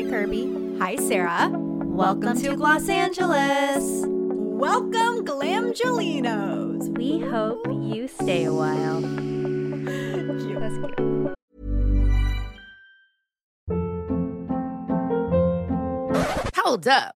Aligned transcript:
Hi, 0.00 0.08
Kirby. 0.08 0.78
Hi, 0.78 0.96
Sarah. 0.96 1.50
Welcome, 1.52 2.40
to 2.40 2.56
Gloss 2.56 2.88
Angeles. 2.88 4.06
Welcome, 4.06 5.26
Glamgelinos. 5.26 6.88
We 6.96 7.20
hope 7.20 7.66
you 7.68 8.08
stay 8.08 8.44
a 8.44 8.54
while. 8.54 9.02
That's 9.02 10.42
cute. 10.46 10.56
Hold 16.56 16.88
up. 16.88 17.19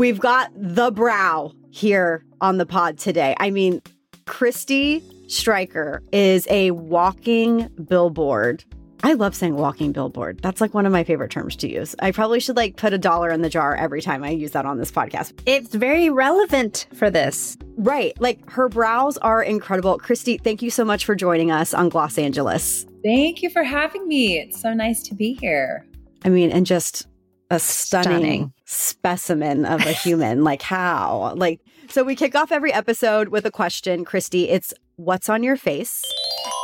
We've 0.00 0.18
got 0.18 0.50
the 0.56 0.90
brow 0.90 1.52
here 1.68 2.24
on 2.40 2.56
the 2.56 2.64
pod 2.64 2.96
today. 2.96 3.36
I 3.38 3.50
mean, 3.50 3.82
Kristie 4.24 5.02
Streicher 5.26 6.00
is 6.10 6.46
a 6.48 6.70
walking 6.70 7.68
billboard. 7.86 8.64
I 9.02 9.12
love 9.12 9.34
saying 9.34 9.56
walking 9.56 9.92
billboard. 9.92 10.40
That's 10.40 10.62
like 10.62 10.72
one 10.72 10.86
of 10.86 10.92
my 10.92 11.04
favorite 11.04 11.30
terms 11.30 11.54
to 11.56 11.68
use. 11.68 11.94
I 11.98 12.12
probably 12.12 12.40
should 12.40 12.56
like 12.56 12.76
put 12.76 12.94
a 12.94 12.98
dollar 12.98 13.28
in 13.28 13.42
the 13.42 13.50
jar 13.50 13.74
every 13.76 14.00
time 14.00 14.24
I 14.24 14.30
use 14.30 14.52
that 14.52 14.64
on 14.64 14.78
this 14.78 14.90
podcast. 14.90 15.38
It's 15.44 15.74
very 15.74 16.08
relevant 16.08 16.86
for 16.94 17.10
this. 17.10 17.58
Right. 17.76 18.18
Like 18.22 18.48
her 18.48 18.70
brows 18.70 19.18
are 19.18 19.42
incredible. 19.42 19.98
Kristie, 19.98 20.42
thank 20.42 20.62
you 20.62 20.70
so 20.70 20.82
much 20.82 21.04
for 21.04 21.14
joining 21.14 21.50
us 21.50 21.74
on 21.74 21.90
Gloss 21.90 22.16
Angeles. 22.16 22.86
Thank 23.04 23.42
you 23.42 23.50
for 23.50 23.64
having 23.64 24.08
me. 24.08 24.38
It's 24.38 24.62
so 24.62 24.72
nice 24.72 25.02
to 25.02 25.14
be 25.14 25.34
here. 25.34 25.86
I 26.24 26.30
mean, 26.30 26.50
and 26.50 26.64
just 26.64 27.06
a 27.50 27.58
stunning, 27.58 28.06
Stunning. 28.06 28.52
specimen 28.64 29.66
of 29.66 29.80
a 29.80 29.92
human. 29.92 30.44
like 30.50 30.62
how? 30.62 31.34
Like 31.36 31.60
so 31.88 32.04
we 32.04 32.14
kick 32.14 32.34
off 32.34 32.52
every 32.52 32.72
episode 32.72 33.28
with 33.28 33.44
a 33.44 33.50
question, 33.50 34.04
Kristie. 34.04 34.48
It's 34.48 34.72
what's 34.96 35.28
on 35.28 35.42
your 35.42 35.56
face? 35.56 36.04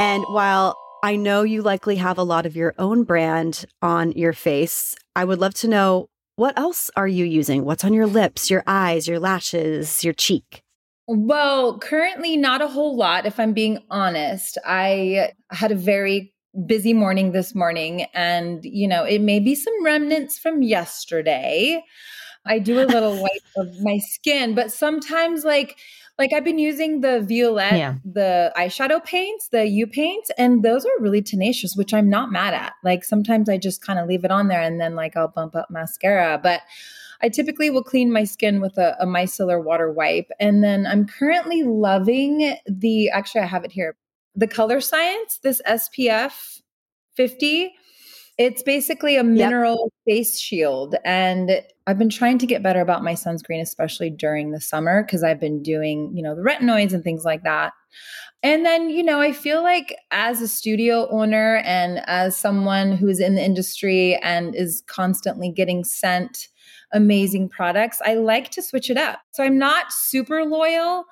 And 0.01 0.25
while 0.29 0.77
I 1.03 1.17
know 1.17 1.43
you 1.43 1.63
likely 1.63 1.97
have 1.97 2.19
a 2.19 2.23
lot 2.23 2.47
of 2.47 2.55
your 2.55 2.75
own 2.79 3.03
brand 3.03 3.65
on 3.83 4.13
your 4.13 4.33
face, 4.33 4.95
I 5.17 5.25
would 5.25 5.41
love 5.41 5.55
to 5.55 5.69
know 5.69 6.09
what 6.37 6.59
else 6.59 6.91
are 6.97 7.09
you 7.09 7.25
using? 7.25 7.65
What's 7.65 7.85
on 7.85 7.95
your 7.95 8.07
lips, 8.07 8.51
your 8.51 8.63
eyes, 8.67 9.09
your 9.09 9.19
lashes, 9.19 10.05
your 10.05 10.13
cheek? 10.15 10.63
Well, 11.09 11.79
currently, 11.79 12.37
not 12.37 12.63
a 12.63 12.69
whole 12.69 12.97
lot, 12.97 13.27
if 13.27 13.41
I'm 13.41 13.53
being 13.53 13.79
honest. 13.91 14.59
I 14.67 15.33
had 15.51 15.73
a 15.73 15.77
very 15.77 16.35
busy 16.65 16.95
morning 16.95 17.33
this 17.33 17.55
morning, 17.55 18.07
and, 18.15 18.65
you 18.65 18.89
know, 18.89 19.05
it 19.05 19.21
may 19.21 19.41
be 19.41 19.55
some 19.55 19.85
remnants 19.85 20.39
from 20.39 20.63
yesterday. 20.63 21.83
I 22.47 22.59
do 22.59 22.81
a 22.81 22.87
little 22.87 23.13
wipe 23.23 23.31
of 23.57 23.81
my 23.81 23.99
skin, 23.99 24.55
but 24.55 24.73
sometimes, 24.73 25.45
like, 25.45 25.77
like 26.19 26.33
I've 26.33 26.45
been 26.45 26.59
using 26.59 27.01
the 27.03 27.21
Violet, 27.21 27.77
Yeah. 27.77 27.95
the 28.05 28.53
eyeshadow 28.57 29.05
paints, 29.05 29.49
the 29.49 29.67
Yeux 29.67 29.87
paints, 29.91 30.31
and 30.39 30.63
those 30.63 30.87
are 30.87 31.01
really 31.01 31.21
tenacious, 31.23 31.77
which 31.77 31.93
I'm 31.93 32.09
not 32.09 32.33
mad 32.33 32.55
at. 32.55 32.73
Like 32.83 33.05
sometimes 33.05 33.49
I 33.49 33.59
just 33.59 33.83
kind 33.85 33.99
of 33.99 34.09
leave 34.09 34.25
it 34.25 34.31
on 34.31 34.49
there 34.49 34.63
and 34.63 34.81
then 34.81 34.97
like 34.97 35.17
I'll 35.17 35.29
bump 35.29 35.55
up 35.55 35.69
mascara. 35.71 36.41
But 36.43 36.63
I 37.21 37.29
typically 37.29 37.69
will 37.71 37.83
clean 37.83 38.11
my 38.13 38.25
skin 38.25 38.61
with 38.61 38.79
a, 38.79 38.97
a 38.99 39.07
micellar 39.07 39.63
water 39.63 39.91
wipe. 39.93 40.31
And 40.41 40.65
then 40.65 40.87
I'm 40.87 41.07
currently 41.07 41.63
loving 41.63 42.57
the, 42.67 43.11
actually, 43.11 43.43
I 43.43 43.47
have 43.47 43.65
it 43.65 43.73
here, 43.73 43.97
the 44.37 44.47
Colorescience, 44.47 45.41
this 45.43 45.61
SPF 45.67 46.61
50. 47.17 47.73
It's 48.39 48.63
basically 48.63 49.17
a 49.17 49.25
mineral 49.25 49.91
face 50.07 50.39
shield. 50.39 50.95
And 51.07 51.63
I've 51.87 51.99
been 51.99 52.11
trying 52.11 52.37
to 52.39 52.47
get 52.47 52.63
better 52.63 52.83
about 52.83 53.03
my 53.03 53.15
sunscreen, 53.15 53.63
especially 53.63 54.11
during 54.11 54.51
the 54.51 54.61
summer, 54.61 55.03
because 55.03 55.25
I've 55.25 55.41
been 55.41 55.63
doing, 55.63 56.13
you 56.15 56.23
know, 56.23 56.35
the 56.35 56.43
retinoids 56.43 56.93
and 56.93 57.03
things 57.03 57.25
like 57.25 57.45
that. 57.45 57.73
And 58.43 58.67
then, 58.67 58.91
you 58.91 59.03
know, 59.03 59.21
I 59.21 59.33
feel 59.33 59.63
like 59.63 59.97
as 60.11 60.43
a 60.43 60.49
studio 60.49 61.09
owner 61.11 61.63
and 61.65 62.03
as 62.07 62.37
someone 62.37 62.93
who's 62.93 63.21
in 63.21 63.37
the 63.37 63.45
industry 63.45 64.17
and 64.17 64.55
is 64.55 64.83
constantly 64.87 65.51
getting 65.51 65.83
sent 65.83 66.49
amazing 66.93 67.49
products, 67.49 68.03
I 68.05 68.15
like 68.15 68.51
to 68.51 68.63
switch 68.63 68.91
it 68.91 68.99
up. 68.99 69.21
So 69.33 69.43
I'm 69.43 69.59
not 69.59 69.93
super 69.93 70.45
loyal, 70.45 71.07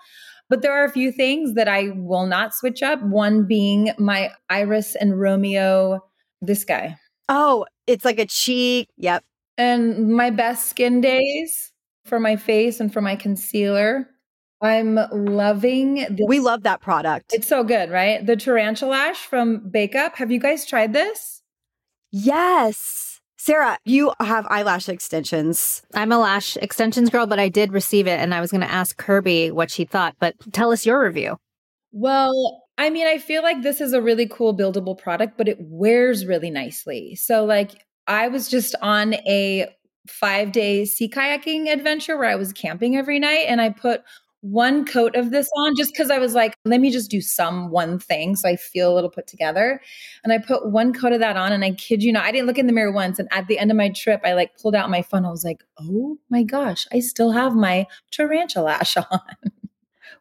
but 0.48 0.62
there 0.62 0.72
are 0.72 0.84
a 0.84 0.90
few 0.90 1.10
things 1.12 1.54
that 1.54 1.68
I 1.68 1.90
will 1.96 2.26
not 2.26 2.54
switch 2.54 2.82
up. 2.82 3.02
One 3.02 3.46
being 3.46 3.90
my 3.98 4.30
Iris 4.48 4.94
and 4.94 5.18
Romeo, 5.18 6.00
this 6.40 6.64
guy. 6.64 6.96
Oh, 7.28 7.66
it's 7.86 8.04
like 8.04 8.18
a 8.18 8.26
cheek. 8.26 8.88
Yep. 8.96 9.24
And 9.56 10.08
my 10.12 10.30
best 10.30 10.68
skin 10.68 11.00
days 11.00 11.72
for 12.04 12.20
my 12.20 12.36
face 12.36 12.80
and 12.80 12.92
for 12.92 13.00
my 13.00 13.16
concealer. 13.16 14.08
I'm 14.60 14.98
loving 15.12 15.94
the 15.94 16.24
We 16.26 16.40
love 16.40 16.62
that 16.62 16.80
product. 16.80 17.34
It's 17.34 17.48
so 17.48 17.64
good, 17.64 17.90
right? 17.90 18.24
The 18.24 18.36
Tarantulash 18.36 19.16
from 19.16 19.68
Bake 19.70 19.94
Up. 19.94 20.16
Have 20.16 20.30
you 20.30 20.40
guys 20.40 20.66
tried 20.66 20.92
this? 20.92 21.42
yes. 22.10 23.13
Sarah, 23.44 23.78
you 23.84 24.10
have 24.20 24.46
eyelash 24.48 24.88
extensions. 24.88 25.82
I'm 25.92 26.12
a 26.12 26.18
lash 26.18 26.56
extensions 26.56 27.10
girl, 27.10 27.26
but 27.26 27.38
I 27.38 27.50
did 27.50 27.74
receive 27.74 28.06
it 28.06 28.18
and 28.18 28.32
I 28.32 28.40
was 28.40 28.50
going 28.50 28.62
to 28.62 28.72
ask 28.72 28.96
Kirby 28.96 29.50
what 29.50 29.70
she 29.70 29.84
thought, 29.84 30.16
but 30.18 30.34
tell 30.54 30.72
us 30.72 30.86
your 30.86 31.04
review. 31.04 31.36
Well, 31.92 32.62
I 32.78 32.88
mean, 32.88 33.06
I 33.06 33.18
feel 33.18 33.42
like 33.42 33.60
this 33.60 33.82
is 33.82 33.92
a 33.92 34.00
really 34.00 34.26
cool 34.26 34.56
buildable 34.56 34.96
product, 34.96 35.36
but 35.36 35.46
it 35.46 35.58
wears 35.60 36.24
really 36.24 36.48
nicely. 36.48 37.16
So, 37.16 37.44
like, 37.44 37.84
I 38.06 38.28
was 38.28 38.48
just 38.48 38.76
on 38.80 39.12
a 39.12 39.68
five 40.08 40.50
day 40.50 40.86
sea 40.86 41.10
kayaking 41.10 41.70
adventure 41.70 42.16
where 42.16 42.30
I 42.30 42.36
was 42.36 42.54
camping 42.54 42.96
every 42.96 43.18
night 43.18 43.44
and 43.46 43.60
I 43.60 43.68
put 43.68 44.04
one 44.44 44.84
coat 44.84 45.16
of 45.16 45.30
this 45.30 45.48
on 45.56 45.74
just 45.74 45.90
because 45.94 46.10
I 46.10 46.18
was 46.18 46.34
like, 46.34 46.54
let 46.66 46.78
me 46.78 46.90
just 46.90 47.10
do 47.10 47.22
some 47.22 47.70
one 47.70 47.98
thing 47.98 48.36
so 48.36 48.46
I 48.46 48.56
feel 48.56 48.92
a 48.92 48.94
little 48.94 49.08
put 49.08 49.26
together. 49.26 49.80
And 50.22 50.34
I 50.34 50.38
put 50.38 50.70
one 50.70 50.92
coat 50.92 51.12
of 51.14 51.20
that 51.20 51.38
on, 51.38 51.50
and 51.50 51.64
I 51.64 51.70
kid 51.70 52.02
you 52.02 52.12
not, 52.12 52.26
I 52.26 52.30
didn't 52.30 52.46
look 52.46 52.58
in 52.58 52.66
the 52.66 52.72
mirror 52.74 52.92
once. 52.92 53.18
And 53.18 53.26
at 53.32 53.46
the 53.48 53.58
end 53.58 53.70
of 53.70 53.76
my 53.78 53.88
trip, 53.88 54.20
I 54.22 54.34
like 54.34 54.50
pulled 54.60 54.74
out 54.74 54.90
my 54.90 55.00
phone. 55.00 55.24
I 55.24 55.30
was 55.30 55.44
like, 55.44 55.64
oh 55.80 56.18
my 56.28 56.42
gosh, 56.42 56.86
I 56.92 57.00
still 57.00 57.30
have 57.32 57.54
my 57.54 57.86
tarantulash 58.12 59.02
on, 59.10 59.20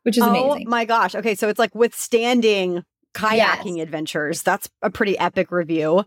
which 0.04 0.18
is 0.18 0.24
oh 0.24 0.30
amazing. 0.30 0.70
my 0.70 0.86
gosh. 0.86 1.16
Okay, 1.16 1.36
so 1.36 1.50
it's 1.50 1.60
like 1.60 1.76
withstanding 1.76 2.86
kayaking 3.14 3.82
adventures. 3.82 4.42
That's 4.42 4.70
a 4.82 4.90
pretty 4.90 5.20
epic 5.20 5.52
review. 5.52 6.06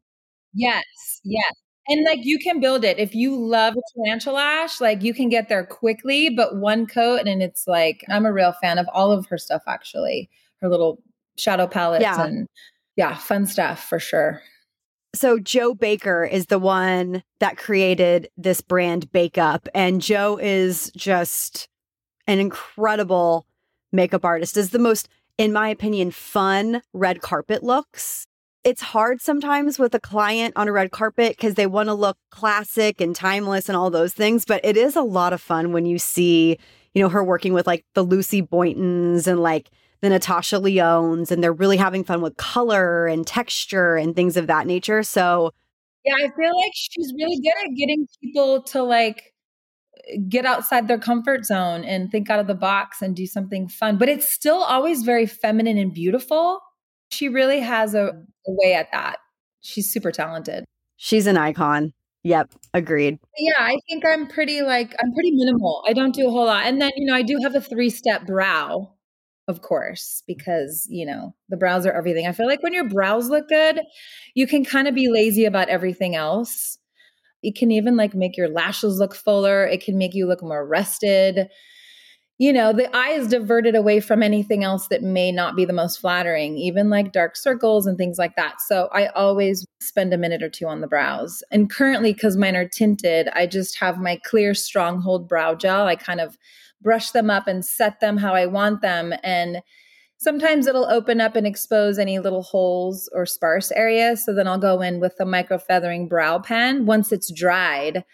Yes, 0.55 1.21
yes. 1.23 1.53
And 1.89 2.05
like 2.05 2.21
you 2.25 2.39
can 2.39 2.61
build 2.61 2.85
it. 2.85 2.99
If 2.99 3.15
you 3.15 3.37
love 3.37 3.75
a 3.77 3.99
tarantulash, 3.99 4.81
like 4.81 5.03
you 5.03 5.15
can 5.15 5.29
get 5.29 5.49
there 5.49 5.65
quickly, 5.65 6.31
but 6.31 6.57
one 6.57 6.87
coat 6.87 7.27
and 7.27 7.43
it's 7.43 7.67
like 7.67 8.05
I'm 8.09 8.27
a 8.27 8.33
real 8.33 8.53
fan 8.61 8.79
of 8.79 8.87
all 8.93 9.13
of 9.13 9.27
her 9.27 9.39
stuff 9.39 9.63
actually. 9.67 10.29
Her 10.61 10.69
little 10.69 11.03
shadow 11.37 11.67
palettes 11.67 12.03
Yeah. 12.03 12.25
and 12.25 12.49
yeah, 12.97 13.15
fun 13.17 13.47
stuff 13.47 13.85
for 13.85 13.99
sure. 13.99 14.43
So 15.15 15.39
Jo 15.39 15.75
Baker 15.75 16.25
is 16.25 16.47
the 16.47 16.59
one 16.59 17.23
that 17.41 17.57
created 17.57 18.29
this 18.37 18.61
brand 18.61 19.11
Bake 19.13 19.39
Up 19.39 19.69
and 19.75 20.01
Jo 20.03 20.39
is 20.39 20.91
just 20.97 21.69
an 22.27 22.39
incredible 22.39 23.47
makeup 23.93 24.25
artist. 24.25 24.57
Is 24.57 24.71
the 24.71 24.79
most 24.79 25.09
in 25.39 25.53
my 25.53 25.69
opinion 25.69 26.11
fun 26.11 26.83
red 26.93 27.21
carpet 27.21 27.63
looks. 27.63 28.27
It's 28.67 28.83
hard 28.83 29.21
sometimes 29.21 29.79
with 29.79 29.95
a 29.95 30.01
client 30.01 30.55
on 30.57 30.67
a 30.67 30.73
red 30.73 30.91
carpet 30.91 31.37
because 31.37 31.55
they 31.55 31.69
want 31.69 31.89
to 31.89 31.95
look 31.95 32.19
classic 32.33 33.01
and 33.01 33.15
timeless 33.15 33.69
and 33.69 33.77
all 33.77 33.91
those 33.91 34.13
things, 34.13 34.45
but 34.45 34.61
it 34.65 34.77
is 34.77 34.97
a 34.97 35.03
lot 35.03 35.33
of 35.33 35.41
fun 35.41 35.71
when 35.71 35.87
you 35.87 36.01
see, 36.01 36.59
you 36.93 37.01
know, 37.01 37.09
her 37.09 37.23
working 37.23 37.53
with 37.53 37.69
like 37.69 37.85
the 37.95 38.03
Lucy 38.03 38.43
Boyntons 38.43 39.29
and 39.29 39.41
like 39.41 39.71
the 40.01 40.09
Natasha 40.09 40.57
Lyonnes 40.57 41.31
and 41.31 41.45
they're 41.45 41.53
really 41.53 41.77
having 41.77 42.03
fun 42.03 42.21
with 42.21 42.37
color 42.39 43.07
and 43.07 43.25
texture 43.25 43.95
and 43.95 44.17
things 44.17 44.37
of 44.37 44.49
that 44.49 44.67
nature. 44.67 45.05
So 45.05 45.53
Yeah, 46.05 46.15
I 46.17 46.29
feel 46.37 46.57
like 46.57 46.73
she's 46.75 47.15
really 47.17 47.41
good 47.41 47.71
at 47.71 47.77
getting 47.77 48.09
people 48.21 48.63
to 48.63 48.83
like 48.83 49.33
get 50.29 50.45
outside 50.45 50.89
their 50.89 50.99
comfort 50.99 51.47
zone 51.47 51.85
and 51.85 52.11
think 52.11 52.31
out 52.31 52.41
of 52.41 52.49
the 52.49 52.55
box 52.57 53.01
and 53.01 53.15
do 53.15 53.27
something 53.27 53.69
fun, 53.69 53.97
but 53.97 54.09
it's 54.09 54.29
still 54.29 54.65
always 54.65 55.03
very 55.03 55.27
feminine 55.27 55.79
and 55.79 55.95
beautiful. 55.95 56.59
She 57.11 57.29
really 57.29 57.61
has 57.61 57.95
a, 57.95 58.13
mm. 58.13 58.23
a 58.47 58.53
way 58.53 58.75
at 58.75 58.89
that. 58.93 59.19
She's 59.61 59.93
super 59.93 60.13
talented. 60.13 60.65
she's 60.97 61.27
an 61.27 61.37
icon. 61.37 61.93
Yep, 62.25 62.55
agreed. 62.75 63.19
Yeah, 63.39 63.61
I 63.61 63.79
think 63.89 64.05
I'm 64.05 64.27
pretty 64.27 64.63
like 64.63 64.95
I'm 65.01 65.13
pretty 65.15 65.31
minimal. 65.33 65.85
I 65.87 65.93
don't 65.93 66.15
do 66.15 66.27
a 66.27 66.31
whole 66.31 66.47
lot. 66.47 66.67
And 66.67 66.81
then, 66.81 66.91
you 66.97 67.07
know, 67.07 67.15
I 67.15 67.23
do 67.23 67.39
have 67.43 67.55
a 67.55 67.61
three-step 67.61 68.27
brow, 68.27 68.93
of 69.47 69.63
course, 69.63 70.25
because, 70.27 70.89
you 70.91 71.07
know, 71.07 71.37
the 71.49 71.57
brows 71.57 71.87
are 71.87 71.93
everything. 71.93 72.27
I 72.27 72.33
feel 72.33 72.49
like 72.49 72.65
when 72.65 72.73
your 72.73 72.89
brows 72.89 73.29
look 73.29 73.49
good, 73.49 73.81
you 74.35 74.49
can 74.49 74.65
kind 74.65 74.89
of 74.89 74.95
be 74.95 75.09
lazy 75.09 75.45
about 75.45 75.69
everything 75.69 76.17
else. 76.17 76.79
It 77.45 77.55
can 77.55 77.71
even 77.71 77.97
like 77.97 78.13
make 78.15 78.37
your 78.37 78.49
lashes 78.49 78.99
look 78.99 79.15
fuller. 79.15 79.65
It 79.65 79.85
can 79.85 79.97
make 79.97 80.15
you 80.15 80.27
look 80.27 80.43
more 80.43 80.67
rested. 80.67 81.49
You 82.39 82.53
know, 82.53 82.75
the 82.75 82.95
eye 82.95 83.13
is 83.13 83.29
diverted 83.29 83.75
away 83.75 83.99
from 84.01 84.23
anything 84.23 84.63
else 84.63 84.89
that 84.89 85.03
may 85.03 85.33
not 85.33 85.57
be 85.57 85.65
the 85.65 85.73
most 85.73 86.01
flattering, 86.01 86.59
even 86.59 86.91
like 86.91 87.13
dark 87.13 87.35
circles 87.35 87.87
and 87.87 87.97
things 87.97 88.19
like 88.19 88.37
that. 88.37 88.61
So 88.61 88.91
I 88.93 89.07
always 89.09 89.67
spend 89.81 90.13
a 90.13 90.19
minute 90.19 90.43
or 90.43 90.51
two 90.51 90.67
on 90.67 90.83
the 90.83 90.87
brows. 90.87 91.43
And 91.51 91.71
currently, 91.71 92.13
because 92.13 92.37
mine 92.37 92.55
are 92.55 92.69
tinted, 92.69 93.29
I 93.29 93.47
just 93.47 93.79
have 93.79 93.99
my 93.99 94.21
clear 94.23 94.53
stronghold 94.53 95.29
brow 95.29 95.55
gel. 95.55 95.87
I 95.87 95.97
kind 95.97 96.21
of 96.21 96.37
brush 96.83 97.11
them 97.13 97.31
up 97.31 97.47
and 97.47 97.65
set 97.65 98.01
them 98.01 98.19
how 98.19 98.35
I 98.35 98.45
want 98.45 98.83
them. 98.83 99.15
And 99.23 99.63
sometimes 100.19 100.67
it'll 100.67 100.91
open 100.91 101.23
up 101.23 101.37
and 101.37 101.47
expose 101.47 101.99
any 101.99 102.19
little 102.19 102.43
holes 102.43 103.09
or 103.15 103.25
sparse 103.25 103.73
areas. 103.73 104.27
So 104.27 104.35
then 104.35 104.47
I'll 104.47 104.59
go 104.59 104.83
in 104.83 105.01
with 105.01 105.17
the 105.17 105.25
micro 105.25 105.57
feathering 105.57 106.07
brow 106.07 106.39
pen 106.39 106.85
once 106.85 107.13
it's 107.13 107.33
dried 107.33 108.05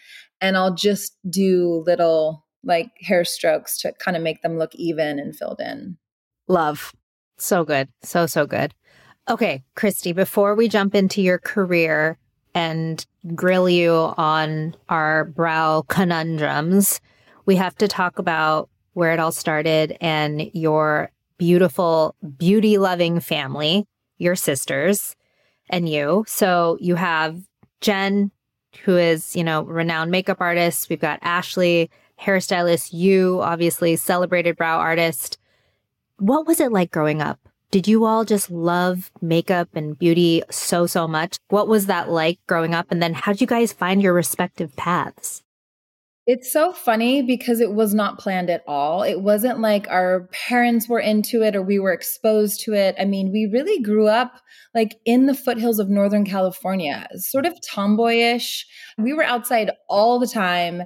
and 0.41 0.57
I'll 0.57 0.75
just 0.75 1.17
do 1.29 1.83
little 1.87 2.45
like 2.65 2.91
hair 3.01 3.25
strokes 3.25 3.79
to 3.79 3.93
kind 3.93 4.17
of 4.17 4.23
make 4.23 4.43
them 4.43 4.59
look 4.59 4.75
even 4.75 5.19
and 5.19 5.37
filled 5.37 5.61
in. 5.61 5.97
Love. 6.49 6.93
So 7.39 7.65
good. 7.65 7.89
So, 8.03 8.27
so 8.27 8.47
good. 8.47 8.75
Okay, 9.29 9.63
Kristie, 9.77 10.15
before 10.15 10.55
we 10.55 10.69
jump 10.69 10.95
into 10.95 11.23
your 11.23 11.39
career 11.39 12.19
and 12.55 13.05
grill 13.35 13.69
you 13.69 13.93
on 13.93 14.75
our 14.89 15.25
brow 15.27 15.85
conundrums, 15.89 17.01
we 17.47 17.57
have 17.57 17.77
to 17.77 17.89
talk 17.89 18.19
about 18.19 18.69
where 18.95 19.13
it 19.13 19.21
all 19.21 19.33
started 19.33 19.97
and 20.01 20.51
your 20.53 21.11
beautiful, 21.39 22.15
beauty 22.37 22.79
loving 22.79 23.21
family, 23.21 23.87
your 24.19 24.37
sisters 24.37 25.17
and 25.71 25.89
you. 25.89 26.25
So 26.29 26.77
you 26.81 26.95
have 26.97 27.41
Jen, 27.81 28.31
who 28.85 28.97
is, 28.97 29.35
you 29.35 29.45
know, 29.45 29.63
renowned 29.63 30.11
makeup 30.11 30.41
artist. 30.41 30.89
We've 30.89 31.01
got 31.01 31.19
Ashley, 31.23 31.91
hairstylist, 32.23 32.93
you, 32.93 33.41
obviously, 33.43 33.97
celebrated 33.97 34.57
brow 34.57 34.79
artist. 34.79 35.39
What 36.19 36.47
was 36.47 36.61
it 36.61 36.73
like 36.73 36.91
growing 36.91 37.21
up? 37.21 37.39
Did 37.71 37.89
you 37.89 38.05
all 38.05 38.25
just 38.25 38.51
love 38.51 39.11
makeup 39.21 39.69
and 39.75 39.99
beauty 39.99 40.43
so, 40.51 40.87
so 40.87 41.09
much? 41.09 41.39
What 41.49 41.69
was 41.69 41.87
that 41.87 42.11
like 42.11 42.39
growing 42.47 42.75
up? 42.75 42.87
And 42.91 43.03
then 43.03 43.15
how'd 43.15 43.41
you 43.41 43.47
guys 43.47 43.73
find 43.73 44.03
your 44.03 44.13
respective 44.13 44.77
paths? 44.77 45.43
It's 46.25 46.53
so 46.53 46.73
funny 46.73 47.21
because 47.21 47.59
it 47.59 47.73
was 47.73 47.95
not 47.95 48.17
planned 48.17 48.49
at 48.49 48.63
all. 48.69 49.03
It 49.03 49.23
wasn't 49.23 49.59
like 49.59 49.89
our 49.89 50.29
parents 50.49 50.89
were 50.89 51.01
into 51.01 51.43
it 51.43 51.57
or 51.57 51.63
we 51.63 51.81
were 51.81 51.93
exposed 51.93 52.61
to 52.61 52.75
it. 52.75 52.95
I 52.97 53.07
mean, 53.07 53.33
we 53.33 53.51
really 53.53 53.83
grew 53.83 54.07
up 54.07 54.41
like 54.73 55.01
in 55.05 55.27
the 55.27 55.35
foothills 55.35 55.81
of 55.81 55.91
Northern 55.91 56.25
California, 56.25 57.09
sort 57.17 57.45
of 57.45 57.55
tomboyish. 57.69 58.65
We 58.99 59.13
were 59.13 59.25
outside 59.25 59.73
all 59.89 60.21
the 60.21 60.29
time. 60.29 60.83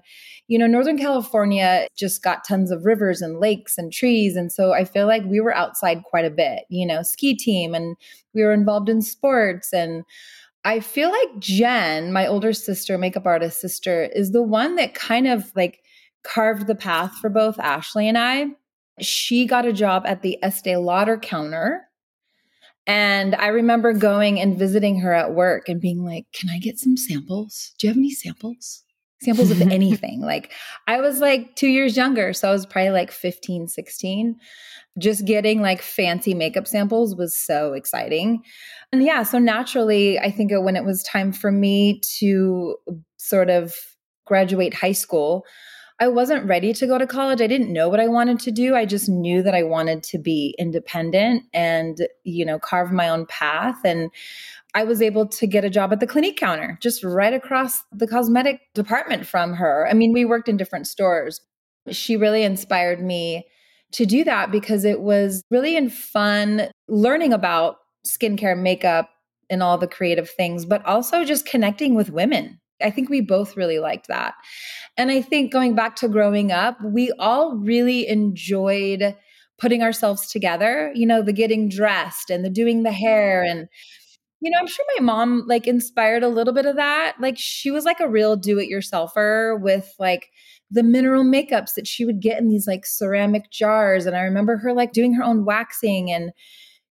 You 0.49 0.59
know, 0.59 0.67
Northern 0.67 0.97
California 0.97 1.87
just 1.99 2.23
got 2.23 2.47
tons 2.49 2.71
of 2.71 2.87
rivers 2.87 3.21
and 3.21 3.39
lakes 3.39 3.77
and 3.77 3.93
trees. 3.93 4.37
And 4.37 4.51
so 4.51 4.73
I 4.73 4.85
feel 4.87 5.07
like 5.07 5.25
we 5.25 5.41
were 5.41 5.55
outside 5.55 6.03
quite 6.09 6.25
a 6.25 6.31
bit, 6.31 6.63
you 6.71 6.87
know, 6.87 7.03
ski 7.03 7.37
team 7.37 7.75
and 7.75 7.97
we 8.33 8.43
were 8.43 8.55
involved 8.55 8.89
in 8.89 9.03
sports 9.03 9.71
and 9.75 10.03
I 10.67 10.81
feel 10.81 11.13
like 11.13 11.39
Jen, 11.39 12.13
my 12.13 12.27
older 12.27 12.53
sister, 12.53 12.99
makeup 12.99 13.25
artist 13.25 13.61
sister, 13.61 14.03
is 14.03 14.33
the 14.33 14.43
one 14.43 14.75
that 14.75 14.95
kind 14.95 15.29
of 15.29 15.53
like 15.55 15.79
carved 16.25 16.67
the 16.67 16.75
path 16.75 17.15
for 17.21 17.31
both 17.31 17.57
Ashley 17.61 18.09
and 18.09 18.19
I. 18.19 18.49
She 19.01 19.47
got 19.47 19.65
a 19.65 19.73
job 19.73 20.03
at 20.07 20.23
the 20.23 20.43
Estee 20.43 20.77
Lauder 20.77 21.19
counter. 21.19 21.83
And 22.85 23.37
I 23.37 23.47
remember 23.47 23.93
going 23.93 24.41
and 24.41 24.59
visiting 24.59 24.99
her 25.01 25.13
at 25.13 25.35
work 25.35 25.69
and 25.69 25.81
being 25.81 26.05
like, 26.05 26.27
Can 26.33 26.51
I 26.51 26.59
get 26.59 26.81
some 26.81 26.97
samples? 26.97 27.73
Do 27.79 27.87
you 27.87 27.93
have 27.93 27.99
any 27.99 28.11
samples? 28.11 28.83
Samples 29.23 29.51
of 29.51 29.61
anything. 29.73 30.21
like, 30.21 30.53
I 30.87 31.01
was 31.01 31.21
like 31.21 31.57
two 31.57 31.69
years 31.69 31.97
younger. 31.97 32.33
So 32.33 32.49
I 32.49 32.53
was 32.53 32.67
probably 32.67 32.91
like 32.91 33.11
15, 33.11 33.69
16 33.69 34.37
just 34.99 35.27
getting 35.27 35.61
like 35.61 35.83
fancy 35.83 36.35
makeup 36.35 36.67
samples 36.67 37.15
was 37.15 37.37
so 37.37 37.75
exciting. 37.75 38.43
And 38.93 39.03
yeah, 39.03 39.23
so 39.25 39.39
naturally, 39.39 40.19
I 40.19 40.31
think 40.31 40.53
when 40.55 40.77
it 40.77 40.85
was 40.85 41.03
time 41.03 41.33
for 41.33 41.53
me 41.53 42.01
to 42.19 42.77
sort 43.19 43.51
of 43.51 43.75
graduate 44.25 44.75
high 44.75 44.93
school, 44.93 45.45
I 45.99 46.09
wasn't 46.09 46.47
ready 46.47 46.75
to 46.75 46.87
go 46.87 46.99
to 46.99 47.07
college. 47.07 47.41
I 47.41 47.47
didn't 47.47 47.73
know 47.73 47.89
what 47.89 48.01
I 48.01 48.09
wanted 48.09 48.39
to 48.41 48.51
do. 48.51 48.75
I 48.75 48.85
just 48.85 49.09
knew 49.09 49.43
that 49.43 49.55
I 49.55 49.63
wanted 49.63 50.03
to 50.05 50.19
be 50.19 50.55
independent 50.59 51.45
and, 51.55 52.07
you 52.23 52.45
know, 52.45 52.59
carve 52.59 52.93
my 52.93 53.09
own 53.09 53.25
path. 53.27 53.79
And 53.83 54.11
I 54.75 54.85
was 54.85 55.01
able 55.01 55.27
to 55.29 55.47
get 55.47 55.65
a 55.65 55.71
job 55.71 55.93
at 55.93 56.01
the 56.01 56.07
Clinique 56.07 56.39
counter, 56.39 56.79
just 56.83 57.03
right 57.03 57.33
across 57.33 57.83
the 57.93 58.07
cosmetic 58.07 58.61
department 58.75 59.27
from 59.27 59.55
her. 59.55 59.87
I 59.89 59.95
mean, 59.95 60.13
we 60.13 60.25
worked 60.25 60.49
in 60.49 60.57
different 60.57 60.87
stores. 60.87 61.41
She 61.91 62.17
really 62.17 62.43
inspired 62.43 63.03
me 63.03 63.47
to 63.93 64.05
do 64.05 64.25
that 64.25 64.51
because 64.51 64.85
it 64.85 65.01
was 65.01 65.43
really 65.51 65.77
in 65.77 65.89
fun 65.89 66.69
learning 66.89 67.33
about 67.33 67.77
skincare, 68.07 68.59
makeup, 68.59 69.09
and 69.49 69.63
all 69.63 69.79
the 69.79 69.87
creative 69.87 70.29
things, 70.29 70.65
but 70.65 70.85
also 70.85 71.25
just 71.25 71.47
connecting 71.47 71.95
with 71.95 72.11
women. 72.11 72.61
I 72.83 72.91
think 72.91 73.09
we 73.09 73.21
both 73.21 73.57
really 73.57 73.79
liked 73.79 74.09
that. 74.09 74.35
And 74.97 75.11
I 75.11 75.23
think 75.23 75.53
going 75.53 75.75
back 75.75 75.97
to 75.97 76.09
growing 76.09 76.53
up, 76.53 76.79
we 76.85 77.13
all 77.19 77.57
really 77.57 78.07
enjoyed 78.09 79.17
putting 79.59 79.83
ourselves 79.83 80.31
together, 80.31 80.93
you 80.95 81.07
know, 81.07 81.23
the 81.23 81.33
getting 81.33 81.69
dressed 81.69 82.29
and 82.29 82.45
the 82.45 82.51
doing 82.51 82.83
the 82.83 82.93
hair 82.93 83.43
and 83.43 83.69
you 84.41 84.51
know, 84.51 84.59
I'm 84.59 84.67
sure 84.67 84.85
my 84.99 85.05
mom 85.05 85.45
like 85.47 85.67
inspired 85.67 86.23
a 86.23 86.29
little 86.29 86.53
bit 86.53 86.67
of 86.67 86.77
that. 86.77 87.17
Like 87.21 87.39
she 87.39 87.71
was 87.71 87.85
like 87.85 88.01
a 88.01 88.09
real 88.09 88.37
do 88.37 88.59
it 88.59 88.71
yourselfer 88.71 89.59
with 89.61 89.95
like 89.99 90.31
the 90.71 90.83
mineral 90.83 91.25
makeups 91.25 91.75
that 91.75 91.87
she 91.87 92.05
would 92.05 92.21
get 92.21 92.39
in 92.39 92.49
these 92.49 92.67
like 92.67 92.85
ceramic 92.85 93.51
jars. 93.51 94.05
And 94.05 94.17
I 94.17 94.23
remember 94.23 94.57
her 94.59 94.73
like 94.73 94.93
doing 94.93 95.15
her 95.15 95.23
own 95.23 95.45
waxing. 95.45 96.11
And 96.11 96.33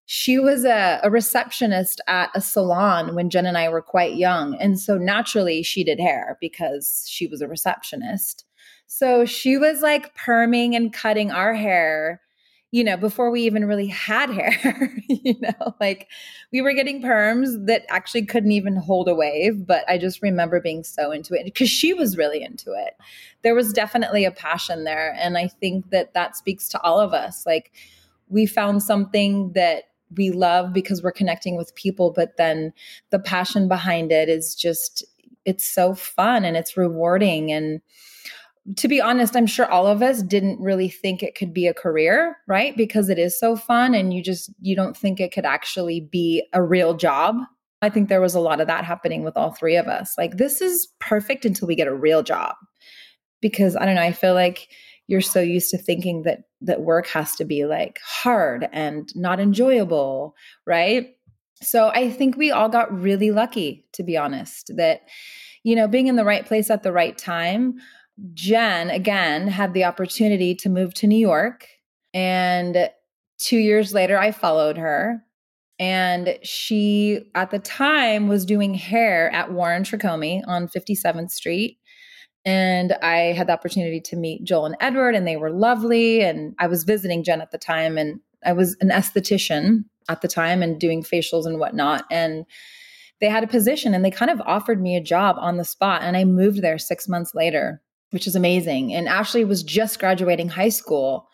she 0.06 0.38
was 0.38 0.64
a, 0.64 1.00
a 1.02 1.10
receptionist 1.10 2.00
at 2.08 2.30
a 2.34 2.40
salon 2.40 3.14
when 3.14 3.30
Jen 3.30 3.46
and 3.46 3.58
I 3.58 3.68
were 3.68 3.82
quite 3.82 4.16
young. 4.16 4.56
And 4.56 4.78
so 4.78 4.98
naturally 4.98 5.62
she 5.62 5.84
did 5.84 6.00
hair 6.00 6.38
because 6.40 7.04
she 7.08 7.26
was 7.26 7.40
a 7.40 7.48
receptionist. 7.48 8.44
So 8.86 9.24
she 9.24 9.56
was 9.56 9.82
like 9.82 10.16
perming 10.16 10.74
and 10.74 10.92
cutting 10.92 11.30
our 11.30 11.54
hair 11.54 12.20
you 12.76 12.84
know, 12.84 12.98
before 12.98 13.30
we 13.30 13.40
even 13.44 13.64
really 13.64 13.86
had 13.86 14.28
hair, 14.38 14.94
you 15.08 15.34
know, 15.40 15.74
like 15.80 16.08
we 16.52 16.60
were 16.60 16.74
getting 16.74 17.00
perms 17.00 17.66
that 17.66 17.86
actually 17.88 18.26
couldn't 18.26 18.52
even 18.52 18.76
hold 18.76 19.08
a 19.08 19.14
wave. 19.14 19.66
But 19.66 19.88
I 19.88 19.96
just 19.96 20.20
remember 20.20 20.60
being 20.60 20.84
so 20.84 21.10
into 21.10 21.32
it 21.32 21.46
because 21.46 21.70
she 21.70 21.94
was 21.94 22.18
really 22.18 22.42
into 22.42 22.72
it. 22.72 22.98
There 23.40 23.54
was 23.54 23.72
definitely 23.72 24.26
a 24.26 24.30
passion 24.30 24.84
there. 24.84 25.16
And 25.18 25.38
I 25.38 25.48
think 25.48 25.88
that 25.88 26.12
that 26.12 26.36
speaks 26.36 26.68
to 26.68 26.80
all 26.82 27.00
of 27.00 27.14
us. 27.14 27.46
Like 27.46 27.72
we 28.28 28.44
found 28.44 28.82
something 28.82 29.52
that 29.52 29.84
we 30.14 30.30
love 30.30 30.74
because 30.74 31.02
we're 31.02 31.12
connecting 31.12 31.56
with 31.56 31.74
people, 31.76 32.12
but 32.12 32.36
then 32.36 32.74
the 33.08 33.18
passion 33.18 33.68
behind 33.68 34.12
it 34.12 34.28
is 34.28 34.54
just, 34.54 35.02
it's 35.46 35.66
so 35.66 35.94
fun 35.94 36.44
and 36.44 36.58
it's 36.58 36.76
rewarding. 36.76 37.50
And, 37.50 37.80
to 38.76 38.88
be 38.88 39.00
honest, 39.00 39.36
I'm 39.36 39.46
sure 39.46 39.70
all 39.70 39.86
of 39.86 40.02
us 40.02 40.22
didn't 40.22 40.60
really 40.60 40.88
think 40.88 41.22
it 41.22 41.36
could 41.36 41.54
be 41.54 41.66
a 41.66 41.74
career, 41.74 42.38
right? 42.48 42.76
Because 42.76 43.08
it 43.08 43.18
is 43.18 43.38
so 43.38 43.54
fun 43.54 43.94
and 43.94 44.12
you 44.12 44.22
just 44.22 44.52
you 44.60 44.74
don't 44.74 44.96
think 44.96 45.20
it 45.20 45.32
could 45.32 45.44
actually 45.44 46.00
be 46.00 46.44
a 46.52 46.62
real 46.62 46.94
job. 46.94 47.36
I 47.82 47.90
think 47.90 48.08
there 48.08 48.20
was 48.20 48.34
a 48.34 48.40
lot 48.40 48.60
of 48.60 48.66
that 48.66 48.84
happening 48.84 49.22
with 49.22 49.36
all 49.36 49.52
three 49.52 49.76
of 49.76 49.86
us. 49.86 50.14
Like 50.18 50.38
this 50.38 50.60
is 50.60 50.88
perfect 50.98 51.44
until 51.44 51.68
we 51.68 51.76
get 51.76 51.86
a 51.86 51.94
real 51.94 52.22
job. 52.22 52.56
Because 53.40 53.76
I 53.76 53.84
don't 53.84 53.94
know, 53.94 54.02
I 54.02 54.12
feel 54.12 54.34
like 54.34 54.68
you're 55.06 55.20
so 55.20 55.40
used 55.40 55.70
to 55.70 55.78
thinking 55.78 56.22
that 56.22 56.40
that 56.62 56.80
work 56.80 57.06
has 57.08 57.36
to 57.36 57.44
be 57.44 57.66
like 57.66 58.00
hard 58.04 58.68
and 58.72 59.08
not 59.14 59.38
enjoyable, 59.38 60.34
right? 60.66 61.10
So 61.62 61.88
I 61.88 62.10
think 62.10 62.36
we 62.36 62.50
all 62.50 62.68
got 62.68 62.92
really 62.92 63.30
lucky 63.30 63.86
to 63.92 64.02
be 64.02 64.16
honest 64.16 64.72
that 64.76 65.02
you 65.62 65.74
know, 65.74 65.88
being 65.88 66.06
in 66.06 66.14
the 66.14 66.24
right 66.24 66.46
place 66.46 66.70
at 66.70 66.84
the 66.84 66.92
right 66.92 67.18
time 67.18 67.80
Jen, 68.32 68.90
again, 68.90 69.48
had 69.48 69.74
the 69.74 69.84
opportunity 69.84 70.54
to 70.56 70.68
move 70.68 70.94
to 70.94 71.06
New 71.06 71.18
York. 71.18 71.66
And 72.14 72.90
two 73.38 73.58
years 73.58 73.92
later, 73.92 74.18
I 74.18 74.30
followed 74.30 74.78
her. 74.78 75.22
And 75.78 76.38
she, 76.42 77.30
at 77.34 77.50
the 77.50 77.58
time, 77.58 78.28
was 78.28 78.46
doing 78.46 78.72
hair 78.74 79.30
at 79.32 79.52
Warren 79.52 79.82
Tricomi 79.82 80.42
on 80.46 80.68
57th 80.68 81.30
Street. 81.30 81.78
And 82.46 82.92
I 83.02 83.32
had 83.32 83.48
the 83.48 83.52
opportunity 83.52 84.00
to 84.00 84.16
meet 84.16 84.44
Joel 84.44 84.66
and 84.66 84.76
Edward, 84.80 85.14
and 85.14 85.26
they 85.26 85.36
were 85.36 85.50
lovely. 85.50 86.22
And 86.22 86.54
I 86.58 86.68
was 86.68 86.84
visiting 86.84 87.24
Jen 87.24 87.42
at 87.42 87.50
the 87.50 87.58
time, 87.58 87.98
and 87.98 88.20
I 88.44 88.52
was 88.52 88.76
an 88.80 88.88
esthetician 88.88 89.84
at 90.08 90.22
the 90.22 90.28
time 90.28 90.62
and 90.62 90.80
doing 90.80 91.02
facials 91.02 91.44
and 91.44 91.58
whatnot. 91.58 92.04
And 92.10 92.46
they 93.20 93.28
had 93.28 93.44
a 93.44 93.48
position 93.48 93.94
and 93.94 94.04
they 94.04 94.10
kind 94.10 94.30
of 94.30 94.40
offered 94.42 94.80
me 94.80 94.96
a 94.96 95.02
job 95.02 95.36
on 95.38 95.56
the 95.56 95.64
spot. 95.64 96.02
And 96.02 96.16
I 96.16 96.24
moved 96.24 96.62
there 96.62 96.78
six 96.78 97.08
months 97.08 97.34
later 97.34 97.82
which 98.10 98.26
is 98.26 98.36
amazing. 98.36 98.94
And 98.94 99.08
Ashley 99.08 99.44
was 99.44 99.62
just 99.62 99.98
graduating 99.98 100.48
high 100.48 100.68
school. 100.68 101.28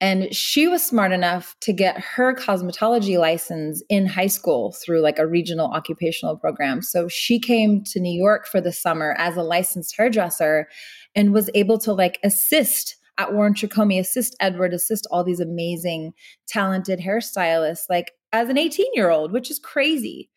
And 0.00 0.34
she 0.34 0.66
was 0.66 0.84
smart 0.84 1.12
enough 1.12 1.54
to 1.60 1.72
get 1.72 1.96
her 2.00 2.34
cosmetology 2.34 3.18
license 3.18 3.84
in 3.88 4.06
high 4.06 4.26
school 4.26 4.74
through 4.84 5.00
like 5.00 5.20
a 5.20 5.26
regional 5.28 5.70
occupational 5.70 6.36
program. 6.36 6.82
So 6.82 7.06
she 7.06 7.38
came 7.38 7.84
to 7.84 8.00
New 8.00 8.12
York 8.12 8.48
for 8.48 8.60
the 8.60 8.72
summer 8.72 9.14
as 9.16 9.36
a 9.36 9.44
licensed 9.44 9.94
hairdresser 9.96 10.68
and 11.14 11.32
was 11.32 11.50
able 11.54 11.78
to 11.78 11.92
like 11.92 12.18
assist 12.24 12.96
at 13.18 13.32
Warren 13.32 13.54
Tricomi, 13.54 14.00
assist 14.00 14.34
Edward, 14.40 14.74
assist 14.74 15.06
all 15.10 15.22
these 15.22 15.38
amazing, 15.38 16.12
talented 16.48 16.98
hairstylists, 16.98 17.84
like 17.88 18.12
as 18.32 18.48
an 18.48 18.58
18 18.58 18.86
year 18.94 19.10
old, 19.10 19.32
which 19.32 19.50
is 19.50 19.60
crazy. 19.60 20.30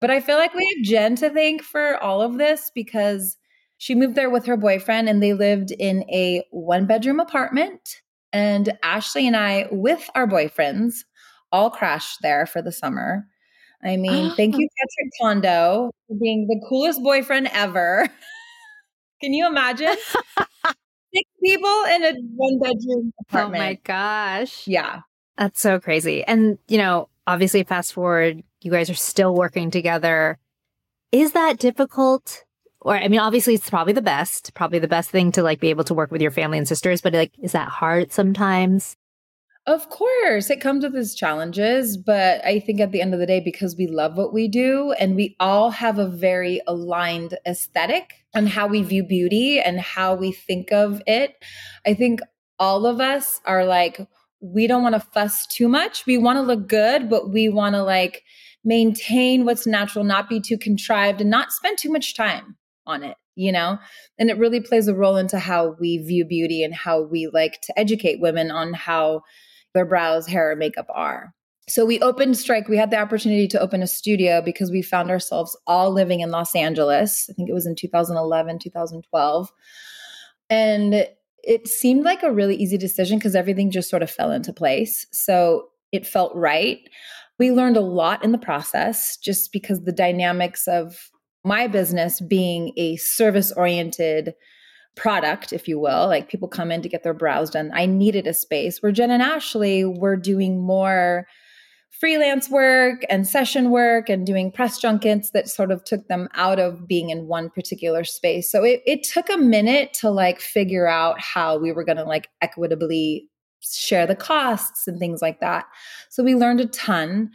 But 0.00 0.10
I 0.10 0.20
feel 0.20 0.36
like 0.36 0.54
we 0.54 0.66
have 0.76 0.84
Jen 0.84 1.16
to 1.16 1.30
thank 1.30 1.62
for 1.62 1.96
all 2.02 2.20
of 2.20 2.36
this 2.36 2.70
because 2.74 3.38
she 3.78 3.94
moved 3.94 4.14
there 4.14 4.30
with 4.30 4.46
her 4.46 4.56
boyfriend 4.56 5.08
and 5.08 5.22
they 5.22 5.34
lived 5.34 5.70
in 5.70 6.02
a 6.10 6.44
one 6.50 6.86
bedroom 6.86 7.20
apartment 7.20 8.00
and 8.32 8.76
Ashley 8.82 9.26
and 9.26 9.36
I, 9.36 9.66
with 9.70 10.10
our 10.14 10.26
boyfriends, 10.26 10.96
all 11.52 11.70
crashed 11.70 12.18
there 12.22 12.44
for 12.46 12.60
the 12.60 12.72
summer. 12.72 13.26
I 13.82 13.96
mean, 13.96 14.30
oh. 14.32 14.34
thank 14.34 14.56
you, 14.58 14.68
Patrick 14.78 15.12
Kondo, 15.20 15.90
for 16.06 16.16
being 16.20 16.46
the 16.46 16.60
coolest 16.68 17.02
boyfriend 17.02 17.48
ever. 17.52 18.08
Can 19.22 19.32
you 19.32 19.46
imagine? 19.46 19.96
Six 21.14 21.30
people 21.42 21.84
in 21.94 22.04
a 22.04 22.14
one 22.34 22.58
bedroom 22.58 23.12
apartment. 23.20 23.62
Oh 23.62 23.66
my 23.66 23.78
gosh. 23.84 24.66
Yeah. 24.66 25.00
That's 25.38 25.60
so 25.60 25.80
crazy. 25.80 26.24
And, 26.24 26.58
you 26.68 26.78
know, 26.78 27.08
obviously, 27.26 27.62
fast 27.64 27.94
forward, 27.94 28.42
you 28.60 28.70
guys 28.70 28.90
are 28.90 28.94
still 28.94 29.34
working 29.34 29.70
together. 29.70 30.38
Is 31.12 31.32
that 31.32 31.58
difficult 31.58 32.44
or 32.86 32.96
I 32.96 33.08
mean, 33.08 33.18
obviously 33.18 33.54
it's 33.54 33.68
probably 33.68 33.92
the 33.92 34.00
best, 34.00 34.54
probably 34.54 34.78
the 34.78 34.86
best 34.86 35.10
thing 35.10 35.32
to 35.32 35.42
like 35.42 35.58
be 35.58 35.70
able 35.70 35.82
to 35.84 35.94
work 35.94 36.12
with 36.12 36.22
your 36.22 36.30
family 36.30 36.56
and 36.56 36.68
sisters, 36.68 37.00
but 37.00 37.12
like, 37.12 37.32
is 37.42 37.50
that 37.50 37.68
hard 37.68 38.12
sometimes? 38.12 38.96
Of 39.66 39.88
course, 39.88 40.50
it 40.50 40.60
comes 40.60 40.84
with 40.84 40.94
its 40.94 41.16
challenges, 41.16 41.96
but 41.96 42.44
I 42.44 42.60
think 42.60 42.80
at 42.80 42.92
the 42.92 43.00
end 43.00 43.12
of 43.12 43.18
the 43.18 43.26
day, 43.26 43.40
because 43.40 43.74
we 43.76 43.88
love 43.88 44.16
what 44.16 44.32
we 44.32 44.46
do 44.46 44.92
and 45.00 45.16
we 45.16 45.34
all 45.40 45.70
have 45.70 45.98
a 45.98 46.08
very 46.08 46.60
aligned 46.68 47.36
aesthetic 47.44 48.24
on 48.36 48.46
how 48.46 48.68
we 48.68 48.82
view 48.82 49.02
beauty 49.02 49.58
and 49.58 49.80
how 49.80 50.14
we 50.14 50.30
think 50.30 50.70
of 50.70 51.02
it, 51.08 51.34
I 51.84 51.94
think 51.94 52.20
all 52.60 52.86
of 52.86 53.00
us 53.00 53.40
are 53.46 53.64
like, 53.64 54.06
we 54.40 54.68
don't 54.68 54.84
want 54.84 54.94
to 54.94 55.00
fuss 55.00 55.44
too 55.48 55.66
much. 55.66 56.06
We 56.06 56.18
want 56.18 56.36
to 56.36 56.42
look 56.42 56.68
good, 56.68 57.10
but 57.10 57.30
we 57.30 57.48
want 57.48 57.74
to 57.74 57.82
like 57.82 58.22
maintain 58.62 59.44
what's 59.44 59.66
natural, 59.66 60.04
not 60.04 60.28
be 60.28 60.40
too 60.40 60.56
contrived, 60.56 61.20
and 61.20 61.30
not 61.30 61.50
spend 61.50 61.78
too 61.78 61.90
much 61.90 62.14
time 62.14 62.56
on 62.86 63.02
it, 63.02 63.16
you 63.34 63.52
know? 63.52 63.78
And 64.18 64.30
it 64.30 64.38
really 64.38 64.60
plays 64.60 64.88
a 64.88 64.94
role 64.94 65.16
into 65.16 65.38
how 65.38 65.76
we 65.80 65.98
view 65.98 66.24
beauty 66.24 66.62
and 66.62 66.74
how 66.74 67.02
we 67.02 67.28
like 67.32 67.60
to 67.62 67.78
educate 67.78 68.20
women 68.20 68.50
on 68.50 68.74
how 68.74 69.22
their 69.74 69.86
brows, 69.86 70.26
hair, 70.26 70.50
and 70.50 70.58
makeup 70.58 70.86
are. 70.94 71.34
So 71.68 71.84
we 71.84 72.00
opened 72.00 72.36
Strike. 72.36 72.68
We 72.68 72.76
had 72.76 72.90
the 72.90 72.98
opportunity 72.98 73.48
to 73.48 73.60
open 73.60 73.82
a 73.82 73.88
studio 73.88 74.40
because 74.40 74.70
we 74.70 74.82
found 74.82 75.10
ourselves 75.10 75.58
all 75.66 75.90
living 75.90 76.20
in 76.20 76.30
Los 76.30 76.54
Angeles. 76.54 77.26
I 77.28 77.32
think 77.32 77.48
it 77.48 77.54
was 77.54 77.66
in 77.66 77.74
2011, 77.74 78.60
2012. 78.60 79.52
And 80.48 81.08
it 81.42 81.68
seemed 81.68 82.04
like 82.04 82.22
a 82.22 82.32
really 82.32 82.54
easy 82.54 82.78
decision 82.78 83.18
because 83.18 83.34
everything 83.34 83.70
just 83.70 83.90
sort 83.90 84.02
of 84.02 84.10
fell 84.10 84.30
into 84.30 84.52
place. 84.52 85.06
So 85.12 85.68
it 85.90 86.06
felt 86.06 86.34
right. 86.34 86.78
We 87.38 87.50
learned 87.50 87.76
a 87.76 87.80
lot 87.80 88.24
in 88.24 88.32
the 88.32 88.38
process 88.38 89.16
just 89.16 89.52
because 89.52 89.82
the 89.82 89.92
dynamics 89.92 90.68
of 90.68 91.10
my 91.46 91.68
business 91.68 92.20
being 92.20 92.72
a 92.76 92.96
service 92.96 93.52
oriented 93.52 94.34
product, 94.96 95.52
if 95.52 95.68
you 95.68 95.78
will, 95.78 96.06
like 96.08 96.28
people 96.28 96.48
come 96.48 96.72
in 96.72 96.82
to 96.82 96.88
get 96.88 97.04
their 97.04 97.14
brows 97.14 97.50
done. 97.50 97.70
I 97.72 97.86
needed 97.86 98.26
a 98.26 98.34
space 98.34 98.82
where 98.82 98.90
Jen 98.90 99.10
and 99.10 99.22
Ashley 99.22 99.84
were 99.84 100.16
doing 100.16 100.60
more 100.60 101.26
freelance 102.00 102.50
work 102.50 103.04
and 103.08 103.26
session 103.26 103.70
work 103.70 104.08
and 104.08 104.26
doing 104.26 104.50
press 104.50 104.78
junkets 104.78 105.30
that 105.30 105.48
sort 105.48 105.70
of 105.70 105.84
took 105.84 106.08
them 106.08 106.28
out 106.34 106.58
of 106.58 106.86
being 106.88 107.10
in 107.10 107.26
one 107.26 107.48
particular 107.48 108.04
space. 108.04 108.50
So 108.50 108.64
it, 108.64 108.82
it 108.84 109.02
took 109.02 109.30
a 109.30 109.38
minute 109.38 109.94
to 110.00 110.10
like 110.10 110.40
figure 110.40 110.88
out 110.88 111.20
how 111.20 111.58
we 111.58 111.72
were 111.72 111.84
going 111.84 111.96
to 111.96 112.04
like 112.04 112.28
equitably 112.42 113.30
share 113.60 114.06
the 114.06 114.16
costs 114.16 114.86
and 114.86 114.98
things 114.98 115.22
like 115.22 115.40
that. 115.40 115.64
So 116.10 116.22
we 116.22 116.34
learned 116.34 116.60
a 116.60 116.66
ton 116.66 117.30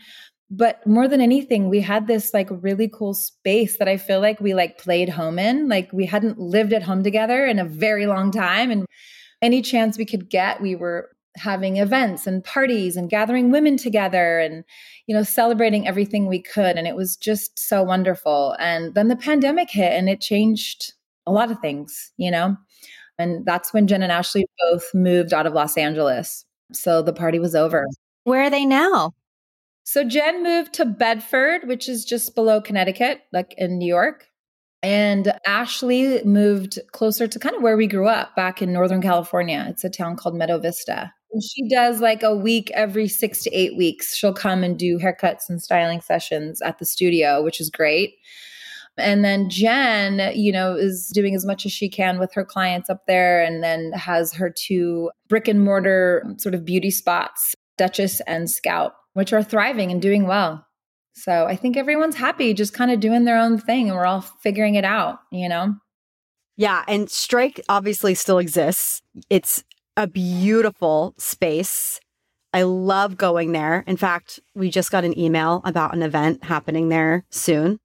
but 0.52 0.86
more 0.86 1.08
than 1.08 1.22
anything 1.22 1.70
we 1.70 1.80
had 1.80 2.08
this 2.08 2.34
like 2.34 2.50
really 2.52 2.90
cool 2.90 3.14
space 3.14 3.78
that 3.78 3.88
i 3.88 3.96
feel 3.96 4.20
like 4.20 4.42
we 4.42 4.54
like 4.54 4.78
played 4.78 5.08
home 5.08 5.40
in. 5.40 5.70
Like 5.70 5.92
we 5.94 6.06
hadn't 6.06 6.38
lived 6.38 6.74
at 6.74 6.84
home 6.84 7.04
together 7.04 7.46
in 7.46 7.58
a 7.58 7.66
very 7.66 8.06
long 8.06 8.32
time 8.32 8.70
and 8.70 8.86
any 9.42 9.62
chance 9.62 9.98
we 9.98 10.06
could 10.06 10.30
get 10.30 10.62
we 10.62 10.76
were 10.76 11.10
having 11.38 11.78
events 11.78 12.28
and 12.28 12.44
parties 12.44 12.98
and 12.98 13.10
gathering 13.10 13.52
women 13.52 13.78
together 13.78 14.38
and 14.40 14.66
you 15.08 15.16
know 15.16 15.24
celebrating 15.24 15.88
everything 15.88 16.28
we 16.28 16.42
could 16.42 16.76
and 16.76 16.86
it 16.86 16.96
was 16.96 17.16
just 17.16 17.58
so 17.58 17.82
wonderful. 17.82 18.56
And 18.60 18.94
then 18.94 19.08
the 19.08 19.16
pandemic 19.16 19.70
hit 19.72 19.94
and 19.94 20.10
it 20.10 20.20
changed 20.20 20.94
a 21.26 21.32
lot 21.32 21.50
of 21.50 21.60
things 21.60 22.12
you 22.18 22.30
know? 22.30 22.58
And 23.18 23.46
that's 23.46 23.74
when 23.74 23.88
jen 23.88 24.04
and 24.04 24.12
ashley 24.12 24.46
both 24.60 24.84
moved 24.94 25.34
out 25.34 25.48
of 25.48 25.54
los 25.54 25.78
angeles. 25.78 26.46
So 26.74 27.02
the 27.02 27.14
party 27.14 27.40
was 27.40 27.56
over. 27.56 27.86
Where 28.26 28.44
are 28.44 28.50
they 28.50 28.66
now 28.66 29.14
so 29.84 30.04
Jen 30.04 30.44
moved 30.44 30.74
to 30.74 30.86
Bedford, 30.86 31.68
which 31.68 31.90
is 31.90 32.06
just 32.06 32.36
below 32.36 32.62
Connecticut, 32.62 33.22
like 33.34 33.54
in 33.58 33.78
New 33.78 33.88
York. 33.88 34.28
And 34.84 35.34
Ashley 35.46 36.24
moved 36.24 36.80
closer 36.92 37.28
to 37.28 37.40
kind 37.40 37.56
of 37.56 37.62
where 37.62 37.78
we 37.78 37.88
grew 37.88 38.08
up 38.08 38.36
back 38.36 38.62
in 38.62 38.74
Northern 38.74 39.02
California. 39.02 39.66
It's 39.70 39.84
a 39.84 39.90
town 39.90 40.16
called 40.16 40.36
Meadow 40.36 40.58
Vista. 40.58 41.14
And 41.32 41.44
she 41.44 41.70
does 41.70 42.02
like 42.02 42.24
a 42.24 42.36
week 42.36 42.72
every 42.74 43.08
six 43.08 43.44
to 43.44 43.52
eight 43.52 43.78
weeks. 43.78 44.16
She'll 44.16 44.34
come 44.34 44.64
and 44.64 44.78
do 44.78 44.98
haircuts 44.98 45.50
and 45.50 45.62
styling 45.62 46.02
sessions 46.02 46.62
at 46.62 46.80
the 46.80 46.86
studio, 46.86 47.44
which 47.44 47.62
is 47.62 47.70
great. 47.70 48.16
And 48.98 49.24
then 49.24 49.50
Jen, 49.50 50.32
you 50.36 50.52
know, 50.52 50.76
is 50.76 51.10
doing 51.14 51.36
as 51.36 51.46
much 51.46 51.66
as 51.66 51.72
she 51.72 51.88
can 51.88 52.20
with 52.20 52.34
her 52.34 52.44
clients 52.44 52.90
up 52.90 53.06
there 53.08 53.42
and 53.42 53.64
then 53.64 53.94
has 53.94 54.34
her 54.34 54.50
two 54.50 55.12
brick 55.30 55.48
and 55.48 55.64
mortar 55.64 56.26
sort 56.38 56.56
of 56.56 56.66
beauty 56.66 56.92
spots, 56.92 57.56
Duchess 57.78 58.20
and 58.22 58.50
Scout 58.50 58.94
which 59.14 59.34
are 59.34 59.44
thriving 59.44 59.92
and 59.92 60.02
doing 60.02 60.28
well. 60.28 60.66
So 61.14 61.46
I 61.46 61.56
think 61.56 61.76
everyone's 61.76 62.16
happy, 62.16 62.54
just 62.54 62.74
kind 62.74 62.92
of 62.92 63.00
doing 63.00 63.26
their 63.26 63.38
own 63.38 63.60
thing, 63.60 63.90
and 63.90 63.98
we're 63.98 64.06
all 64.06 64.22
figuring 64.22 64.76
it 64.76 64.86
out, 64.86 65.20
you 65.32 65.50
know? 65.50 65.76
Yeah. 66.58 66.84
And 66.88 67.10
Strike 67.10 67.60
obviously 67.70 68.14
still 68.16 68.38
exists. 68.38 69.02
It's 69.30 69.64
a 69.98 70.08
beautiful 70.08 71.14
space. 71.18 72.00
I 72.54 72.64
love 72.64 73.18
going 73.18 73.52
there. 73.52 73.84
In 73.88 73.98
fact, 73.98 74.40
we 74.56 74.70
just 74.70 74.92
got 74.92 75.06
an 75.06 75.18
email 75.18 75.62
about 75.66 75.94
an 75.94 76.04
event 76.04 76.44
happening 76.44 76.90
there 76.90 77.26
soon. 77.30 77.80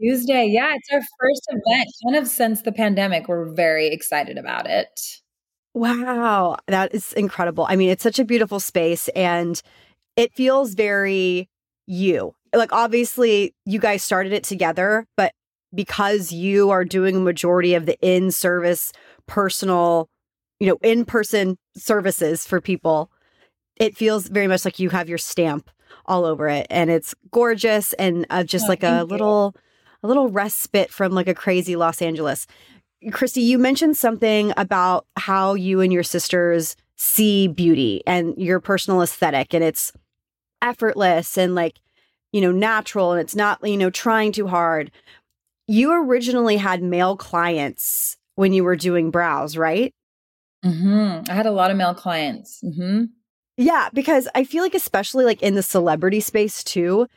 Tuesday. 0.00 0.46
Yeah, 0.46 0.74
it's 0.74 0.88
our 0.92 1.00
first 1.00 1.42
event 1.48 1.88
kind 2.04 2.16
of 2.16 2.28
since 2.28 2.62
the 2.62 2.72
pandemic. 2.72 3.28
We're 3.28 3.52
very 3.52 3.88
excited 3.88 4.38
about 4.38 4.68
it. 4.68 4.88
Wow, 5.74 6.56
that 6.66 6.94
is 6.94 7.12
incredible. 7.14 7.66
I 7.68 7.76
mean, 7.76 7.90
it's 7.90 8.02
such 8.02 8.18
a 8.18 8.24
beautiful 8.24 8.60
space 8.60 9.08
and 9.08 9.60
it 10.16 10.32
feels 10.34 10.74
very 10.74 11.48
you. 11.86 12.34
Like, 12.54 12.72
obviously, 12.72 13.54
you 13.64 13.78
guys 13.78 14.02
started 14.02 14.32
it 14.32 14.44
together, 14.44 15.06
but 15.16 15.32
because 15.74 16.32
you 16.32 16.70
are 16.70 16.84
doing 16.84 17.16
a 17.16 17.20
majority 17.20 17.74
of 17.74 17.86
the 17.86 17.98
in 18.00 18.30
service, 18.30 18.92
personal, 19.26 20.08
you 20.60 20.66
know, 20.66 20.78
in 20.82 21.04
person 21.04 21.56
services 21.76 22.46
for 22.46 22.60
people, 22.60 23.10
it 23.76 23.96
feels 23.96 24.28
very 24.28 24.46
much 24.46 24.64
like 24.64 24.78
you 24.78 24.90
have 24.90 25.08
your 25.08 25.18
stamp 25.18 25.70
all 26.06 26.24
over 26.24 26.48
it. 26.48 26.66
And 26.68 26.90
it's 26.90 27.14
gorgeous 27.30 27.94
and 27.94 28.26
uh, 28.28 28.44
just 28.44 28.66
oh, 28.66 28.68
like 28.68 28.82
a 28.82 29.04
little, 29.04 29.56
a 30.02 30.08
little 30.08 30.28
respite 30.28 30.90
from 30.90 31.12
like 31.12 31.28
a 31.28 31.34
crazy 31.34 31.74
Los 31.74 32.02
Angeles. 32.02 32.46
Kristie, 33.06 33.42
you 33.42 33.58
mentioned 33.58 33.96
something 33.96 34.52
about 34.56 35.06
how 35.16 35.54
you 35.54 35.80
and 35.80 35.92
your 35.92 36.02
sisters 36.02 36.76
see 37.02 37.48
beauty 37.48 38.00
and 38.06 38.32
your 38.38 38.60
personal 38.60 39.02
aesthetic. 39.02 39.52
And 39.52 39.64
it's 39.64 39.92
effortless 40.62 41.36
and 41.36 41.52
like, 41.56 41.80
you 42.32 42.40
know, 42.40 42.52
natural 42.52 43.10
and 43.10 43.20
it's 43.20 43.34
not, 43.34 43.58
you 43.66 43.76
know, 43.76 43.90
trying 43.90 44.30
too 44.30 44.46
hard. 44.46 44.92
You 45.66 45.92
originally 45.92 46.56
had 46.56 46.80
male 46.80 47.16
clients 47.16 48.16
when 48.36 48.52
you 48.52 48.62
were 48.62 48.76
doing 48.76 49.10
brows, 49.10 49.56
right? 49.56 49.92
Mm-hmm. 50.64 51.28
I 51.28 51.34
had 51.34 51.46
a 51.46 51.50
lot 51.50 51.72
of 51.72 51.76
male 51.76 51.92
clients. 51.92 52.60
Mm-hmm. 52.62 53.06
Yeah, 53.56 53.88
because 53.92 54.28
I 54.36 54.44
feel 54.44 54.62
like, 54.62 54.74
especially 54.74 55.24
like 55.24 55.42
in 55.42 55.56
the 55.56 55.62
celebrity 55.62 56.20
space 56.20 56.62
too, 56.62 57.08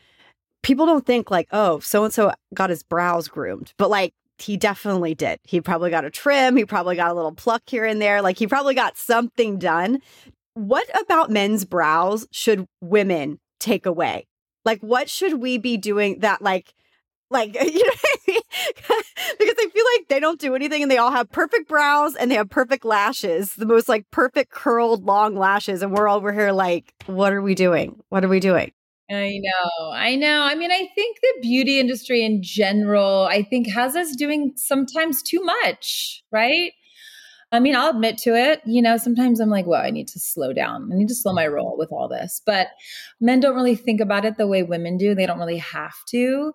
people 0.63 0.87
don't 0.87 1.05
think 1.05 1.29
like, 1.29 1.47
oh, 1.51 1.77
so 1.79 2.03
and 2.03 2.13
so 2.13 2.33
got 2.55 2.71
his 2.71 2.81
brows 2.81 3.27
groomed, 3.27 3.71
but 3.77 3.91
like 3.91 4.15
he 4.37 4.57
definitely 4.57 5.15
did. 5.15 5.39
He 5.43 5.61
probably 5.61 5.89
got 5.89 6.05
a 6.05 6.09
trim. 6.09 6.55
He 6.55 6.65
probably 6.65 6.95
got 6.95 7.11
a 7.11 7.13
little 7.13 7.33
pluck 7.33 7.63
here 7.67 7.85
and 7.85 8.01
there. 8.01 8.21
Like 8.21 8.37
he 8.37 8.47
probably 8.47 8.75
got 8.75 8.97
something 8.97 9.57
done 9.57 10.01
what 10.55 10.87
about 10.99 11.29
men's 11.29 11.65
brows 11.65 12.27
should 12.31 12.65
women 12.81 13.39
take 13.59 13.85
away? 13.85 14.25
Like, 14.63 14.79
what 14.79 15.09
should 15.09 15.35
we 15.35 15.57
be 15.59 15.77
doing 15.77 16.19
that, 16.19 16.41
like, 16.41 16.73
like, 17.29 17.53
you 17.61 17.85
know, 17.85 17.93
because 18.25 19.55
I 19.59 19.69
feel 19.71 19.85
like 19.95 20.07
they 20.07 20.19
don't 20.19 20.39
do 20.39 20.55
anything 20.55 20.81
and 20.81 20.89
they 20.89 20.97
all 20.97 21.11
have 21.11 21.29
perfect 21.31 21.67
brows 21.67 22.15
and 22.15 22.31
they 22.31 22.35
have 22.35 22.49
perfect 22.49 22.85
lashes, 22.85 23.53
the 23.55 23.65
most 23.65 23.89
like 23.89 24.09
perfect 24.11 24.51
curled 24.51 25.05
long 25.05 25.35
lashes. 25.35 25.83
And 25.83 25.91
we're 25.91 26.09
over 26.09 26.31
here 26.31 26.51
like, 26.51 26.93
what 27.05 27.33
are 27.33 27.41
we 27.41 27.53
doing? 27.53 27.99
What 28.09 28.23
are 28.23 28.29
we 28.29 28.39
doing? 28.39 28.71
I 29.09 29.39
know. 29.39 29.91
I 29.91 30.15
know. 30.15 30.41
I 30.41 30.55
mean, 30.55 30.71
I 30.71 30.89
think 30.95 31.17
the 31.21 31.33
beauty 31.41 31.79
industry 31.79 32.25
in 32.25 32.41
general, 32.41 33.27
I 33.29 33.43
think 33.43 33.69
has 33.69 33.95
us 33.95 34.15
doing 34.15 34.53
sometimes 34.55 35.21
too 35.21 35.43
much, 35.43 36.23
right? 36.31 36.71
I 37.51 37.59
mean, 37.59 37.75
I'll 37.75 37.91
admit 37.91 38.17
to 38.19 38.35
it. 38.35 38.61
You 38.65 38.81
know, 38.81 38.97
sometimes 38.97 39.39
I'm 39.39 39.49
like, 39.49 39.67
well, 39.67 39.81
I 39.81 39.91
need 39.91 40.07
to 40.09 40.19
slow 40.19 40.53
down. 40.53 40.89
I 40.91 40.95
need 40.95 41.07
to 41.09 41.15
slow 41.15 41.33
my 41.33 41.47
roll 41.47 41.77
with 41.77 41.91
all 41.91 42.09
this. 42.09 42.41
But 42.45 42.69
men 43.21 43.39
don't 43.39 43.55
really 43.55 43.75
think 43.75 44.01
about 44.01 44.25
it 44.25 44.37
the 44.37 44.47
way 44.47 44.63
women 44.63 44.97
do. 44.97 45.15
They 45.15 45.27
don't 45.27 45.39
really 45.39 45.59
have 45.59 45.95
to 46.09 46.53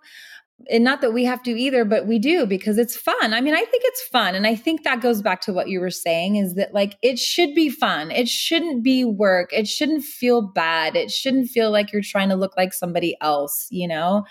and 0.68 0.84
not 0.84 1.00
that 1.00 1.12
we 1.12 1.24
have 1.24 1.42
to 1.42 1.50
either 1.58 1.84
but 1.84 2.06
we 2.06 2.18
do 2.18 2.46
because 2.46 2.78
it's 2.78 2.96
fun. 2.96 3.32
I 3.32 3.40
mean 3.40 3.54
i 3.54 3.64
think 3.64 3.82
it's 3.86 4.02
fun 4.02 4.34
and 4.34 4.46
i 4.46 4.54
think 4.54 4.84
that 4.84 5.00
goes 5.00 5.22
back 5.22 5.40
to 5.42 5.52
what 5.52 5.68
you 5.68 5.80
were 5.80 5.90
saying 5.90 6.36
is 6.36 6.54
that 6.54 6.74
like 6.74 6.96
it 7.02 7.18
should 7.18 7.54
be 7.54 7.68
fun. 7.68 8.10
It 8.10 8.28
shouldn't 8.28 8.82
be 8.82 9.04
work. 9.04 9.50
It 9.52 9.68
shouldn't 9.68 10.04
feel 10.04 10.42
bad. 10.42 10.96
It 10.96 11.10
shouldn't 11.10 11.48
feel 11.48 11.70
like 11.70 11.92
you're 11.92 12.02
trying 12.02 12.28
to 12.28 12.36
look 12.36 12.56
like 12.56 12.72
somebody 12.72 13.16
else 13.20 13.68
you 13.70 13.88
know? 13.88 14.24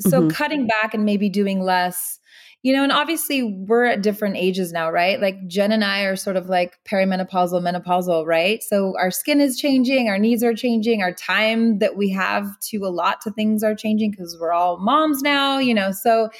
So 0.00 0.20
mm-hmm. 0.20 0.28
cutting 0.28 0.66
back 0.66 0.94
and 0.94 1.04
maybe 1.04 1.28
doing 1.28 1.60
less 1.60 2.18
you 2.62 2.72
know, 2.72 2.82
and 2.82 2.92
obviously 2.92 3.42
we're 3.42 3.84
at 3.84 4.02
different 4.02 4.36
ages 4.36 4.72
now, 4.72 4.90
right? 4.90 5.20
Like 5.20 5.46
Jen 5.46 5.72
and 5.72 5.84
I 5.84 6.02
are 6.02 6.16
sort 6.16 6.36
of 6.36 6.48
like 6.48 6.76
perimenopausal, 6.84 7.62
menopausal, 7.62 8.26
right? 8.26 8.62
So 8.62 8.94
our 8.98 9.10
skin 9.10 9.40
is 9.40 9.56
changing, 9.56 10.08
our 10.08 10.18
needs 10.18 10.42
are 10.42 10.54
changing, 10.54 11.02
our 11.02 11.12
time 11.12 11.78
that 11.78 11.96
we 11.96 12.10
have 12.10 12.58
to 12.70 12.78
a 12.78 12.88
lot 12.88 13.20
to 13.22 13.30
things 13.30 13.62
are 13.62 13.74
changing 13.74 14.10
because 14.10 14.36
we're 14.40 14.52
all 14.52 14.78
moms 14.78 15.22
now, 15.22 15.58
you 15.58 15.74
know. 15.74 15.92
So 15.92 16.30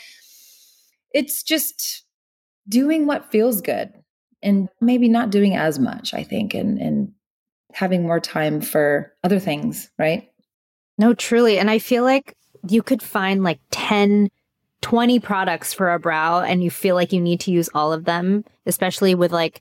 it's 1.13 1.43
just 1.43 2.05
doing 2.69 3.07
what 3.07 3.31
feels 3.31 3.61
good 3.61 3.93
and 4.43 4.69
maybe 4.81 5.09
not 5.09 5.31
doing 5.31 5.55
as 5.55 5.79
much, 5.79 6.13
I 6.13 6.25
think, 6.25 6.55
and 6.55 6.79
and 6.79 7.13
having 7.73 8.03
more 8.03 8.21
time 8.21 8.63
for 8.63 9.13
other 9.23 9.39
things, 9.39 9.91
right? 9.99 10.29
No, 10.99 11.15
truly. 11.15 11.59
And 11.59 11.71
I 11.71 11.79
feel 11.79 12.05
like 12.05 12.35
you 12.69 12.83
could 12.83 13.03
find 13.03 13.45
like 13.45 13.61
10 13.71 14.31
20 14.87 15.19
products 15.19 15.75
for 15.75 15.93
a 15.93 15.99
brow 15.99 16.39
and 16.43 16.63
you 16.63 16.71
feel 16.71 16.95
like 16.95 17.13
you 17.13 17.21
need 17.21 17.41
to 17.41 17.51
use 17.51 17.69
all 17.75 17.93
of 17.93 18.05
them, 18.05 18.45
especially 18.67 19.17
with 19.17 19.33
like 19.33 19.61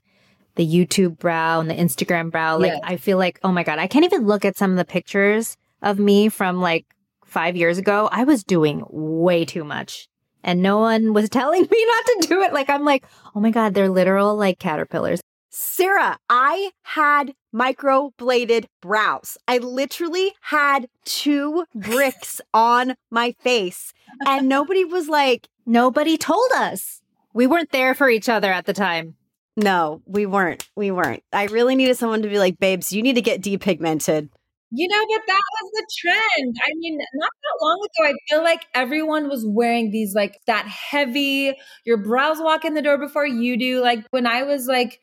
the 0.54 0.64
YouTube 0.64 1.18
brow 1.18 1.58
and 1.58 1.68
the 1.68 1.74
Instagram 1.74 2.30
brow. 2.30 2.58
Like, 2.58 2.74
I 2.84 2.96
feel 2.96 3.18
like, 3.18 3.40
oh 3.42 3.50
my 3.50 3.64
God, 3.64 3.80
I 3.80 3.88
can't 3.88 4.04
even 4.04 4.24
look 4.24 4.44
at 4.44 4.56
some 4.56 4.70
of 4.70 4.76
the 4.76 4.84
pictures 4.84 5.56
of 5.82 5.98
me 5.98 6.28
from 6.28 6.60
like 6.60 6.86
five 7.24 7.56
years 7.56 7.76
ago. 7.76 8.08
I 8.12 8.22
was 8.22 8.44
doing 8.44 8.84
way 8.88 9.44
too 9.44 9.64
much 9.64 10.06
and 10.44 10.62
no 10.62 10.78
one 10.78 11.12
was 11.12 11.28
telling 11.38 11.62
me 11.62 11.86
not 11.86 12.06
to 12.06 12.28
do 12.28 12.42
it. 12.42 12.52
Like, 12.52 12.70
I'm 12.70 12.84
like, 12.84 13.04
oh 13.34 13.40
my 13.40 13.50
God, 13.50 13.74
they're 13.74 13.88
literal 13.88 14.36
like 14.36 14.60
caterpillars. 14.60 15.20
Sarah, 15.50 16.18
I 16.30 16.70
had 16.82 17.34
microbladed 17.56 18.66
brows. 18.82 19.38
I 19.48 19.58
literally 19.58 20.34
had 20.42 20.88
two 21.04 21.64
bricks 21.74 22.40
on 22.52 22.96
my 23.10 23.32
face, 23.40 23.94
and 24.26 24.48
nobody 24.48 24.84
was 24.84 25.08
like, 25.08 25.48
nobody 25.64 26.18
told 26.18 26.50
us. 26.54 27.00
We 27.32 27.46
weren't 27.46 27.72
there 27.72 27.94
for 27.94 28.08
each 28.08 28.28
other 28.28 28.52
at 28.52 28.66
the 28.66 28.72
time. 28.72 29.14
No, 29.56 30.02
we 30.04 30.26
weren't. 30.26 30.68
We 30.76 30.90
weren't. 30.90 31.22
I 31.32 31.46
really 31.46 31.76
needed 31.76 31.96
someone 31.96 32.22
to 32.22 32.28
be 32.28 32.38
like, 32.38 32.58
babes, 32.58 32.92
you 32.92 33.02
need 33.02 33.14
to 33.14 33.22
get 33.22 33.40
depigmented. 33.40 34.28
You 34.72 34.88
know, 34.88 35.06
but 35.08 35.22
that 35.26 35.40
was 35.62 35.70
the 35.72 35.86
trend. 36.00 36.56
I 36.60 36.72
mean, 36.74 36.98
not 37.14 37.30
that 37.30 37.64
long 37.64 37.78
ago, 37.78 38.10
I 38.10 38.14
feel 38.28 38.42
like 38.42 38.66
everyone 38.74 39.28
was 39.28 39.46
wearing 39.46 39.90
these 39.92 40.14
like 40.14 40.40
that 40.46 40.66
heavy, 40.66 41.56
your 41.84 41.96
brows 41.96 42.38
walk 42.40 42.64
in 42.64 42.74
the 42.74 42.82
door 42.82 42.98
before 42.98 43.26
you 43.26 43.56
do. 43.56 43.80
Like 43.80 44.04
when 44.10 44.26
I 44.26 44.42
was 44.42 44.66
like, 44.66 45.00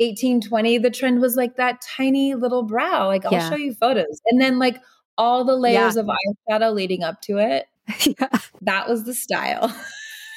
1820, 0.00 0.78
the 0.78 0.90
trend 0.90 1.20
was 1.20 1.36
like 1.36 1.56
that 1.56 1.82
tiny 1.82 2.34
little 2.34 2.62
brow. 2.62 3.06
Like 3.06 3.26
I'll 3.26 3.32
yeah. 3.32 3.50
show 3.50 3.56
you 3.56 3.74
photos. 3.74 4.20
And 4.26 4.40
then 4.40 4.58
like 4.58 4.80
all 5.18 5.44
the 5.44 5.56
layers 5.56 5.96
yeah. 5.96 6.02
of 6.02 6.08
eyeshadow 6.08 6.74
leading 6.74 7.02
up 7.02 7.20
to 7.22 7.38
it. 7.38 7.66
yeah. 8.06 8.28
That 8.62 8.88
was 8.88 9.04
the 9.04 9.14
style. 9.14 9.74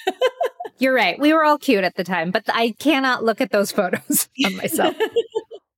You're 0.79 0.93
right. 0.93 1.17
We 1.17 1.33
were 1.33 1.45
all 1.45 1.57
cute 1.57 1.85
at 1.85 1.95
the 1.95 2.03
time, 2.03 2.31
but 2.31 2.43
I 2.49 2.75
cannot 2.77 3.23
look 3.23 3.39
at 3.39 3.51
those 3.51 3.71
photos 3.71 4.27
of 4.45 4.55
myself. 4.55 4.95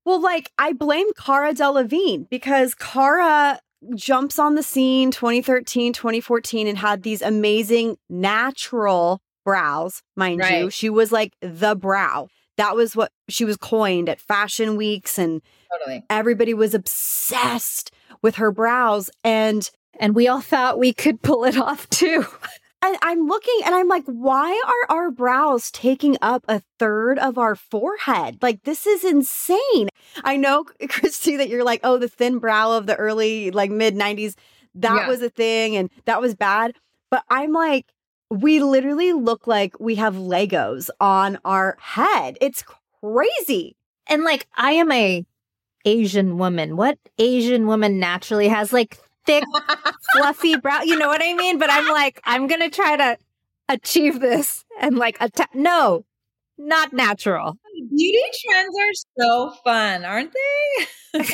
well, 0.04 0.20
like 0.20 0.52
I 0.58 0.74
blame 0.74 1.08
Cara 1.14 1.54
Delevingne 1.54 2.28
because 2.30 2.74
Cara 2.74 3.60
jumps 3.94 4.40
on 4.40 4.56
the 4.56 4.64
scene 4.64 5.12
2013, 5.12 5.94
2014 5.94 6.68
and 6.68 6.78
had 6.78 7.04
these 7.04 7.22
amazing 7.22 7.98
natural 8.10 9.22
brows, 9.44 10.02
mind 10.16 10.40
right. 10.40 10.64
you. 10.64 10.70
She 10.72 10.90
was 10.90 11.12
like 11.12 11.34
the 11.42 11.76
brow 11.76 12.30
that 12.58 12.76
was 12.76 12.96
what 12.96 13.12
she 13.30 13.46
was 13.46 13.58
coined 13.58 14.10
at 14.10 14.20
fashion 14.20 14.76
weeks 14.76 15.18
and 15.18 15.42
totally. 15.72 16.04
everybody 16.10 16.54
was 16.54 16.74
obsessed 16.74 17.92
with 18.22 18.36
her 18.36 18.52
brows 18.52 19.10
and 19.24 19.70
and 20.00 20.16
we 20.16 20.28
all 20.28 20.42
thought 20.42 20.80
we 20.80 20.94
could 20.94 21.22
pull 21.22 21.46
it 21.46 21.58
off 21.58 21.90
too. 21.90 22.26
and 22.86 22.98
I'm 23.02 23.28
looking 23.28 23.60
and 23.66 23.74
I'm 23.74 23.88
like, 23.88 24.04
why 24.06 24.62
are 24.68 24.98
our 24.98 25.12
brows 25.12 25.72
taking 25.72 26.18
up 26.22 26.44
a 26.48 26.62
third 26.80 27.18
of 27.18 27.38
our 27.38 27.56
forehead? 27.56 28.40
Like, 28.42 28.64
this 28.64 28.86
is 28.86 29.04
insane. 29.04 29.90
I 30.24 30.38
know, 30.38 30.66
Kristie, 30.82 31.38
that 31.38 31.50
you're 31.50 31.64
like, 31.64 31.82
oh, 31.84 31.98
the 31.98 32.10
thin 32.10 32.40
brow 32.40 32.74
of 32.74 32.88
the 32.88 32.96
early, 32.96 33.52
like 33.52 33.72
mid 33.72 33.96
90s, 33.96 34.36
that 34.76 35.02
yeah. 35.02 35.08
was 35.08 35.22
a 35.22 35.30
thing 35.30 35.76
and 35.76 35.90
that 36.06 36.22
was 36.22 36.36
bad. 36.36 36.74
But 37.10 37.24
I'm 37.30 37.54
like, 37.54 37.86
we 38.42 38.60
literally 38.60 39.14
look 39.14 39.48
like 39.48 39.80
we 39.80 39.96
have 39.96 40.16
Legos 40.16 40.90
on 41.00 41.38
our 41.46 41.78
head. 41.80 42.38
It's 42.42 42.64
crazy. 43.02 43.76
And 44.08 44.24
like, 44.24 44.48
I 44.56 44.72
am 44.72 44.92
a 44.92 45.26
Asian 45.86 46.38
woman. 46.38 46.76
What 46.76 46.98
Asian 47.18 47.68
woman 47.68 48.00
naturally 48.00 48.48
has 48.48 48.74
like 48.74 48.98
thick, 49.26 49.44
fluffy 50.14 50.58
brow? 50.58 50.82
You 50.82 50.98
know 50.98 51.08
what 51.08 51.22
I 51.24 51.34
mean? 51.34 51.60
But 51.60 51.72
I'm 51.72 51.88
like, 51.88 52.22
I'm 52.26 52.48
going 52.48 52.62
to 52.62 52.70
try 52.70 52.98
to 52.98 53.18
achieve 53.70 54.20
this 54.20 54.66
and 54.80 54.98
like, 54.98 55.18
atta- 55.22 55.48
no, 55.54 56.06
not 56.58 56.94
natural. 56.94 57.58
Beauty 57.96 58.20
trends 58.46 58.76
are 58.80 59.24
so 59.24 59.54
fun, 59.64 60.06
aren't 60.06 60.34
they? 60.34 60.86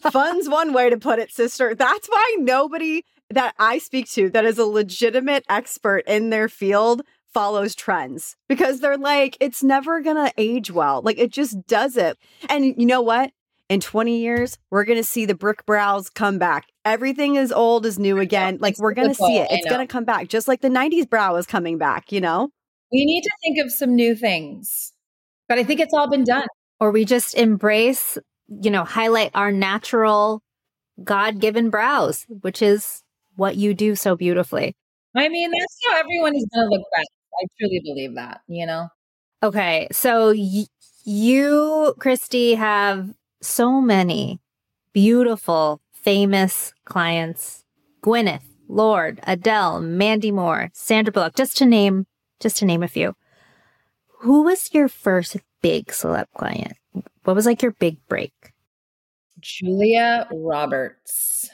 Fun's 0.10 0.48
one 0.48 0.72
way 0.72 0.90
to 0.90 0.96
put 0.96 1.18
it, 1.18 1.30
sister. 1.30 1.74
That's 1.74 2.08
why 2.08 2.36
nobody 2.38 3.04
that 3.30 3.54
I 3.58 3.78
speak 3.78 4.10
to 4.12 4.30
that 4.30 4.44
is 4.44 4.58
a 4.58 4.64
legitimate 4.64 5.44
expert 5.48 6.04
in 6.06 6.30
their 6.30 6.48
field 6.48 7.02
follows 7.32 7.74
trends 7.74 8.36
because 8.48 8.80
they're 8.80 8.96
like, 8.96 9.36
it's 9.40 9.62
never 9.62 10.00
gonna 10.00 10.32
age 10.38 10.70
well. 10.70 11.02
Like 11.02 11.18
it 11.18 11.30
just 11.30 11.66
does 11.66 11.96
it. 11.96 12.18
And 12.48 12.64
you 12.64 12.86
know 12.86 13.02
what? 13.02 13.32
In 13.68 13.80
20 13.80 14.18
years, 14.18 14.56
we're 14.70 14.84
gonna 14.84 15.04
see 15.04 15.26
the 15.26 15.34
brick 15.34 15.66
brows 15.66 16.08
come 16.08 16.38
back. 16.38 16.68
Everything 16.86 17.36
is 17.36 17.52
old 17.52 17.84
is 17.84 17.98
new 17.98 18.18
again. 18.18 18.58
Like 18.60 18.78
we're 18.78 18.94
gonna 18.94 19.14
see 19.14 19.36
it. 19.36 19.48
It's 19.50 19.70
gonna 19.70 19.86
come 19.86 20.04
back, 20.04 20.28
just 20.28 20.48
like 20.48 20.62
the 20.62 20.70
90s 20.70 21.08
brow 21.08 21.36
is 21.36 21.46
coming 21.46 21.76
back, 21.76 22.10
you 22.10 22.20
know? 22.20 22.50
We 22.90 23.04
need 23.04 23.22
to 23.22 23.30
think 23.44 23.58
of 23.58 23.70
some 23.70 23.94
new 23.94 24.14
things. 24.14 24.94
But 25.48 25.58
I 25.58 25.64
think 25.64 25.80
it's 25.80 25.92
all 25.92 26.08
been 26.08 26.24
done. 26.24 26.46
Or 26.80 26.90
we 26.90 27.04
just 27.04 27.34
embrace, 27.34 28.16
you 28.48 28.70
know, 28.70 28.84
highlight 28.84 29.32
our 29.34 29.52
natural 29.52 30.42
God 31.04 31.40
given 31.40 31.68
brows, 31.68 32.24
which 32.28 32.62
is 32.62 33.02
what 33.38 33.56
you 33.56 33.72
do 33.72 33.94
so 33.94 34.16
beautifully. 34.16 34.74
I 35.16 35.28
mean, 35.28 35.50
that's 35.50 35.78
how 35.88 35.98
everyone 35.98 36.34
is 36.36 36.46
going 36.54 36.68
to 36.68 36.76
look 36.76 36.86
best. 36.94 37.08
I 37.40 37.46
truly 37.58 37.80
believe 37.84 38.14
that, 38.16 38.40
you 38.48 38.66
know? 38.66 38.88
Okay. 39.42 39.88
So 39.92 40.32
y- 40.36 40.66
you, 41.04 41.94
Kristie, 41.98 42.56
have 42.56 43.14
so 43.40 43.80
many 43.80 44.40
beautiful, 44.92 45.80
famous 45.92 46.72
clients 46.84 47.64
Gwyneth, 48.02 48.42
Lorde, 48.68 49.20
Adele, 49.26 49.80
Mandy 49.80 50.30
Moore, 50.30 50.70
Sandra 50.72 51.12
Bullock, 51.12 51.34
just 51.36 51.56
to 51.58 51.66
name 51.66 52.06
just 52.40 52.56
to 52.58 52.64
name 52.64 52.82
a 52.82 52.88
few. 52.88 53.14
Who 54.20 54.42
was 54.42 54.72
your 54.72 54.88
first 54.88 55.36
big 55.62 55.86
celeb 55.86 56.26
client? 56.36 56.74
What 57.24 57.34
was 57.34 57.46
like 57.46 57.62
your 57.62 57.72
big 57.72 57.98
break? 58.08 58.32
Julia 59.40 60.28
Roberts. 60.32 61.48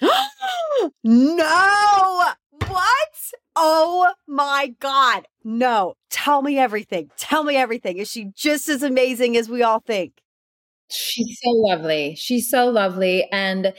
no! 1.04 2.24
What? 2.68 3.08
Oh 3.56 4.12
my 4.26 4.74
God. 4.80 5.26
No. 5.44 5.94
Tell 6.10 6.42
me 6.42 6.58
everything. 6.58 7.10
Tell 7.16 7.44
me 7.44 7.56
everything. 7.56 7.98
Is 7.98 8.10
she 8.10 8.30
just 8.34 8.68
as 8.68 8.82
amazing 8.82 9.36
as 9.36 9.48
we 9.48 9.62
all 9.62 9.80
think? 9.80 10.20
She's 10.90 11.38
so 11.42 11.50
lovely. 11.50 12.14
She's 12.16 12.50
so 12.50 12.68
lovely. 12.68 13.28
And 13.32 13.72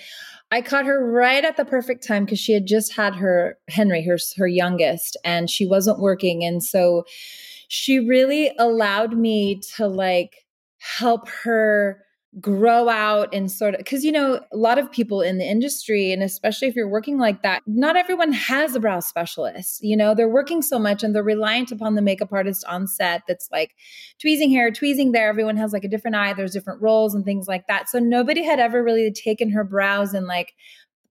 I 0.51 0.61
caught 0.61 0.85
her 0.85 1.05
right 1.11 1.43
at 1.43 1.57
the 1.57 1.65
perfect 1.65 2.05
time 2.05 2.25
because 2.25 2.39
she 2.39 2.53
had 2.53 2.65
just 2.65 2.93
had 2.95 3.15
her 3.15 3.57
Henry, 3.69 4.03
her 4.05 4.17
her 4.37 4.47
youngest, 4.47 5.17
and 5.25 5.49
she 5.49 5.65
wasn't 5.65 5.99
working. 5.99 6.43
And 6.43 6.63
so 6.63 7.03
she 7.67 7.99
really 7.99 8.51
allowed 8.59 9.17
me 9.17 9.59
to 9.75 9.87
like 9.87 10.45
help 10.79 11.27
her 11.43 12.03
grow 12.41 12.89
out 12.89 13.33
and 13.33 13.49
sort 13.49 13.73
of 13.73 13.77
because 13.77 14.03
you 14.03 14.11
know 14.11 14.41
a 14.51 14.57
lot 14.57 14.77
of 14.77 14.91
people 14.91 15.21
in 15.21 15.37
the 15.37 15.45
industry 15.45 16.11
and 16.11 16.21
especially 16.21 16.67
if 16.67 16.75
you're 16.75 16.89
working 16.89 17.17
like 17.17 17.41
that 17.43 17.61
not 17.65 17.95
everyone 17.95 18.33
has 18.33 18.75
a 18.75 18.79
brow 18.79 18.99
specialist 18.99 19.81
you 19.81 19.95
know? 19.95 20.15
They're 20.15 20.29
working 20.29 20.61
so 20.61 20.79
much 20.79 21.03
and 21.03 21.13
they're 21.13 21.23
reliant 21.23 21.71
upon 21.71 21.95
the 21.95 22.01
makeup 22.01 22.33
artist 22.33 22.65
on 22.67 22.87
set 22.87 23.23
that's 23.27 23.47
like 23.51 23.75
tweezing 24.19 24.49
here 24.49 24.71
tweezing 24.71 25.11
there. 25.11 25.29
Everyone 25.29 25.57
has 25.57 25.73
like 25.73 25.83
a 25.83 25.89
different 25.89 26.15
eye 26.15 26.33
there's 26.33 26.53
different 26.53 26.81
roles 26.81 27.13
and 27.13 27.23
things 27.23 27.47
like 27.47 27.67
that. 27.67 27.89
So 27.89 27.99
nobody 27.99 28.43
had 28.43 28.59
ever 28.59 28.83
really 28.83 29.11
taken 29.11 29.49
her 29.51 29.63
brows 29.63 30.13
and 30.13 30.27
like 30.27 30.53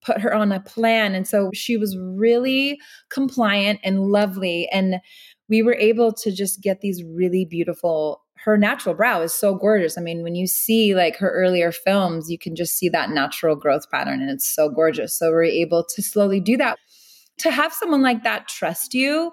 put 0.03 0.21
her 0.21 0.35
on 0.35 0.53
a 0.53 0.61
plan. 0.61 1.15
And 1.15 1.27
so 1.27 1.51
she 1.55 1.77
was 1.77 1.97
really 1.99 2.79
compliant 3.11 3.81
and 3.83 4.01
lovely. 4.01 4.69
And 4.71 4.97
we 5.49 5.63
were 5.63 5.75
able 5.75 6.13
to 6.13 6.31
just 6.31 6.61
get 6.61 6.81
these 6.81 7.03
really 7.03 7.45
beautiful 7.45 8.24
her 8.45 8.59
natural 8.59 8.95
brow 8.95 9.23
is 9.23 9.33
so 9.33 9.55
gorgeous. 9.55 9.97
I 9.97 10.03
mean, 10.03 10.23
when 10.23 10.35
you 10.35 10.47
see 10.47 10.95
like 10.95 11.17
her 11.17 11.31
earlier 11.31 11.73
films, 11.73 12.31
you 12.31 12.39
can 12.39 12.55
just 12.55 12.77
see 12.77 12.91
that 12.91 13.09
natural 13.09 13.57
growth 13.57 13.91
pattern 13.91 14.21
and 14.21 14.31
it's 14.31 14.47
so 14.47 14.69
gorgeous. 14.69 15.19
So 15.19 15.31
we're 15.31 15.45
able 15.45 15.85
to 15.95 16.03
slowly 16.03 16.41
do 16.41 16.59
that. 16.59 16.79
To 17.39 17.51
have 17.51 17.73
someone 17.73 18.03
like 18.03 18.23
that 18.23 18.47
trust 18.47 18.93
you 18.93 19.33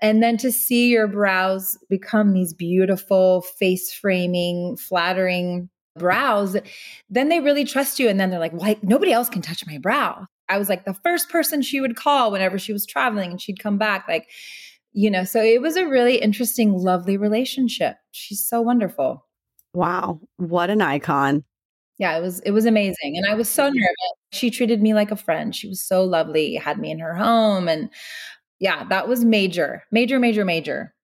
and 0.00 0.22
then 0.22 0.36
to 0.38 0.52
see 0.52 0.90
your 0.90 1.08
brows 1.08 1.76
become 1.90 2.32
these 2.32 2.54
beautiful 2.54 3.42
face 3.58 3.92
framing, 3.92 4.76
flattering 4.76 5.68
brows, 5.98 6.56
then 7.10 7.28
they 7.28 7.40
really 7.40 7.64
trust 7.64 7.98
you. 7.98 8.08
And 8.08 8.20
then 8.20 8.30
they're 8.30 8.38
like, 8.38 8.52
well, 8.52 8.76
nobody 8.82 9.12
else 9.12 9.28
can 9.28 9.42
touch 9.42 9.66
my 9.66 9.78
brow. 9.78 10.26
I 10.48 10.58
was 10.58 10.68
like 10.68 10.84
the 10.84 10.94
first 10.94 11.28
person 11.30 11.62
she 11.62 11.80
would 11.80 11.96
call 11.96 12.30
whenever 12.30 12.58
she 12.58 12.72
was 12.72 12.86
traveling 12.86 13.32
and 13.32 13.40
she'd 13.40 13.58
come 13.58 13.78
back. 13.78 14.06
Like, 14.06 14.28
you 14.96 15.10
know, 15.10 15.24
so 15.24 15.42
it 15.42 15.60
was 15.60 15.76
a 15.76 15.86
really 15.86 16.16
interesting, 16.16 16.72
lovely 16.72 17.18
relationship. 17.18 17.96
She's 18.12 18.48
so 18.48 18.62
wonderful. 18.62 19.26
Wow. 19.74 20.20
What 20.38 20.70
an 20.70 20.80
icon. 20.80 21.44
Yeah, 21.98 22.16
it 22.16 22.22
was 22.22 22.40
it 22.40 22.52
was 22.52 22.64
amazing. 22.64 23.14
And 23.16 23.26
I 23.30 23.34
was 23.34 23.48
so 23.48 23.64
nervous. 23.64 24.12
She 24.32 24.50
treated 24.50 24.80
me 24.80 24.94
like 24.94 25.10
a 25.10 25.16
friend. 25.16 25.54
She 25.54 25.68
was 25.68 25.86
so 25.86 26.02
lovely, 26.02 26.54
had 26.54 26.78
me 26.78 26.90
in 26.90 26.98
her 26.98 27.14
home 27.14 27.68
and 27.68 27.90
yeah, 28.58 28.84
that 28.88 29.06
was 29.06 29.22
major. 29.22 29.84
Major, 29.92 30.18
major, 30.18 30.46
major. 30.46 30.94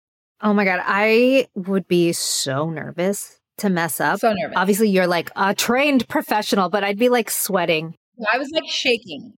Oh 0.40 0.54
my 0.54 0.64
god, 0.64 0.80
I 0.82 1.48
would 1.54 1.86
be 1.86 2.14
so 2.14 2.70
nervous 2.70 3.38
to 3.58 3.68
mess 3.68 4.00
up. 4.00 4.20
So 4.20 4.32
nervous. 4.32 4.56
Obviously, 4.56 4.88
you're 4.88 5.06
like 5.06 5.30
a 5.36 5.54
trained 5.54 6.08
professional, 6.08 6.70
but 6.70 6.82
I'd 6.82 6.98
be 6.98 7.10
like 7.10 7.30
sweating. 7.30 7.94
I 8.32 8.38
was 8.38 8.48
like 8.54 8.64
shaking. 8.70 9.34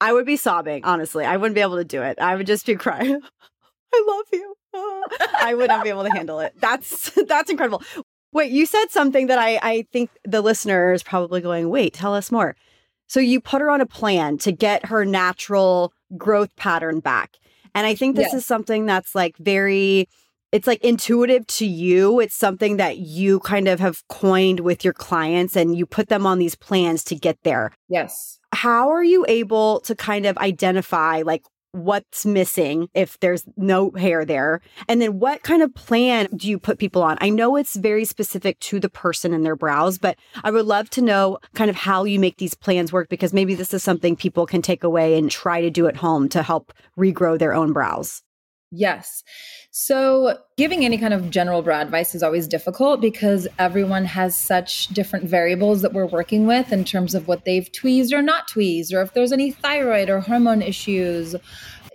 I 0.00 0.14
would 0.14 0.24
be 0.24 0.36
sobbing, 0.36 0.86
honestly. 0.86 1.26
I 1.26 1.36
wouldn't 1.36 1.54
be 1.54 1.60
able 1.60 1.76
to 1.76 1.84
do 1.84 2.00
it. 2.00 2.18
I 2.18 2.34
would 2.34 2.46
just 2.46 2.64
be 2.64 2.74
crying. 2.76 3.20
I 3.94 4.04
love 4.06 4.26
you. 4.32 4.54
Ah. 4.74 5.00
I 5.42 5.54
would 5.54 5.68
not 5.68 5.82
be 5.84 5.90
able 5.90 6.04
to 6.04 6.10
handle 6.10 6.40
it. 6.40 6.54
That's 6.60 7.10
that's 7.28 7.50
incredible. 7.50 7.82
Wait, 8.32 8.52
you 8.52 8.66
said 8.66 8.86
something 8.90 9.26
that 9.26 9.38
I 9.38 9.58
I 9.62 9.86
think 9.92 10.10
the 10.24 10.40
listener 10.40 10.92
is 10.92 11.02
probably 11.02 11.40
going, 11.40 11.68
"Wait, 11.68 11.94
tell 11.94 12.14
us 12.14 12.30
more." 12.30 12.56
So 13.08 13.18
you 13.18 13.40
put 13.40 13.60
her 13.60 13.70
on 13.70 13.80
a 13.80 13.86
plan 13.86 14.38
to 14.38 14.52
get 14.52 14.86
her 14.86 15.04
natural 15.04 15.92
growth 16.16 16.54
pattern 16.54 17.00
back. 17.00 17.38
And 17.74 17.86
I 17.86 17.94
think 17.94 18.14
this 18.14 18.28
yes. 18.32 18.34
is 18.34 18.46
something 18.46 18.86
that's 18.86 19.14
like 19.14 19.36
very 19.38 20.08
it's 20.52 20.66
like 20.66 20.82
intuitive 20.84 21.46
to 21.46 21.66
you. 21.66 22.20
It's 22.20 22.34
something 22.34 22.76
that 22.76 22.98
you 22.98 23.40
kind 23.40 23.68
of 23.68 23.78
have 23.80 24.06
coined 24.08 24.60
with 24.60 24.84
your 24.84 24.92
clients 24.92 25.56
and 25.56 25.76
you 25.76 25.86
put 25.86 26.08
them 26.08 26.26
on 26.26 26.38
these 26.38 26.56
plans 26.56 27.04
to 27.04 27.14
get 27.14 27.38
there. 27.44 27.72
Yes. 27.88 28.38
How 28.52 28.90
are 28.90 29.04
you 29.04 29.24
able 29.28 29.80
to 29.80 29.94
kind 29.94 30.26
of 30.26 30.36
identify 30.38 31.22
like 31.24 31.42
what's 31.72 32.26
missing 32.26 32.88
if 32.94 33.18
there's 33.20 33.44
no 33.56 33.90
hair 33.92 34.24
there? 34.24 34.60
And 34.88 35.00
then 35.00 35.18
what 35.18 35.42
kind 35.42 35.62
of 35.62 35.74
plan 35.74 36.28
do 36.36 36.48
you 36.48 36.58
put 36.58 36.78
people 36.78 37.02
on? 37.02 37.18
I 37.20 37.30
know 37.30 37.56
it's 37.56 37.76
very 37.76 38.04
specific 38.04 38.58
to 38.60 38.80
the 38.80 38.88
person 38.88 39.32
and 39.32 39.44
their 39.44 39.56
brows 39.56 39.98
but 39.98 40.16
i 40.44 40.50
would 40.50 40.66
love 40.66 40.90
to 40.90 41.02
know 41.02 41.38
kind 41.54 41.70
of 41.70 41.76
how 41.76 42.04
you 42.04 42.18
make 42.18 42.38
these 42.38 42.54
plans 42.54 42.92
work 42.92 43.08
because 43.08 43.32
maybe 43.32 43.54
this 43.54 43.72
is 43.72 43.82
something 43.82 44.16
people 44.16 44.46
can 44.46 44.62
take 44.62 44.84
away 44.84 45.16
and 45.16 45.30
try 45.30 45.60
to 45.60 45.70
do 45.70 45.86
at 45.86 45.96
home 45.96 46.28
to 46.28 46.42
help 46.42 46.72
regrow 46.98 47.38
their 47.38 47.54
own 47.54 47.72
brows 47.72 48.22
Yes. 48.72 49.24
So, 49.72 50.38
giving 50.56 50.84
any 50.84 50.96
kind 50.96 51.12
of 51.12 51.30
general 51.30 51.60
broad 51.60 51.86
advice 51.86 52.14
is 52.14 52.22
always 52.22 52.46
difficult 52.46 53.00
because 53.00 53.48
everyone 53.58 54.04
has 54.04 54.38
such 54.38 54.86
different 54.88 55.24
variables 55.24 55.82
that 55.82 55.92
we're 55.92 56.06
working 56.06 56.46
with 56.46 56.72
in 56.72 56.84
terms 56.84 57.14
of 57.14 57.26
what 57.26 57.44
they've 57.44 57.70
tweezed 57.72 58.12
or 58.12 58.22
not 58.22 58.46
tweezed, 58.46 58.94
or 58.94 59.02
if 59.02 59.12
there's 59.12 59.32
any 59.32 59.50
thyroid 59.50 60.08
or 60.08 60.20
hormone 60.20 60.62
issues 60.62 61.34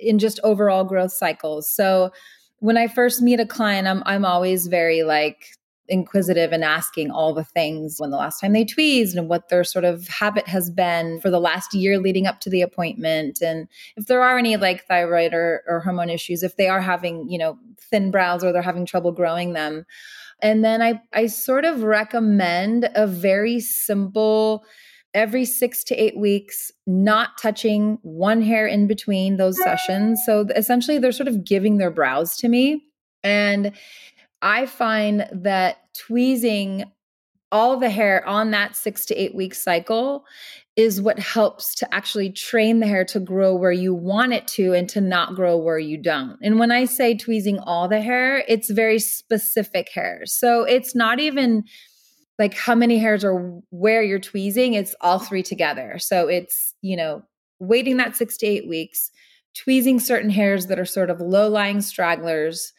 in 0.01 0.19
just 0.19 0.39
overall 0.43 0.83
growth 0.83 1.13
cycles. 1.13 1.69
So, 1.69 2.11
when 2.59 2.77
I 2.77 2.87
first 2.87 3.21
meet 3.21 3.39
a 3.39 3.45
client, 3.45 3.87
I'm 3.87 4.03
I'm 4.05 4.25
always 4.25 4.67
very 4.67 5.03
like 5.03 5.47
inquisitive 5.87 6.51
and 6.51 6.63
asking 6.63 7.11
all 7.11 7.33
the 7.33 7.43
things 7.43 7.97
when 7.99 8.09
the 8.09 8.17
last 8.17 8.39
time 8.39 8.53
they 8.53 8.65
tweezed 8.65 9.15
and 9.15 9.29
what 9.29 9.49
their 9.49 9.63
sort 9.63 9.85
of 9.85 10.07
habit 10.07 10.47
has 10.47 10.69
been 10.69 11.19
for 11.21 11.29
the 11.29 11.39
last 11.39 11.73
year 11.73 11.99
leading 11.99 12.25
up 12.25 12.39
to 12.39 12.49
the 12.49 12.61
appointment 12.61 13.41
and 13.41 13.67
if 13.95 14.07
there 14.07 14.23
are 14.23 14.37
any 14.37 14.57
like 14.57 14.85
thyroid 14.87 15.33
or, 15.33 15.63
or 15.67 15.79
hormone 15.79 16.09
issues 16.09 16.43
if 16.43 16.55
they 16.57 16.67
are 16.67 16.81
having 16.81 17.29
you 17.29 17.37
know 17.37 17.57
thin 17.79 18.11
brows 18.11 18.43
or 18.43 18.51
they're 18.51 18.61
having 18.61 18.85
trouble 18.85 19.11
growing 19.11 19.53
them 19.53 19.85
and 20.41 20.63
then 20.63 20.81
i 20.81 20.99
i 21.13 21.27
sort 21.27 21.65
of 21.65 21.83
recommend 21.83 22.89
a 22.95 23.05
very 23.05 23.59
simple 23.59 24.65
every 25.15 25.45
six 25.45 25.81
to 25.85 25.95
eight 25.95 26.17
weeks, 26.17 26.71
not 26.85 27.37
touching 27.37 27.97
one 28.01 28.41
hair 28.41 28.67
in 28.67 28.85
between 28.85 29.37
those 29.37 29.57
sessions. 29.63 30.21
So 30.25 30.45
essentially, 30.53 30.99
they're 30.99 31.13
sort 31.13 31.29
of 31.29 31.45
giving 31.45 31.77
their 31.77 31.89
brows 31.89 32.35
to 32.37 32.49
me. 32.49 32.83
And 33.23 33.71
I 34.41 34.65
find 34.65 35.27
that 35.31 35.77
tweezing 35.93 36.85
all 37.51 37.77
the 37.77 37.89
hair 37.89 38.27
on 38.27 38.51
that 38.51 38.75
six 38.75 39.05
to 39.05 39.15
eight 39.15 39.33
week 39.35 39.55
cycle 39.55 40.25
is 40.75 41.01
what 41.01 41.17
helps 41.19 41.73
to 41.75 41.95
actually 41.95 42.29
train 42.29 42.79
the 42.79 42.87
hair 42.87 43.05
to 43.05 43.19
grow 43.19 43.55
where 43.55 43.71
you 43.71 43.93
want 43.93 44.33
it 44.33 44.45
to 44.45 44.73
and 44.73 44.89
to 44.89 44.99
not 44.99 45.35
grow 45.35 45.55
where 45.55 45.79
you 45.79 45.97
don't. 45.97 46.37
And 46.41 46.59
when 46.59 46.71
I 46.71 46.83
say 46.83 47.15
tweezing 47.15 47.59
all 47.59 47.87
the 47.87 48.01
hair, 48.01 48.43
it's 48.47 48.69
very 48.69 48.99
specific 48.99 49.89
hairs. 49.93 50.33
So 50.33 50.63
it's 50.63 50.93
not 50.93 51.19
even 51.19 51.63
like 52.37 52.53
how 52.53 52.75
many 52.75 52.97
hairs 52.97 53.23
are 53.23 53.61
where 53.69 54.03
you're 54.03 54.19
tweezing, 54.19 54.73
it's 54.73 54.95
all 54.99 55.19
three 55.19 55.43
together. 55.43 55.97
So 55.97 56.27
it's, 56.27 56.73
you 56.81 56.97
know, 56.97 57.23
waiting 57.59 57.95
that 57.97 58.17
six 58.17 58.35
to 58.37 58.45
eight 58.45 58.67
weeks, 58.67 59.11
tweezing 59.55 60.01
certain 60.01 60.29
hairs 60.29 60.67
that 60.67 60.79
are 60.79 60.85
sort 60.85 61.09
of 61.09 61.21
low 61.21 61.47
lying 61.47 61.79
stragglers, 61.79 62.73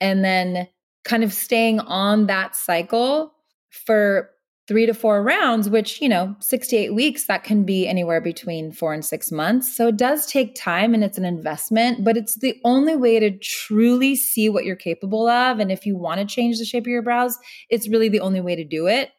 and 0.00 0.24
then 0.24 0.68
kind 1.04 1.24
of 1.24 1.32
staying 1.32 1.80
on 1.80 2.26
that 2.26 2.54
cycle 2.54 3.32
for 3.70 4.30
three 4.68 4.86
to 4.86 4.94
four 4.94 5.22
rounds, 5.22 5.68
which, 5.68 6.00
you 6.00 6.08
know, 6.08 6.36
six 6.38 6.68
to 6.68 6.76
eight 6.76 6.94
weeks, 6.94 7.26
that 7.26 7.42
can 7.42 7.64
be 7.64 7.86
anywhere 7.86 8.20
between 8.20 8.70
four 8.72 8.94
and 8.94 9.04
six 9.04 9.32
months. 9.32 9.76
So 9.76 9.88
it 9.88 9.96
does 9.96 10.26
take 10.26 10.54
time 10.54 10.94
and 10.94 11.02
it's 11.02 11.18
an 11.18 11.24
investment, 11.24 12.04
but 12.04 12.16
it's 12.16 12.36
the 12.36 12.54
only 12.64 12.94
way 12.94 13.18
to 13.18 13.36
truly 13.38 14.14
see 14.14 14.48
what 14.48 14.64
you're 14.64 14.76
capable 14.76 15.28
of. 15.28 15.58
And 15.58 15.72
if 15.72 15.84
you 15.84 15.96
want 15.96 16.20
to 16.20 16.26
change 16.26 16.58
the 16.58 16.64
shape 16.64 16.84
of 16.84 16.88
your 16.88 17.02
brows, 17.02 17.36
it's 17.70 17.88
really 17.88 18.08
the 18.08 18.20
only 18.20 18.40
way 18.40 18.54
to 18.54 18.64
do 18.64 18.86
it. 18.86 19.10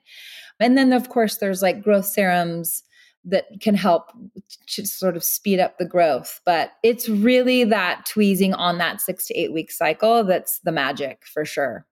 And 0.60 0.78
then, 0.78 0.93
of 0.93 1.10
course, 1.10 1.38
there's 1.38 1.62
like 1.62 1.84
growth 1.84 2.06
serums 2.06 2.84
that 3.25 3.45
can 3.62 3.75
help 3.75 4.12
to 4.67 4.86
sort 4.86 5.15
of 5.15 5.23
speed 5.23 5.59
up 5.59 5.77
the 5.77 5.86
growth. 5.86 6.41
But 6.45 6.71
it's 6.83 7.07
really 7.07 7.63
that 7.65 8.05
tweezing 8.05 8.53
on 8.53 8.77
that 8.79 9.01
six 9.01 9.25
to 9.27 9.33
eight 9.33 9.53
week 9.53 9.71
cycle 9.71 10.23
that's 10.23 10.59
the 10.59 10.71
magic 10.71 11.25
for 11.25 11.45
sure. 11.45 11.86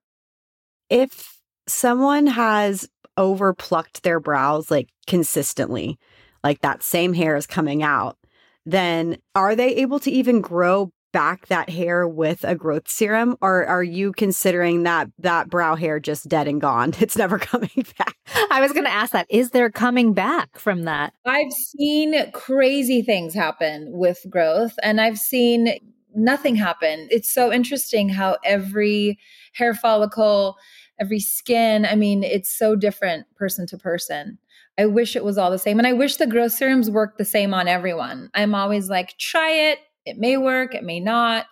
If 0.89 1.39
someone 1.67 2.27
has 2.27 2.89
over 3.17 3.53
plucked 3.53 4.03
their 4.03 4.19
brows 4.19 4.69
like 4.69 4.89
consistently, 5.07 5.97
like 6.43 6.61
that 6.61 6.83
same 6.83 7.13
hair 7.13 7.35
is 7.35 7.47
coming 7.47 7.83
out, 7.83 8.17
then 8.65 9.17
are 9.35 9.55
they 9.55 9.75
able 9.75 9.99
to 9.99 10.11
even 10.11 10.41
grow 10.41 10.91
back 11.11 11.47
that 11.47 11.69
hair 11.69 12.07
with 12.07 12.43
a 12.43 12.55
growth 12.55 12.87
serum? 12.89 13.37
Or 13.41 13.65
are 13.65 13.83
you 13.83 14.11
considering 14.13 14.83
that 14.83 15.09
that 15.19 15.49
brow 15.49 15.75
hair 15.75 15.99
just 15.99 16.27
dead 16.27 16.47
and 16.47 16.61
gone? 16.61 16.93
It's 17.01 17.17
never 17.17 17.39
coming 17.39 17.85
back. 17.97 18.15
I 18.51 18.61
was 18.61 18.71
going 18.71 18.85
to 18.85 18.91
ask 18.91 19.11
that. 19.11 19.25
Is 19.29 19.49
there 19.49 19.69
coming 19.69 20.13
back 20.13 20.57
from 20.57 20.83
that? 20.83 21.13
I've 21.25 21.51
seen 21.51 22.31
crazy 22.31 23.01
things 23.01 23.33
happen 23.33 23.87
with 23.91 24.19
growth 24.29 24.73
and 24.83 25.01
i've 25.01 25.17
seen 25.17 25.77
nothing 26.15 26.55
happen. 26.55 27.07
It's 27.09 27.33
so 27.33 27.51
interesting 27.51 28.07
how 28.09 28.37
every 28.45 29.19
hair 29.53 29.73
follicle 29.73 30.57
every 30.99 31.19
skin 31.19 31.83
i 31.85 31.95
mean 31.95 32.23
it's 32.23 32.55
so 32.55 32.75
different 32.75 33.25
person 33.35 33.65
to 33.67 33.77
person. 33.77 34.37
I 34.77 34.85
wish 34.85 35.15
it 35.15 35.23
was 35.23 35.37
all 35.37 35.51
the 35.51 35.59
same. 35.59 35.77
And 35.77 35.87
I 35.87 35.93
wish 35.93 36.15
the 36.15 36.27
growth 36.27 36.53
serums 36.53 36.89
worked 36.89 37.17
the 37.17 37.25
same 37.25 37.53
on 37.53 37.67
everyone. 37.67 38.29
I'm 38.33 38.55
always 38.55 38.89
like, 38.89 39.17
try 39.17 39.51
it, 39.51 39.79
it 40.05 40.17
may 40.17 40.37
work, 40.37 40.73
it 40.75 40.83
may 40.83 40.99
not. 40.99 41.45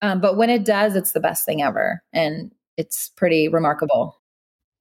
Um, 0.00 0.20
but 0.20 0.36
when 0.36 0.50
it 0.50 0.64
does, 0.64 0.94
it's 0.94 1.12
the 1.12 1.20
best 1.20 1.44
thing 1.44 1.62
ever. 1.62 2.02
And 2.12 2.52
it's 2.76 3.08
pretty 3.16 3.48
remarkable. 3.48 4.20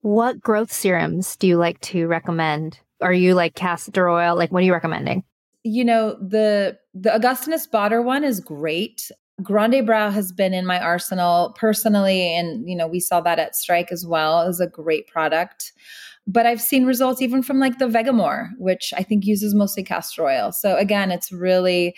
What 0.02 0.40
growth 0.40 0.72
serums 0.72 1.36
do 1.36 1.48
you 1.48 1.58
like 1.58 1.80
to 1.82 2.08
recommend? 2.08 2.80
Are 3.02 3.14
you 3.14 3.34
like 3.34 3.56
castor 3.56 4.08
oil? 4.10 4.36
Like, 4.36 4.52
what 4.52 4.62
are 4.62 4.66
you 4.66 4.74
recommending? 4.74 5.24
You 5.64 5.84
know, 5.84 6.16
the 6.22 6.78
the 6.94 7.14
Augustinus 7.14 7.68
Bader 7.68 8.02
one 8.02 8.24
is 8.24 8.40
great. 8.40 9.12
Grande 9.44 9.86
Brow 9.86 10.10
has 10.10 10.32
been 10.32 10.54
in 10.54 10.66
my 10.66 10.80
arsenal 10.80 11.54
personally, 11.58 12.36
and 12.36 12.70
you 12.70 12.76
know, 12.76 12.88
we 12.88 13.00
saw 13.00 13.20
that 13.22 13.40
at 13.40 13.56
Strike 13.56 13.92
as 13.92 14.06
well. 14.06 14.42
It 14.42 14.48
was 14.48 14.60
a 14.60 14.68
great 14.68 15.08
product. 15.08 15.74
but 16.28 16.46
I've 16.46 16.62
seen 16.62 16.86
results 16.86 17.22
even 17.22 17.42
from 17.42 17.60
like 17.60 17.80
the 17.80 17.86
Vegamour, 17.88 18.50
which 18.58 18.94
I 18.98 19.04
think 19.04 19.26
uses 19.26 19.56
mostly 19.56 19.82
castor 19.84 20.26
oil. 20.26 20.52
So 20.52 20.76
again, 20.76 21.10
it's 21.10 21.32
really 21.32 21.96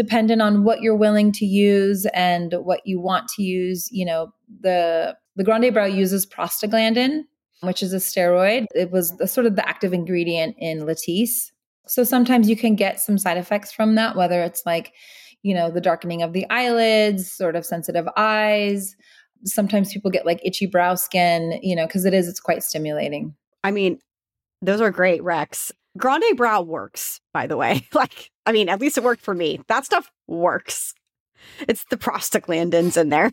dependent 0.00 0.40
on 0.40 0.64
what 0.64 0.80
you're 0.80 0.96
willing 0.96 1.30
to 1.30 1.44
use 1.44 2.06
and 2.14 2.54
what 2.54 2.80
you 2.86 2.98
want 2.98 3.28
to 3.28 3.42
use. 3.42 3.86
You 3.92 4.06
know, 4.06 4.32
the 4.62 5.14
the 5.36 5.44
Grande 5.44 5.74
Brow 5.74 5.84
uses 5.84 6.24
prostaglandin, 6.24 7.24
which 7.60 7.82
is 7.82 7.92
a 7.92 7.98
steroid. 7.98 8.64
It 8.74 8.90
was 8.90 9.14
the, 9.18 9.28
sort 9.28 9.46
of 9.46 9.56
the 9.56 9.68
active 9.68 9.92
ingredient 9.92 10.56
in 10.58 10.86
Latisse. 10.86 11.50
So 11.86 12.02
sometimes 12.02 12.48
you 12.48 12.56
can 12.56 12.76
get 12.76 12.98
some 12.98 13.18
side 13.18 13.36
effects 13.36 13.72
from 13.72 13.94
that, 13.96 14.16
whether 14.16 14.42
it's 14.42 14.62
like, 14.64 14.94
you 15.42 15.54
know, 15.54 15.70
the 15.70 15.82
darkening 15.82 16.22
of 16.22 16.32
the 16.32 16.48
eyelids, 16.48 17.30
sort 17.30 17.54
of 17.54 17.66
sensitive 17.66 18.08
eyes. 18.16 18.96
Sometimes 19.44 19.92
people 19.92 20.10
get 20.10 20.24
like 20.24 20.40
itchy 20.42 20.64
brow 20.64 20.94
skin, 20.94 21.60
you 21.62 21.76
know, 21.76 21.86
because 21.86 22.06
it 22.06 22.14
is, 22.14 22.26
it's 22.26 22.40
quite 22.40 22.62
stimulating. 22.62 23.34
I 23.62 23.70
mean, 23.70 23.98
those 24.62 24.80
are 24.80 24.90
great, 24.90 25.22
Rex. 25.22 25.72
Grande 25.98 26.36
Brow 26.36 26.62
works, 26.62 27.20
by 27.32 27.46
the 27.46 27.56
way. 27.56 27.86
Like, 27.94 28.30
I 28.46 28.52
mean, 28.52 28.68
at 28.68 28.80
least 28.80 28.96
it 28.96 29.04
worked 29.04 29.22
for 29.22 29.34
me. 29.34 29.60
That 29.68 29.84
stuff 29.84 30.10
works. 30.26 30.94
It's 31.68 31.84
the 31.90 31.96
prostaglandins 31.96 32.96
in 32.96 33.08
there. 33.08 33.32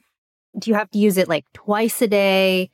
Do 0.58 0.70
you 0.70 0.76
have 0.76 0.90
to 0.92 0.98
use 0.98 1.18
it 1.18 1.28
like 1.28 1.46
twice 1.54 2.02
a 2.02 2.08
day? 2.08 2.70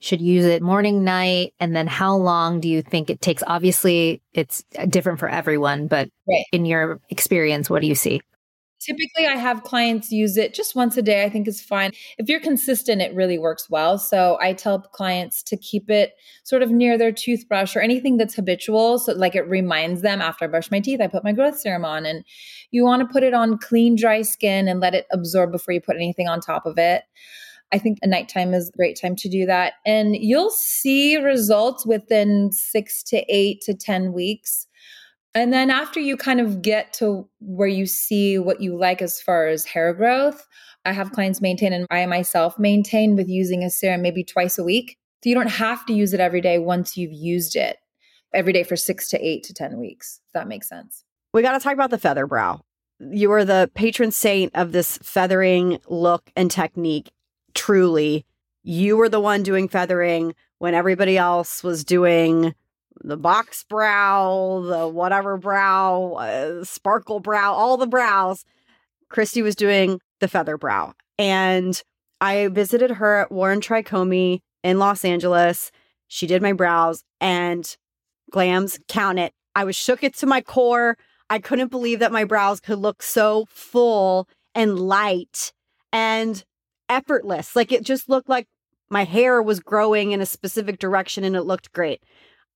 Should 0.00 0.20
use 0.20 0.44
it 0.44 0.62
morning, 0.62 1.04
night? 1.04 1.54
And 1.58 1.74
then 1.74 1.86
how 1.86 2.16
long 2.16 2.60
do 2.60 2.68
you 2.68 2.82
think 2.82 3.10
it 3.10 3.20
takes? 3.20 3.42
Obviously, 3.46 4.22
it's 4.32 4.64
uh, 4.78 4.86
different 4.86 5.18
for 5.18 5.28
everyone, 5.28 5.88
but 5.88 6.08
right. 6.28 6.44
in 6.52 6.66
your 6.66 7.00
experience, 7.10 7.68
what 7.68 7.82
do 7.82 7.88
you 7.88 7.94
see? 7.94 8.20
Typically, 8.80 9.26
I 9.26 9.36
have 9.36 9.64
clients 9.64 10.12
use 10.12 10.36
it 10.36 10.54
just 10.54 10.76
once 10.76 10.96
a 10.96 11.02
day. 11.02 11.24
I 11.24 11.28
think 11.28 11.48
is 11.48 11.60
fine. 11.60 11.90
If 12.16 12.28
you're 12.28 12.40
consistent, 12.40 13.02
it 13.02 13.14
really 13.14 13.38
works 13.38 13.68
well. 13.68 13.98
So 13.98 14.38
I 14.40 14.52
tell 14.52 14.80
clients 14.80 15.42
to 15.44 15.56
keep 15.56 15.90
it 15.90 16.14
sort 16.44 16.62
of 16.62 16.70
near 16.70 16.96
their 16.96 17.10
toothbrush 17.10 17.74
or 17.74 17.80
anything 17.80 18.16
that's 18.16 18.34
habitual. 18.34 18.98
So, 19.00 19.12
like 19.14 19.34
it 19.34 19.48
reminds 19.48 20.02
them 20.02 20.20
after 20.20 20.44
I 20.44 20.48
brush 20.48 20.70
my 20.70 20.80
teeth, 20.80 21.00
I 21.00 21.08
put 21.08 21.24
my 21.24 21.32
growth 21.32 21.58
serum 21.58 21.84
on. 21.84 22.06
And 22.06 22.24
you 22.70 22.84
want 22.84 23.00
to 23.00 23.12
put 23.12 23.24
it 23.24 23.34
on 23.34 23.58
clean, 23.58 23.96
dry 23.96 24.22
skin 24.22 24.68
and 24.68 24.78
let 24.78 24.94
it 24.94 25.06
absorb 25.12 25.50
before 25.50 25.74
you 25.74 25.80
put 25.80 25.96
anything 25.96 26.28
on 26.28 26.40
top 26.40 26.64
of 26.64 26.78
it. 26.78 27.02
I 27.72 27.78
think 27.78 27.98
a 28.02 28.06
nighttime 28.06 28.54
is 28.54 28.68
a 28.68 28.76
great 28.76 28.98
time 29.00 29.16
to 29.16 29.28
do 29.28 29.44
that. 29.46 29.74
And 29.84 30.16
you'll 30.16 30.50
see 30.50 31.16
results 31.16 31.84
within 31.84 32.50
six 32.52 33.02
to 33.04 33.24
eight 33.28 33.60
to 33.62 33.74
10 33.74 34.12
weeks. 34.12 34.67
And 35.38 35.52
then 35.52 35.70
after 35.70 36.00
you 36.00 36.16
kind 36.16 36.40
of 36.40 36.62
get 36.62 36.92
to 36.94 37.28
where 37.38 37.68
you 37.68 37.86
see 37.86 38.38
what 38.38 38.60
you 38.60 38.76
like 38.76 39.00
as 39.00 39.20
far 39.20 39.46
as 39.46 39.64
hair 39.64 39.94
growth, 39.94 40.44
I 40.84 40.90
have 40.90 41.12
clients 41.12 41.40
maintain 41.40 41.72
and 41.72 41.86
I 41.90 42.04
myself 42.06 42.58
maintain 42.58 43.14
with 43.14 43.28
using 43.28 43.62
a 43.62 43.70
serum 43.70 44.02
maybe 44.02 44.24
twice 44.24 44.58
a 44.58 44.64
week. 44.64 44.96
So 45.22 45.28
you 45.28 45.36
don't 45.36 45.46
have 45.46 45.86
to 45.86 45.92
use 45.92 46.12
it 46.12 46.18
every 46.18 46.40
day 46.40 46.58
once 46.58 46.96
you've 46.96 47.12
used 47.12 47.54
it 47.54 47.76
every 48.34 48.52
day 48.52 48.64
for 48.64 48.74
six 48.74 49.08
to 49.10 49.24
eight 49.24 49.44
to 49.44 49.54
10 49.54 49.78
weeks, 49.78 50.20
if 50.26 50.32
that 50.32 50.48
makes 50.48 50.68
sense. 50.68 51.04
We 51.32 51.42
got 51.42 51.52
to 51.52 51.60
talk 51.60 51.72
about 51.72 51.90
the 51.90 51.98
feather 51.98 52.26
brow. 52.26 52.60
You 52.98 53.30
are 53.30 53.44
the 53.44 53.70
patron 53.74 54.10
saint 54.10 54.56
of 54.56 54.72
this 54.72 54.98
feathering 55.04 55.78
look 55.86 56.32
and 56.34 56.50
technique. 56.50 57.12
Truly, 57.54 58.26
you 58.64 58.96
were 58.96 59.08
the 59.08 59.20
one 59.20 59.44
doing 59.44 59.68
feathering 59.68 60.34
when 60.58 60.74
everybody 60.74 61.16
else 61.16 61.62
was 61.62 61.84
doing 61.84 62.56
the 63.02 63.16
box 63.16 63.64
brow, 63.64 64.62
the 64.66 64.88
whatever 64.88 65.36
brow, 65.36 66.12
uh, 66.14 66.64
sparkle 66.64 67.20
brow, 67.20 67.52
all 67.52 67.76
the 67.76 67.86
brows. 67.86 68.44
Kristie 69.10 69.42
was 69.42 69.54
doing 69.54 70.00
the 70.20 70.28
feather 70.28 70.56
brow. 70.56 70.94
And 71.18 71.80
I 72.20 72.48
visited 72.48 72.92
her 72.92 73.20
at 73.20 73.32
Warren 73.32 73.60
Tricomi 73.60 74.40
in 74.62 74.78
Los 74.78 75.04
Angeles. 75.04 75.70
She 76.08 76.26
did 76.26 76.42
my 76.42 76.52
brows 76.52 77.04
and 77.20 77.76
glams, 78.32 78.78
count 78.88 79.18
it. 79.18 79.32
I 79.54 79.64
was 79.64 79.76
shook 79.76 80.02
it 80.02 80.14
to 80.16 80.26
my 80.26 80.40
core. 80.40 80.96
I 81.30 81.38
couldn't 81.38 81.70
believe 81.70 81.98
that 82.00 82.12
my 82.12 82.24
brows 82.24 82.60
could 82.60 82.78
look 82.78 83.02
so 83.02 83.46
full 83.48 84.28
and 84.54 84.78
light 84.78 85.52
and 85.92 86.42
effortless. 86.88 87.54
Like 87.54 87.72
it 87.72 87.82
just 87.82 88.08
looked 88.08 88.28
like 88.28 88.46
my 88.90 89.04
hair 89.04 89.42
was 89.42 89.60
growing 89.60 90.12
in 90.12 90.20
a 90.20 90.26
specific 90.26 90.78
direction 90.78 91.24
and 91.24 91.36
it 91.36 91.42
looked 91.42 91.72
great. 91.72 92.02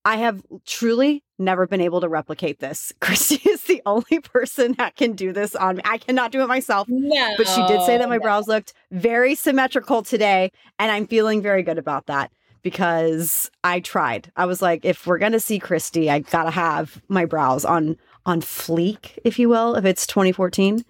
I 0.04 0.16
have 0.16 0.42
truly 0.66 1.22
never 1.38 1.66
been 1.66 1.80
able 1.80 2.00
to 2.00 2.08
replicate 2.08 2.58
this. 2.58 2.92
Kristie 3.00 3.46
is 3.46 3.62
the 3.64 3.82
only 3.86 4.20
person 4.20 4.74
that 4.74 4.96
can 4.96 5.12
do 5.12 5.32
this 5.32 5.54
on 5.54 5.76
me. 5.76 5.82
I 5.84 5.98
cannot 5.98 6.32
do 6.32 6.42
it 6.42 6.48
myself. 6.48 6.88
No, 6.88 7.34
but 7.36 7.48
she 7.48 7.64
did 7.66 7.82
say 7.82 7.98
that 7.98 8.08
my 8.08 8.16
no. 8.16 8.22
brows 8.22 8.48
looked 8.48 8.74
very 8.90 9.34
symmetrical 9.34 10.02
today. 10.02 10.50
And 10.78 10.90
I'm 10.90 11.06
feeling 11.06 11.42
very 11.42 11.62
good 11.62 11.78
about 11.78 12.06
that 12.06 12.32
because 12.62 13.50
I 13.64 13.80
tried. 13.80 14.30
I 14.36 14.46
was 14.46 14.62
like, 14.62 14.84
if 14.84 15.06
we're 15.06 15.18
gonna 15.18 15.40
see 15.40 15.60
Kristie, 15.60 16.08
I 16.08 16.20
gotta 16.20 16.50
have 16.50 17.02
my 17.08 17.24
brows 17.24 17.64
on 17.64 17.96
on 18.24 18.40
fleek, 18.40 19.18
if 19.24 19.38
you 19.38 19.48
will, 19.48 19.74
if 19.74 19.84
it's 19.84 20.06
2014. 20.06 20.84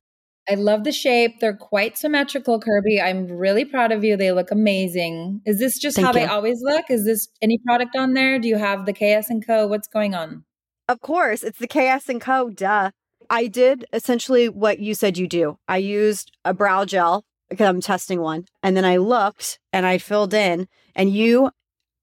I 0.50 0.55
love 0.55 0.85
the 0.85 0.92
shape. 0.92 1.40
They're 1.40 1.57
quite 1.57 1.96
symmetrical, 1.96 2.61
Kirby. 2.61 3.00
I'm 3.00 3.26
really 3.28 3.64
proud 3.64 3.92
of 3.92 4.02
you. 4.02 4.16
They 4.16 4.33
look 4.33 4.50
amazing. 4.50 5.40
Is 5.46 5.59
this 5.59 5.78
just 5.78 5.96
Thank 5.96 6.07
how 6.07 6.12
you. 6.12 6.20
they 6.20 6.26
always 6.26 6.61
look? 6.62 6.87
Is 6.90 7.05
this 7.05 7.28
any 7.40 7.59
product 7.59 7.94
on 7.96 8.14
there? 8.14 8.38
Do 8.38 8.48
you 8.48 8.57
have 8.57 8.87
the 8.87 8.92
KS 8.92 9.31
and 9.31 9.46
Co? 9.46 9.66
What's 9.66 9.87
going 9.87 10.14
on? 10.14 10.44
Of 10.88 11.00
course, 11.00 11.42
it's 11.42 11.59
the 11.59 11.68
KS 11.68 12.09
and 12.09 12.20
Co. 12.20 12.50
Duh. 12.50 12.90
I 13.31 13.46
did 13.46 13.87
essentially 13.92 14.48
what 14.48 14.81
you 14.81 14.94
said 14.94 15.16
you 15.16 15.28
do. 15.28 15.59
I 15.68 15.78
used 15.78 16.33
a 16.44 16.52
brow 16.52 16.85
gel 16.85 17.24
because 17.48 17.68
I'm 17.68 17.81
testing 17.81 18.20
one, 18.20 18.46
and 18.62 18.76
then 18.76 18.85
I 18.85 18.96
looked 18.96 19.61
and 19.72 19.87
I 19.87 19.98
filled 19.98 20.35
in, 20.35 20.66
and 20.94 21.11
you 21.11 21.50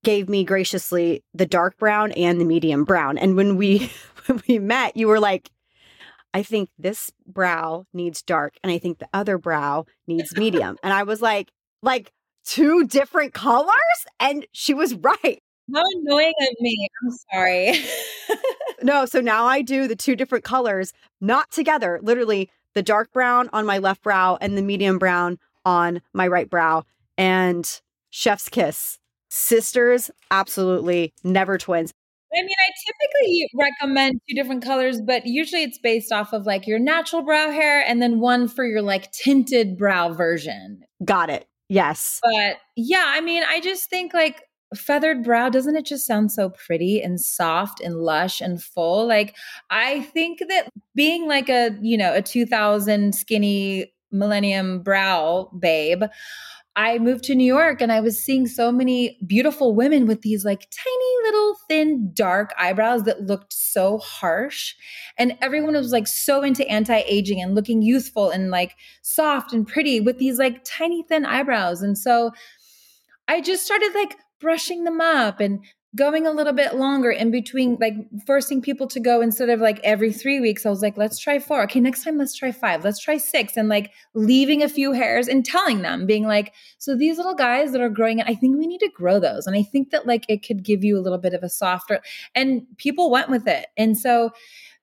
gave 0.03 0.29
me 0.29 0.43
graciously 0.45 1.23
the 1.33 1.45
dark 1.45 1.77
brown 1.77 2.13
and 2.13 2.39
the 2.39 2.45
medium 2.45 2.85
brown. 2.85 3.17
And 3.17 3.35
when 3.35 3.57
we 3.57 3.91
when 4.27 4.41
we 4.47 4.59
met, 4.59 4.95
you 4.95 5.07
were 5.07 5.19
like, 5.19 5.49
I 6.33 6.43
think 6.43 6.69
this 6.77 7.11
brow 7.25 7.85
needs 7.93 8.21
dark 8.21 8.55
and 8.63 8.71
I 8.71 8.77
think 8.77 8.99
the 8.99 9.09
other 9.13 9.37
brow 9.37 9.85
needs 10.07 10.35
medium. 10.37 10.77
and 10.83 10.93
I 10.93 11.03
was 11.03 11.21
like, 11.21 11.51
like 11.81 12.11
two 12.45 12.85
different 12.85 13.33
colors? 13.33 13.73
And 14.19 14.45
she 14.51 14.73
was 14.73 14.95
right. 14.95 15.39
How 15.73 15.83
annoying 15.95 16.33
of 16.41 16.55
me. 16.59 16.87
I'm 17.03 17.11
sorry. 17.31 17.73
no, 18.81 19.05
so 19.05 19.21
now 19.21 19.45
I 19.45 19.61
do 19.61 19.87
the 19.87 19.95
two 19.95 20.15
different 20.15 20.43
colors, 20.43 20.93
not 21.21 21.51
together, 21.51 21.99
literally 22.01 22.49
the 22.73 22.81
dark 22.81 23.11
brown 23.11 23.49
on 23.53 23.65
my 23.65 23.77
left 23.77 24.01
brow 24.03 24.37
and 24.41 24.57
the 24.57 24.61
medium 24.61 24.97
brown 24.97 25.37
on 25.65 26.01
my 26.13 26.27
right 26.27 26.49
brow. 26.49 26.83
And 27.17 27.69
chef's 28.09 28.49
kiss. 28.49 28.97
Sisters, 29.29 30.09
absolutely 30.31 31.13
never 31.23 31.57
twins. 31.57 31.93
I 32.31 32.41
mean, 32.41 32.49
I 32.59 32.71
typically 32.85 33.49
recommend 33.55 34.21
two 34.29 34.35
different 34.35 34.63
colors, 34.63 35.01
but 35.01 35.25
usually 35.25 35.63
it's 35.63 35.79
based 35.79 36.11
off 36.11 36.31
of 36.31 36.45
like 36.45 36.67
your 36.67 36.79
natural 36.79 37.23
brow 37.23 37.51
hair 37.51 37.83
and 37.87 38.01
then 38.01 38.19
one 38.19 38.47
for 38.47 38.65
your 38.65 38.81
like 38.81 39.11
tinted 39.11 39.77
brow 39.77 40.13
version. 40.13 40.83
Got 41.03 41.29
it. 41.29 41.47
Yes. 41.69 42.19
But 42.21 42.57
yeah, 42.75 43.05
I 43.07 43.21
mean, 43.21 43.43
I 43.47 43.59
just 43.61 43.89
think 43.89 44.13
like 44.13 44.43
feathered 44.75 45.23
brow, 45.23 45.49
doesn't 45.49 45.75
it 45.75 45.85
just 45.85 46.05
sound 46.05 46.31
so 46.31 46.51
pretty 46.51 47.01
and 47.01 47.19
soft 47.19 47.81
and 47.81 47.95
lush 47.95 48.41
and 48.41 48.61
full? 48.61 49.07
Like, 49.07 49.35
I 49.69 50.01
think 50.01 50.39
that 50.47 50.69
being 50.95 51.27
like 51.27 51.49
a, 51.49 51.71
you 51.81 51.97
know, 51.97 52.13
a 52.13 52.21
2000 52.21 53.15
skinny 53.15 53.91
millennium 54.11 54.81
brow 54.81 55.51
babe, 55.59 56.03
I 56.79 56.97
moved 56.97 57.25
to 57.25 57.35
New 57.35 57.43
York 57.43 57.81
and 57.81 57.91
I 57.91 57.99
was 57.99 58.23
seeing 58.23 58.47
so 58.47 58.71
many 58.71 59.17
beautiful 59.27 59.75
women 59.75 60.05
with 60.05 60.21
these 60.21 60.45
like 60.45 60.61
tiny 60.71 61.13
little 61.25 61.57
thin 61.67 62.11
dark 62.13 62.53
eyebrows 62.57 63.03
that 63.03 63.23
looked 63.23 63.51
so 63.51 63.97
harsh. 63.97 64.75
And 65.17 65.37
everyone 65.41 65.73
was 65.73 65.91
like 65.91 66.07
so 66.07 66.41
into 66.41 66.65
anti 66.69 67.03
aging 67.05 67.41
and 67.41 67.53
looking 67.53 67.81
youthful 67.81 68.29
and 68.29 68.49
like 68.49 68.77
soft 69.01 69.51
and 69.51 69.67
pretty 69.67 69.99
with 69.99 70.19
these 70.19 70.39
like 70.39 70.63
tiny 70.63 71.03
thin 71.03 71.25
eyebrows. 71.25 71.81
And 71.81 71.97
so 71.97 72.31
I 73.27 73.41
just 73.41 73.65
started 73.65 73.91
like 73.93 74.15
brushing 74.39 74.85
them 74.85 75.01
up 75.01 75.41
and 75.41 75.59
going 75.95 76.27
a 76.27 76.31
little 76.31 76.53
bit 76.53 76.75
longer 76.75 77.09
in 77.09 77.31
between, 77.31 77.77
like 77.81 77.95
forcing 78.27 78.61
people 78.61 78.87
to 78.87 78.99
go 78.99 79.21
instead 79.21 79.49
of 79.49 79.59
like 79.59 79.79
every 79.83 80.13
three 80.13 80.39
weeks. 80.39 80.65
I 80.65 80.69
was 80.69 80.81
like, 80.81 80.97
let's 80.97 81.17
try 81.17 81.39
four. 81.39 81.63
Okay, 81.63 81.79
next 81.79 82.03
time 82.03 82.17
let's 82.17 82.35
try 82.35 82.51
five. 82.51 82.83
Let's 82.83 82.99
try 82.99 83.17
six. 83.17 83.57
And 83.57 83.69
like 83.69 83.91
leaving 84.13 84.61
a 84.61 84.69
few 84.69 84.91
hairs 84.91 85.27
and 85.27 85.43
telling 85.43 85.81
them, 85.81 86.05
being 86.05 86.25
like, 86.25 86.53
so 86.77 86.95
these 86.95 87.17
little 87.17 87.33
guys 87.33 87.71
that 87.71 87.81
are 87.81 87.89
growing, 87.89 88.21
I 88.21 88.35
think 88.35 88.57
we 88.57 88.67
need 88.67 88.79
to 88.79 88.91
grow 88.93 89.19
those. 89.19 89.47
And 89.47 89.55
I 89.57 89.63
think 89.63 89.89
that 89.89 90.05
like 90.05 90.25
it 90.29 90.45
could 90.45 90.63
give 90.63 90.83
you 90.83 90.97
a 90.97 91.01
little 91.01 91.17
bit 91.17 91.33
of 91.33 91.43
a 91.43 91.49
softer, 91.49 92.01
and 92.35 92.61
people 92.77 93.09
went 93.09 93.29
with 93.29 93.47
it. 93.47 93.67
And 93.75 93.97
so, 93.97 94.31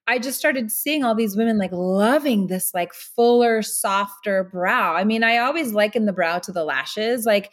I 0.09 0.21
just 0.21 0.39
started 0.39 0.71
seeing 0.71 1.03
all 1.03 1.17
these 1.17 1.37
women 1.37 1.59
like 1.59 1.73
loving 1.73 2.47
this 2.47 2.73
like 2.73 2.95
fuller, 2.95 3.61
softer 3.63 4.45
brow. 4.45 4.95
I 4.95 5.03
mean, 5.03 5.25
I 5.25 5.39
always 5.39 5.73
liken 5.73 6.05
the 6.05 6.13
brow 6.13 6.39
to 6.39 6.53
the 6.53 6.65
lashes. 6.65 7.27
Like 7.27 7.51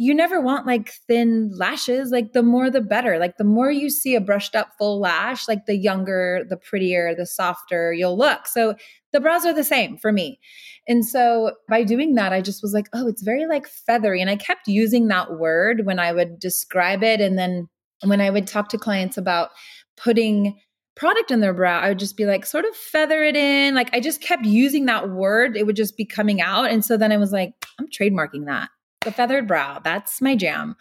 you 0.00 0.14
never 0.14 0.40
want 0.40 0.64
like 0.64 0.92
thin 1.08 1.50
lashes. 1.52 2.12
Like 2.12 2.32
the 2.32 2.42
more 2.42 2.70
the 2.70 2.80
better. 2.80 3.18
Like 3.18 3.36
the 3.36 3.44
more 3.44 3.68
you 3.68 3.90
see 3.90 4.14
a 4.14 4.20
brushed 4.20 4.54
up 4.54 4.70
full 4.78 5.00
lash, 5.00 5.48
like 5.48 5.66
the 5.66 5.76
younger, 5.76 6.44
the 6.48 6.56
prettier, 6.56 7.16
the 7.16 7.26
softer 7.26 7.92
you'll 7.92 8.16
look. 8.16 8.46
So 8.46 8.76
the 9.12 9.20
brows 9.20 9.44
are 9.44 9.52
the 9.52 9.64
same 9.64 9.98
for 9.98 10.12
me. 10.12 10.38
And 10.86 11.04
so 11.04 11.52
by 11.68 11.82
doing 11.82 12.14
that, 12.14 12.32
I 12.32 12.40
just 12.40 12.62
was 12.62 12.72
like, 12.72 12.86
oh, 12.92 13.08
it's 13.08 13.22
very 13.22 13.46
like 13.46 13.66
feathery. 13.66 14.20
And 14.20 14.30
I 14.30 14.36
kept 14.36 14.68
using 14.68 15.08
that 15.08 15.36
word 15.36 15.84
when 15.84 15.98
I 15.98 16.12
would 16.12 16.38
describe 16.38 17.02
it. 17.02 17.20
And 17.20 17.36
then 17.36 17.68
when 18.04 18.20
I 18.20 18.30
would 18.30 18.46
talk 18.46 18.68
to 18.68 18.78
clients 18.78 19.18
about 19.18 19.50
putting 19.96 20.60
product 20.94 21.32
in 21.32 21.40
their 21.40 21.54
brow, 21.54 21.80
I 21.80 21.88
would 21.88 21.98
just 21.98 22.16
be 22.16 22.24
like, 22.24 22.46
sort 22.46 22.64
of 22.64 22.76
feather 22.76 23.24
it 23.24 23.34
in. 23.34 23.74
Like 23.74 23.92
I 23.92 23.98
just 23.98 24.20
kept 24.20 24.44
using 24.46 24.86
that 24.86 25.10
word. 25.10 25.56
It 25.56 25.66
would 25.66 25.76
just 25.76 25.96
be 25.96 26.04
coming 26.04 26.40
out. 26.40 26.70
And 26.70 26.84
so 26.84 26.96
then 26.96 27.10
I 27.10 27.16
was 27.16 27.32
like, 27.32 27.52
I'm 27.80 27.88
trademarking 27.88 28.46
that. 28.46 28.68
The 29.08 29.14
feathered 29.14 29.48
brow. 29.48 29.80
That's 29.82 30.20
my 30.20 30.36
jam. 30.36 30.76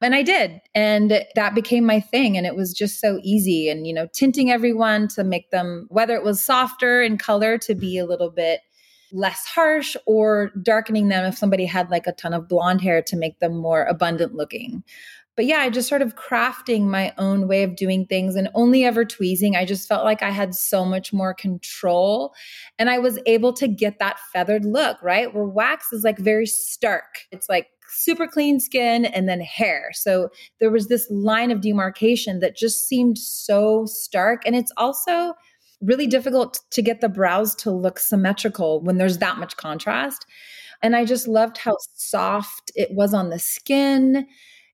And 0.00 0.14
I 0.14 0.22
did. 0.22 0.60
And 0.76 1.24
that 1.34 1.56
became 1.56 1.84
my 1.84 1.98
thing. 1.98 2.36
And 2.36 2.46
it 2.46 2.54
was 2.54 2.72
just 2.72 3.00
so 3.00 3.18
easy. 3.24 3.68
And, 3.68 3.84
you 3.84 3.92
know, 3.92 4.06
tinting 4.12 4.48
everyone 4.48 5.08
to 5.08 5.24
make 5.24 5.50
them, 5.50 5.86
whether 5.88 6.14
it 6.14 6.22
was 6.22 6.40
softer 6.40 7.02
in 7.02 7.18
color 7.18 7.58
to 7.58 7.74
be 7.74 7.98
a 7.98 8.06
little 8.06 8.30
bit 8.30 8.60
less 9.10 9.44
harsh 9.44 9.96
or 10.06 10.52
darkening 10.62 11.08
them 11.08 11.24
if 11.24 11.36
somebody 11.36 11.66
had 11.66 11.90
like 11.90 12.06
a 12.06 12.12
ton 12.12 12.32
of 12.32 12.48
blonde 12.48 12.80
hair 12.80 13.02
to 13.02 13.16
make 13.16 13.40
them 13.40 13.56
more 13.56 13.82
abundant 13.86 14.36
looking 14.36 14.84
but 15.36 15.46
yeah, 15.46 15.58
I 15.58 15.70
just 15.70 15.88
sort 15.88 16.02
of 16.02 16.14
crafting 16.14 16.82
my 16.82 17.12
own 17.18 17.48
way 17.48 17.64
of 17.64 17.76
doing 17.76 18.06
things 18.06 18.36
and 18.36 18.48
only 18.54 18.84
ever 18.84 19.04
tweezing. 19.04 19.56
I 19.56 19.64
just 19.64 19.88
felt 19.88 20.04
like 20.04 20.22
I 20.22 20.30
had 20.30 20.54
so 20.54 20.84
much 20.84 21.12
more 21.12 21.34
control 21.34 22.34
and 22.78 22.88
I 22.88 22.98
was 22.98 23.18
able 23.26 23.52
to 23.54 23.66
get 23.66 23.98
that 23.98 24.18
feathered 24.32 24.64
look, 24.64 25.02
right? 25.02 25.34
Where 25.34 25.44
wax 25.44 25.92
is 25.92 26.04
like 26.04 26.18
very 26.18 26.46
stark. 26.46 27.20
It's 27.32 27.48
like 27.48 27.68
super 27.88 28.26
clean 28.26 28.60
skin 28.60 29.04
and 29.04 29.28
then 29.28 29.40
hair. 29.40 29.90
So 29.92 30.28
there 30.60 30.70
was 30.70 30.86
this 30.86 31.06
line 31.10 31.50
of 31.50 31.60
demarcation 31.60 32.40
that 32.40 32.56
just 32.56 32.86
seemed 32.86 33.18
so 33.18 33.86
stark. 33.86 34.42
And 34.46 34.54
it's 34.54 34.72
also 34.76 35.34
really 35.80 36.06
difficult 36.06 36.60
to 36.70 36.82
get 36.82 37.00
the 37.00 37.08
brows 37.08 37.54
to 37.56 37.70
look 37.70 37.98
symmetrical 37.98 38.80
when 38.82 38.98
there's 38.98 39.18
that 39.18 39.38
much 39.38 39.56
contrast. 39.56 40.26
And 40.82 40.94
I 40.94 41.04
just 41.04 41.26
loved 41.26 41.58
how 41.58 41.76
soft 41.94 42.70
it 42.74 42.92
was 42.92 43.14
on 43.14 43.30
the 43.30 43.38
skin 43.38 44.26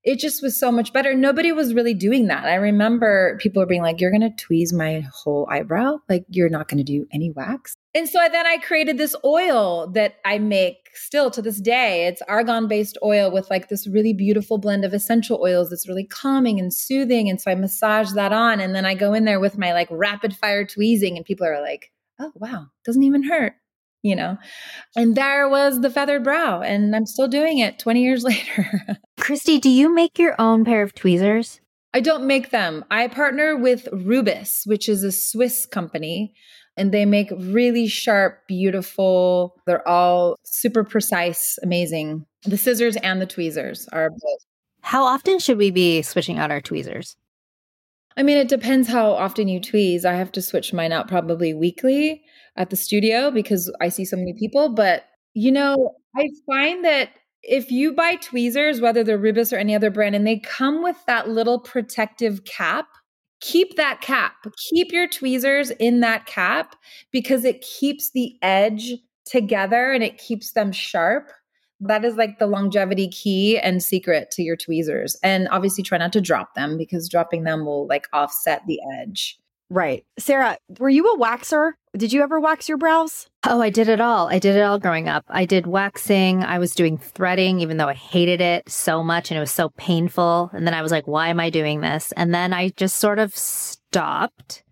it 0.03 0.19
just 0.19 0.43
was 0.43 0.59
so 0.59 0.73
much 0.73 0.93
better. 0.93 1.15
Nobody 1.15 1.53
was 1.53 1.75
really 1.75 1.93
doing 1.93 2.29
that. 2.29 2.47
I 2.47 2.55
remember 2.55 3.39
people 3.41 3.61
were 3.61 3.67
being 3.67 3.83
like, 3.83 4.01
You're 4.01 4.11
going 4.11 4.21
to 4.23 4.45
tweeze 4.45 4.73
my 4.73 5.05
whole 5.13 5.47
eyebrow? 5.51 5.99
Like, 6.09 6.25
you're 6.29 6.49
not 6.49 6.69
going 6.69 6.79
to 6.79 6.85
do 6.85 7.07
any 7.13 7.31
wax? 7.31 7.75
And 7.95 8.09
so 8.09 8.21
then 8.31 8.47
I 8.47 8.59
created 8.59 8.99
this 8.99 9.17
oil 9.25 9.91
that 9.95 10.17
I 10.25 10.39
make 10.39 10.77
still 10.95 11.31
to 11.33 11.43
this 11.43 11.61
day. 11.61 12.07
It's 12.07 12.23
argan 12.23 12.69
based 12.69 12.97
oil 13.03 13.31
with 13.31 13.51
like 13.51 13.69
this 13.69 13.87
really 13.87 14.13
beautiful 14.13 14.59
blend 14.59 14.85
of 14.85 14.95
essential 14.95 15.41
oils 15.43 15.71
that's 15.71 15.89
really 15.89 16.07
calming 16.07 16.61
and 16.61 16.73
soothing. 16.73 17.29
And 17.29 17.41
so 17.41 17.51
I 17.51 17.55
massage 17.57 18.13
that 18.13 18.33
on. 18.33 18.61
And 18.61 18.75
then 18.75 18.87
I 18.87 18.95
go 18.95 19.13
in 19.13 19.25
there 19.25 19.41
with 19.41 19.59
my 19.59 19.73
like 19.73 19.89
rapid 19.91 20.37
fire 20.37 20.65
tweezing, 20.65 21.17
and 21.17 21.27
people 21.27 21.47
are 21.47 21.61
like, 21.61 21.93
Oh, 22.19 22.33
wow, 22.35 22.67
doesn't 22.85 23.03
even 23.03 23.23
hurt 23.23 23.55
you 24.03 24.17
know? 24.17 24.39
And 24.97 25.17
there 25.17 25.49
was 25.49 25.81
the 25.81 25.91
feathered 25.91 26.25
brow 26.25 26.61
and 26.61 26.95
i'm 26.95 27.07
still 27.07 27.29
doing 27.29 27.59
it 27.59 27.79
20 27.79 28.03
years 28.03 28.25
later. 28.31 28.71
Kristie 29.19 29.61
do 29.61 29.71
you 29.71 29.95
make 29.95 30.19
your 30.19 30.35
own 30.41 30.65
pair 30.65 30.83
of 30.83 30.95
tweezers? 30.95 31.61
I 31.93 32.01
don't 32.01 32.27
make 32.27 32.51
them. 32.51 32.85
I 32.91 33.09
partner 33.09 33.57
with 33.57 33.89
rubis 33.93 34.63
which 34.67 34.89
is 34.89 35.03
a 35.03 35.13
swiss 35.13 35.67
company 35.67 36.35
and 36.77 36.93
they 36.93 37.05
make 37.05 37.31
really 37.37 37.89
sharp 37.89 38.47
beautiful 38.47 39.57
they're 39.67 39.87
all 39.87 40.37
super 40.45 40.85
precise 40.85 41.59
amazing. 41.63 42.27
The 42.45 42.59
scissors 42.59 42.97
and 42.97 43.21
the 43.21 43.27
tweezers 43.27 43.89
are 43.93 44.11
both. 44.11 44.47
How 44.83 45.05
often 45.05 45.39
should 45.39 45.59
we 45.59 45.71
be 45.71 46.03
switching 46.03 46.39
out 46.39 46.51
our 46.51 46.61
tweezers? 46.61 47.17
I 48.17 48.23
mean, 48.23 48.39
it 48.39 48.49
depends 48.49 48.89
how 48.89 49.13
often 49.13 49.49
you 49.49 49.61
tweeze. 49.61 50.05
I 50.05 50.15
have 50.15 50.33
to 50.33 50.43
switch 50.43 50.73
mine 50.73 50.93
out 50.93 51.09
probably 51.09 51.55
weekly 51.55 52.23
at 52.57 52.71
the 52.71 52.77
studio 52.77 53.31
because 53.31 53.73
I 53.81 53.89
see 53.89 54.05
so 54.05 54.17
many 54.17 54.35
people. 54.35 54.69
But, 54.69 55.05
you 55.35 55.53
know, 55.53 55.95
I 56.17 56.29
find 56.47 56.85
that 56.85 57.11
if 57.43 57.71
you 57.71 57.93
buy 57.93 58.17
tweezers, 58.17 58.81
whether 58.81 59.03
they're 59.03 59.19
Rubis 59.19 59.53
or 59.53 59.57
any 59.57 59.75
other 59.75 59.91
brand, 59.91 60.15
and 60.15 60.27
they 60.27 60.39
come 60.39 60.83
with 60.83 60.97
that 61.07 61.29
little 61.29 61.59
protective 61.59 62.45
cap, 62.45 62.87
keep 63.41 63.77
that 63.77 64.01
cap. 64.01 64.35
Keep 64.71 64.93
your 64.93 65.09
tweezers 65.09 65.71
in 65.71 66.01
that 66.01 66.27
cap 66.27 66.77
because 67.11 67.45
it 67.45 67.63
keeps 67.63 68.11
the 68.11 68.37
edge 68.43 68.95
together 69.25 69.93
and 69.93 70.05
it 70.05 70.19
keeps 70.19 70.53
them 70.53 70.73
sharp. 70.73 71.31
That 71.81 72.05
is 72.05 72.17
like 72.17 72.39
the 72.39 72.47
longevity 72.47 73.09
key 73.09 73.59
and 73.59 73.83
secret 73.83 74.31
to 74.33 74.43
your 74.43 74.57
tweezers. 74.57 75.17
And 75.23 75.49
obviously 75.49 75.83
try 75.83 75.97
not 75.97 76.13
to 76.13 76.21
drop 76.21 76.55
them 76.55 76.77
because 76.77 77.09
dropping 77.09 77.45
them 77.45 77.65
will 77.65 77.87
like 77.87 78.07
offset 78.13 78.63
the 78.67 78.79
edge. 79.01 79.40
Right. 79.71 80.05
Sara, 80.19 80.59
were 80.81 80.89
you 80.89 81.07
a 81.13 81.19
waxer? 81.19 81.73
Did 81.97 82.13
you 82.13 82.23
ever 82.23 82.41
wax 82.41 82.69
your 82.69 82.77
brows? 82.77 83.29
Oh, 83.47 83.63
I 83.63 83.71
did 83.71 83.89
it 83.89 84.01
all. 84.01 84.29
I 84.29 84.41
did 84.41 84.57
it 84.57 84.63
all 84.63 84.81
growing 84.81 85.09
up. 85.09 85.25
I 85.29 85.45
did 85.45 85.67
waxing. 85.67 86.43
I 86.43 86.59
was 86.59 86.75
doing 86.75 86.99
threading, 86.99 87.61
even 87.61 87.77
though 87.77 87.89
I 87.89 87.95
hated 87.95 88.41
it 88.41 88.69
so 88.69 89.03
much 89.05 89.31
and 89.31 89.39
it 89.39 89.41
was 89.41 89.53
so 89.53 89.69
painful. 89.71 90.51
And 90.53 90.67
then 90.67 90.75
I 90.75 90.83
was 90.83 90.91
like, 90.91 91.07
why 91.07 91.29
am 91.29 91.39
I 91.39 91.51
doing 91.51 91.81
this? 91.81 92.13
And 92.17 92.35
then 92.35 92.53
I 92.53 92.71
just 92.71 92.97
sort 92.97 93.21
of 93.21 93.35
stopped. 93.37 94.65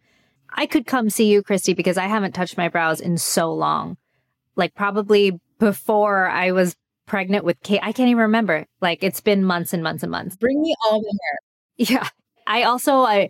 I 0.52 0.66
could 0.66 0.86
come 0.86 1.10
see 1.10 1.30
you, 1.30 1.44
Kristie, 1.44 1.76
because 1.76 1.96
I 1.96 2.06
haven't 2.06 2.32
touched 2.32 2.56
my 2.56 2.68
brows 2.68 3.00
in 3.00 3.18
so 3.18 3.52
long. 3.52 3.96
Like 4.56 4.74
probably 4.74 5.38
before 5.60 6.26
I 6.28 6.50
was 6.50 6.74
pregnant 7.06 7.44
with 7.44 7.60
Kate. 7.62 7.80
I 7.82 7.92
can't 7.92 8.10
even 8.10 8.22
remember. 8.22 8.66
Like 8.80 9.04
it's 9.04 9.20
been 9.20 9.44
months 9.44 9.72
and 9.72 9.82
months 9.82 10.02
and 10.02 10.10
months. 10.10 10.36
Bring 10.36 10.60
me 10.60 10.74
all 10.84 11.00
the 11.00 11.18
hair. 11.22 11.38
Yeah. 11.80 12.08
I 12.48 12.62
also 12.64 13.02
I 13.02 13.28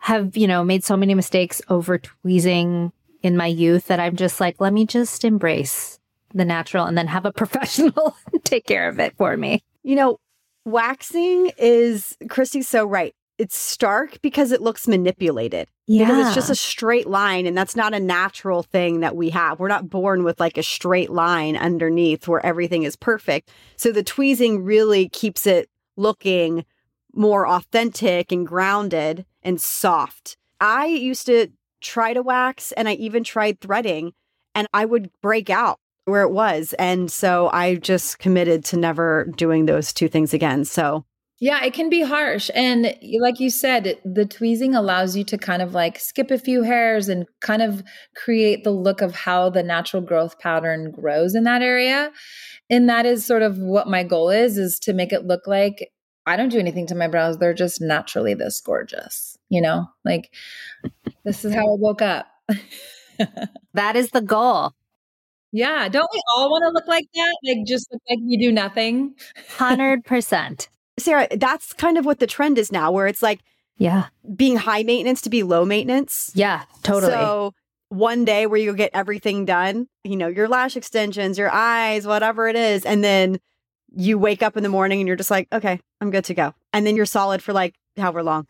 have, 0.00 0.36
you 0.36 0.46
know, 0.46 0.64
made 0.64 0.82
so 0.82 0.96
many 0.96 1.14
mistakes 1.14 1.62
over 1.68 1.98
tweezing 1.98 2.92
in 3.22 3.36
my 3.36 3.46
youth 3.46 3.86
that 3.86 4.00
I'm 4.00 4.16
just 4.16 4.40
like, 4.40 4.60
let 4.60 4.72
me 4.72 4.86
just 4.86 5.24
embrace 5.24 5.98
the 6.32 6.44
natural 6.44 6.86
and 6.86 6.96
then 6.96 7.06
have 7.06 7.26
a 7.26 7.32
professional 7.40 8.16
take 8.44 8.66
care 8.66 8.88
of 8.88 8.98
it 8.98 9.14
for 9.16 9.36
me. 9.36 9.62
You 9.82 9.96
know, 9.96 10.18
waxing 10.64 11.52
is 11.58 12.16
Kristie's 12.28 12.68
so 12.68 12.86
right. 12.86 13.14
It's 13.38 13.56
stark 13.56 14.20
because 14.20 14.52
it 14.52 14.60
looks 14.60 14.86
manipulated. 14.86 15.68
Yeah. 15.86 16.04
Because 16.04 16.26
it's 16.26 16.34
just 16.34 16.50
a 16.50 16.54
straight 16.54 17.06
line 17.06 17.46
and 17.46 17.56
that's 17.56 17.76
not 17.76 17.94
a 17.94 18.00
natural 18.00 18.62
thing 18.62 19.00
that 19.00 19.16
we 19.16 19.30
have. 19.30 19.58
We're 19.58 19.68
not 19.68 19.90
born 19.90 20.24
with 20.24 20.40
like 20.40 20.56
a 20.56 20.62
straight 20.62 21.10
line 21.10 21.56
underneath 21.56 22.28
where 22.28 22.44
everything 22.44 22.84
is 22.84 22.96
perfect. 22.96 23.50
So 23.76 23.92
the 23.92 24.02
tweezing 24.02 24.62
really 24.62 25.08
keeps 25.08 25.46
it 25.46 25.68
looking 25.96 26.64
more 27.14 27.46
authentic 27.46 28.32
and 28.32 28.46
grounded 28.46 29.24
and 29.42 29.60
soft. 29.60 30.36
I 30.60 30.86
used 30.86 31.26
to 31.26 31.48
try 31.80 32.12
to 32.12 32.22
wax 32.22 32.72
and 32.72 32.88
I 32.88 32.94
even 32.94 33.24
tried 33.24 33.60
threading 33.60 34.12
and 34.54 34.66
I 34.72 34.84
would 34.84 35.10
break 35.22 35.50
out 35.50 35.78
where 36.04 36.22
it 36.22 36.32
was. 36.32 36.74
And 36.78 37.10
so 37.10 37.50
I 37.52 37.76
just 37.76 38.18
committed 38.18 38.64
to 38.66 38.76
never 38.76 39.28
doing 39.36 39.66
those 39.66 39.92
two 39.92 40.08
things 40.08 40.34
again. 40.34 40.64
So 40.64 41.04
yeah, 41.42 41.64
it 41.64 41.72
can 41.72 41.88
be 41.88 42.02
harsh. 42.02 42.50
And 42.54 42.94
like 43.18 43.40
you 43.40 43.48
said, 43.48 43.98
the 44.04 44.26
tweezing 44.26 44.74
allows 44.74 45.16
you 45.16 45.24
to 45.24 45.38
kind 45.38 45.62
of 45.62 45.72
like 45.72 45.98
skip 45.98 46.30
a 46.30 46.38
few 46.38 46.62
hairs 46.62 47.08
and 47.08 47.24
kind 47.40 47.62
of 47.62 47.82
create 48.14 48.62
the 48.62 48.72
look 48.72 49.00
of 49.00 49.14
how 49.14 49.48
the 49.48 49.62
natural 49.62 50.02
growth 50.02 50.38
pattern 50.38 50.90
grows 50.90 51.34
in 51.34 51.44
that 51.44 51.62
area. 51.62 52.12
And 52.68 52.90
that 52.90 53.06
is 53.06 53.24
sort 53.24 53.40
of 53.40 53.56
what 53.56 53.88
my 53.88 54.02
goal 54.02 54.28
is 54.28 54.58
is 54.58 54.78
to 54.80 54.92
make 54.92 55.14
it 55.14 55.24
look 55.24 55.46
like 55.46 55.90
I 56.30 56.36
don't 56.36 56.48
do 56.48 56.58
anything 56.58 56.86
to 56.86 56.94
my 56.94 57.08
brows. 57.08 57.38
They're 57.38 57.54
just 57.54 57.80
naturally 57.80 58.34
this 58.34 58.60
gorgeous, 58.60 59.36
you 59.48 59.60
know? 59.60 59.86
Like 60.04 60.32
this 61.24 61.44
is 61.44 61.54
how 61.54 61.62
I 61.62 61.76
woke 61.76 62.02
up. 62.02 62.26
that 63.74 63.96
is 63.96 64.10
the 64.10 64.20
goal. 64.20 64.72
Yeah. 65.52 65.88
Don't 65.88 66.08
we 66.12 66.22
all 66.34 66.50
want 66.50 66.62
to 66.62 66.70
look 66.70 66.86
like 66.86 67.06
that? 67.14 67.36
Like 67.44 67.66
just 67.66 67.90
look 67.92 68.02
like 68.08 68.20
we 68.20 68.36
do 68.36 68.52
nothing? 68.52 69.14
100%. 69.56 70.68
Sara, 70.98 71.28
that's 71.36 71.72
kind 71.72 71.98
of 71.98 72.04
what 72.04 72.18
the 72.18 72.26
trend 72.26 72.58
is 72.58 72.70
now, 72.70 72.92
where 72.92 73.06
it's 73.06 73.22
like, 73.22 73.40
yeah, 73.78 74.08
being 74.36 74.56
high 74.56 74.82
maintenance 74.82 75.22
to 75.22 75.30
be 75.30 75.42
low 75.42 75.64
maintenance. 75.64 76.30
Yeah, 76.34 76.64
totally. 76.82 77.12
So 77.12 77.54
one 77.88 78.24
day 78.24 78.46
where 78.46 78.60
you 78.60 78.74
get 78.76 78.90
everything 78.92 79.46
done, 79.46 79.88
you 80.04 80.16
know, 80.16 80.28
your 80.28 80.46
lash 80.46 80.76
extensions, 80.76 81.38
your 81.38 81.50
eyes, 81.50 82.06
whatever 82.06 82.46
it 82.48 82.56
is, 82.56 82.84
and 82.84 83.02
then 83.02 83.40
you 83.94 84.18
wake 84.18 84.42
up 84.42 84.56
in 84.56 84.62
the 84.62 84.68
morning 84.68 85.00
and 85.00 85.06
you're 85.06 85.16
just 85.16 85.30
like, 85.30 85.48
okay, 85.52 85.80
I'm 86.00 86.10
good 86.10 86.24
to 86.26 86.34
go. 86.34 86.54
And 86.72 86.86
then 86.86 86.96
you're 86.96 87.06
solid 87.06 87.42
for 87.42 87.52
like 87.52 87.74
however 87.96 88.22
long. 88.22 88.46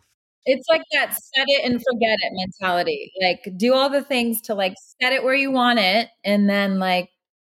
It's 0.46 0.66
like 0.68 0.82
that 0.92 1.12
set 1.12 1.46
it 1.48 1.64
and 1.64 1.74
forget 1.74 2.18
it 2.22 2.32
mentality. 2.32 3.12
Like 3.22 3.46
do 3.56 3.74
all 3.74 3.90
the 3.90 4.02
things 4.02 4.40
to 4.42 4.54
like 4.54 4.74
set 5.00 5.12
it 5.12 5.22
where 5.22 5.34
you 5.34 5.50
want 5.50 5.78
it 5.78 6.08
and 6.24 6.48
then 6.48 6.78
like 6.78 7.10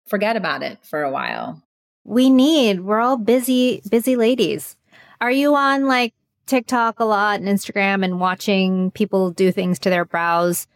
forget 0.08 0.36
about 0.36 0.64
it 0.64 0.80
for 0.84 1.04
a 1.04 1.12
while. 1.12 1.64
We 2.04 2.30
need, 2.30 2.82
we're 2.82 3.00
all 3.00 3.18
busy, 3.18 3.82
busy 3.90 4.16
ladies. 4.18 4.76
Are 5.22 5.32
you 5.32 5.56
on 5.56 5.88
like 5.88 6.14
TikTok 6.48 7.00
a 7.00 7.06
lot 7.06 7.40
and 7.40 7.48
Instagram 7.48 8.04
and 8.04 8.20
watching 8.20 8.92
people 8.92 9.32
do 9.32 9.52
things 9.54 9.80
to 9.80 9.90
their 9.90 10.04
brows? 10.04 10.68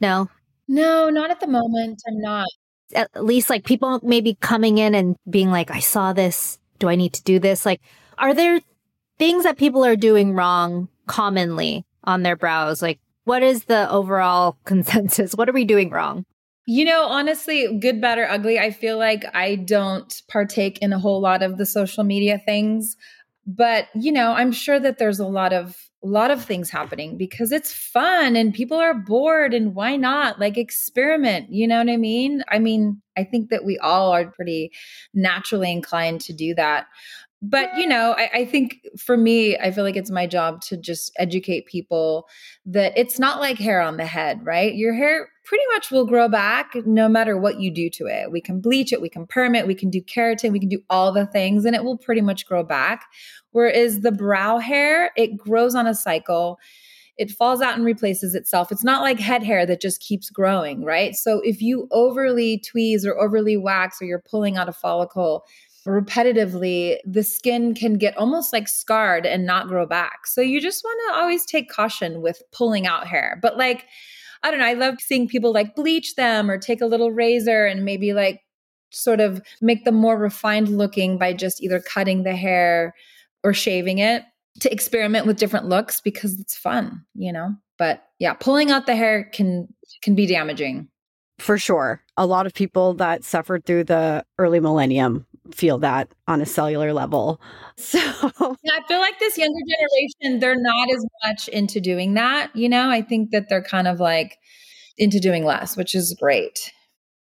No. 0.00 0.28
No, 0.66 1.10
not 1.10 1.30
at 1.30 1.38
the 1.38 1.46
moment. 1.46 2.02
I'm 2.08 2.20
not 2.20 2.48
at 2.94 3.10
least 3.22 3.50
like 3.50 3.64
people 3.64 4.00
maybe 4.02 4.36
coming 4.40 4.78
in 4.78 4.94
and 4.94 5.16
being 5.28 5.50
like, 5.50 5.70
I 5.70 5.80
saw 5.80 6.12
this. 6.12 6.58
Do 6.78 6.88
I 6.88 6.96
need 6.96 7.12
to 7.14 7.22
do 7.22 7.38
this? 7.38 7.64
Like, 7.64 7.80
are 8.18 8.34
there 8.34 8.60
things 9.18 9.44
that 9.44 9.56
people 9.56 9.84
are 9.84 9.96
doing 9.96 10.34
wrong 10.34 10.88
commonly 11.06 11.84
on 12.02 12.22
their 12.22 12.36
brows? 12.36 12.82
Like, 12.82 12.98
what 13.24 13.42
is 13.42 13.64
the 13.64 13.90
overall 13.90 14.58
consensus? 14.64 15.34
What 15.34 15.48
are 15.48 15.52
we 15.52 15.64
doing 15.64 15.90
wrong? 15.90 16.24
You 16.66 16.86
know, 16.86 17.04
honestly, 17.04 17.78
good, 17.78 18.00
bad, 18.00 18.18
or 18.18 18.28
ugly, 18.28 18.58
I 18.58 18.70
feel 18.70 18.96
like 18.96 19.24
I 19.34 19.56
don't 19.56 20.22
partake 20.28 20.78
in 20.78 20.94
a 20.94 20.98
whole 20.98 21.20
lot 21.20 21.42
of 21.42 21.58
the 21.58 21.66
social 21.66 22.04
media 22.04 22.40
things. 22.42 22.96
But, 23.46 23.88
you 23.94 24.10
know, 24.10 24.32
I'm 24.32 24.50
sure 24.50 24.80
that 24.80 24.96
there's 24.96 25.18
a 25.18 25.26
lot 25.26 25.52
of 25.52 25.76
a 26.04 26.06
lot 26.06 26.30
of 26.30 26.44
things 26.44 26.68
happening 26.70 27.16
because 27.16 27.50
it's 27.50 27.72
fun 27.72 28.36
and 28.36 28.52
people 28.52 28.76
are 28.76 28.94
bored 28.94 29.54
and 29.54 29.74
why 29.74 29.96
not? 29.96 30.38
Like 30.38 30.58
experiment 30.58 31.50
you 31.50 31.66
know 31.66 31.78
what 31.78 31.88
i 31.90 31.96
mean? 31.96 32.42
I 32.48 32.58
mean 32.58 33.00
i 33.16 33.24
think 33.24 33.50
that 33.50 33.64
we 33.64 33.78
all 33.78 34.12
are 34.12 34.30
pretty 34.30 34.72
naturally 35.12 35.70
inclined 35.70 36.20
to 36.22 36.32
do 36.32 36.54
that 36.54 36.86
but 37.50 37.76
you 37.76 37.86
know 37.86 38.14
I, 38.16 38.30
I, 38.32 38.44
think 38.44 38.80
for 38.98 39.16
me 39.16 39.56
i 39.58 39.70
feel 39.70 39.84
like 39.84 39.96
it's 39.96 40.10
my 40.10 40.26
job 40.26 40.60
to 40.62 40.76
just 40.76 41.12
educate 41.18 41.66
people 41.66 42.26
that 42.64 42.96
it's 42.96 43.18
not 43.18 43.40
like 43.40 43.58
hair 43.58 43.80
on 43.80 43.96
the 43.96 44.06
head 44.06 44.40
right 44.44 44.74
your 44.74 44.94
hair 44.94 45.28
pretty 45.44 45.64
much 45.72 45.90
will 45.90 46.06
grow 46.06 46.28
back 46.28 46.74
no 46.86 47.08
matter 47.08 47.36
what 47.36 47.60
you 47.60 47.70
do 47.70 47.90
to 47.90 48.06
it 48.06 48.30
we 48.32 48.40
can 48.40 48.60
bleach 48.60 48.92
it 48.92 49.02
we 49.02 49.08
can 49.08 49.26
perm 49.26 49.54
it 49.54 49.66
we 49.66 49.74
can 49.74 49.90
do 49.90 50.00
keratin 50.00 50.52
we 50.52 50.60
can 50.60 50.68
do 50.68 50.80
all 50.88 51.12
the 51.12 51.26
things 51.26 51.64
and 51.64 51.76
it 51.76 51.84
will 51.84 51.98
pretty 51.98 52.22
much 52.22 52.46
grow 52.46 52.62
back 52.62 53.06
whereas 53.50 54.00
the 54.00 54.12
brow 54.12 54.58
hair 54.58 55.10
it 55.16 55.36
grows 55.36 55.74
on 55.74 55.86
a 55.86 55.94
cycle 55.94 56.58
it 57.16 57.30
falls 57.30 57.60
out 57.60 57.76
and 57.76 57.84
replaces 57.84 58.34
itself. 58.34 58.72
It's 58.72 58.82
not 58.82 59.02
like 59.02 59.20
head 59.20 59.44
hair 59.44 59.64
that 59.66 59.80
just 59.80 60.00
keeps 60.00 60.30
growing, 60.30 60.84
right? 60.84 61.14
So 61.14 61.40
if 61.44 61.62
you 61.62 61.86
overly 61.92 62.60
tweeze 62.60 63.06
or 63.06 63.16
overly 63.16 63.56
wax 63.56 64.02
or 64.02 64.04
you're 64.04 64.24
pulling 64.28 64.56
out 64.56 64.68
a 64.68 64.72
follicle, 64.72 65.44
repetitively, 65.86 66.98
the 67.04 67.22
skin 67.22 67.74
can 67.74 67.94
get 67.94 68.16
almost 68.16 68.52
like 68.52 68.68
scarred 68.68 69.26
and 69.26 69.44
not 69.44 69.68
grow 69.68 69.86
back. 69.86 70.26
So 70.26 70.40
you 70.40 70.60
just 70.60 70.82
want 70.82 71.00
to 71.08 71.20
always 71.20 71.44
take 71.44 71.70
caution 71.70 72.22
with 72.22 72.42
pulling 72.52 72.86
out 72.86 73.06
hair. 73.06 73.38
But 73.42 73.56
like, 73.58 73.86
I 74.42 74.50
don't 74.50 74.60
know, 74.60 74.66
I 74.66 74.74
love 74.74 75.00
seeing 75.00 75.28
people 75.28 75.52
like 75.52 75.74
bleach 75.74 76.14
them 76.14 76.50
or 76.50 76.58
take 76.58 76.80
a 76.80 76.86
little 76.86 77.12
razor 77.12 77.66
and 77.66 77.84
maybe 77.84 78.12
like 78.12 78.40
sort 78.90 79.20
of 79.20 79.42
make 79.60 79.84
them 79.84 79.94
more 79.94 80.18
refined 80.18 80.68
looking 80.68 81.18
by 81.18 81.32
just 81.32 81.62
either 81.62 81.80
cutting 81.80 82.22
the 82.22 82.36
hair 82.36 82.94
or 83.42 83.52
shaving 83.52 83.98
it 83.98 84.24
to 84.60 84.72
experiment 84.72 85.26
with 85.26 85.38
different 85.38 85.68
looks 85.68 86.00
because 86.00 86.38
it's 86.38 86.56
fun, 86.56 87.04
you 87.14 87.32
know? 87.32 87.54
But 87.76 88.04
yeah, 88.18 88.34
pulling 88.34 88.70
out 88.70 88.86
the 88.86 88.94
hair 88.94 89.24
can 89.32 89.68
can 90.02 90.14
be 90.14 90.26
damaging. 90.26 90.88
For 91.40 91.58
sure. 91.58 92.02
A 92.16 92.26
lot 92.26 92.46
of 92.46 92.54
people 92.54 92.94
that 92.94 93.24
suffered 93.24 93.64
through 93.64 93.84
the 93.84 94.24
early 94.38 94.60
millennium 94.60 95.26
feel 95.52 95.78
that 95.78 96.08
on 96.26 96.40
a 96.40 96.46
cellular 96.46 96.92
level. 96.92 97.40
So 97.76 97.98
yeah, 97.98 98.72
I 98.72 98.86
feel 98.86 99.00
like 99.00 99.18
this 99.18 99.36
younger 99.36 99.58
generation, 99.68 100.38
they're 100.38 100.54
not 100.54 100.88
as 100.92 101.04
much 101.24 101.48
into 101.48 101.80
doing 101.80 102.14
that. 102.14 102.54
You 102.54 102.68
know, 102.68 102.88
I 102.88 103.02
think 103.02 103.32
that 103.32 103.48
they're 103.48 103.64
kind 103.64 103.88
of 103.88 103.98
like 103.98 104.38
into 104.96 105.18
doing 105.18 105.44
less, 105.44 105.76
which 105.76 105.92
is 105.92 106.16
great. 106.20 106.72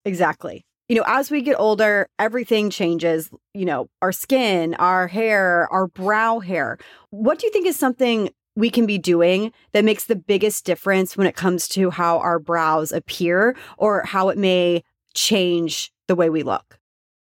Exactly. 0.06 0.64
You 0.88 0.96
know, 0.96 1.04
as 1.06 1.30
we 1.30 1.42
get 1.42 1.56
older, 1.58 2.08
everything 2.18 2.70
changes. 2.70 3.30
You 3.52 3.66
know, 3.66 3.88
our 4.00 4.12
skin, 4.12 4.74
our 4.76 5.08
hair, 5.08 5.68
our 5.70 5.88
brow 5.88 6.38
hair. 6.38 6.78
What 7.10 7.38
do 7.38 7.46
you 7.46 7.52
think 7.52 7.66
is 7.66 7.78
something 7.78 8.30
we 8.56 8.70
can 8.70 8.86
be 8.86 8.98
doing 8.98 9.52
that 9.72 9.84
makes 9.84 10.06
the 10.06 10.16
biggest 10.16 10.64
difference 10.64 11.18
when 11.18 11.26
it 11.26 11.36
comes 11.36 11.68
to 11.68 11.90
how 11.90 12.18
our 12.18 12.38
brows 12.38 12.92
appear 12.92 13.56
or 13.76 14.04
how 14.04 14.30
it 14.30 14.38
may 14.38 14.82
change 15.14 15.92
the 16.08 16.16
way 16.16 16.30
we 16.30 16.42
look? 16.42 16.79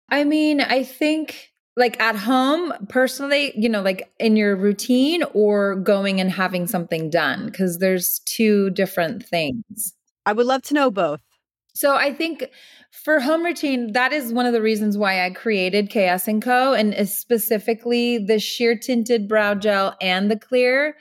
I 0.10 0.24
mean, 0.24 0.62
I 0.62 0.84
think 0.84 1.52
like 1.78 2.00
at 2.00 2.16
home 2.16 2.74
personally, 2.88 3.52
you 3.56 3.68
know, 3.68 3.82
like 3.82 4.12
in 4.20 4.36
your 4.36 4.56
routine 4.56 5.24
or 5.34 5.76
going 5.76 6.22
and 6.22 6.32
having 6.32 6.68
something 6.68 7.10
done 7.10 7.48
because 7.48 7.80
there's 7.80 8.20
two 8.26 8.70
different 8.72 9.26
things. 9.26 9.94
I 10.26 10.34
would 10.34 10.46
love 10.46 10.62
to 10.64 10.74
know 10.74 10.90
both. 10.90 11.22
So 11.74 11.94
I 11.94 12.14
think 12.14 12.50
for 12.92 13.20
home 13.20 13.44
routine, 13.44 13.92
that 13.92 14.14
is 14.14 14.32
one 14.32 14.46
of 14.46 14.54
the 14.54 14.62
reasons 14.62 14.98
why 14.98 15.26
I 15.26 15.32
created 15.32 15.90
KS 15.90 16.30
and 16.30 16.42
Co. 16.42 16.74
and 16.74 16.94
uh, 16.96 17.04
specifically 17.04 18.18
the 18.18 18.40
sheer 18.40 18.78
tinted 18.78 19.28
brow 19.28 19.56
gel 19.56 19.98
and 20.00 20.32
the 20.32 20.40
clear 20.40 20.96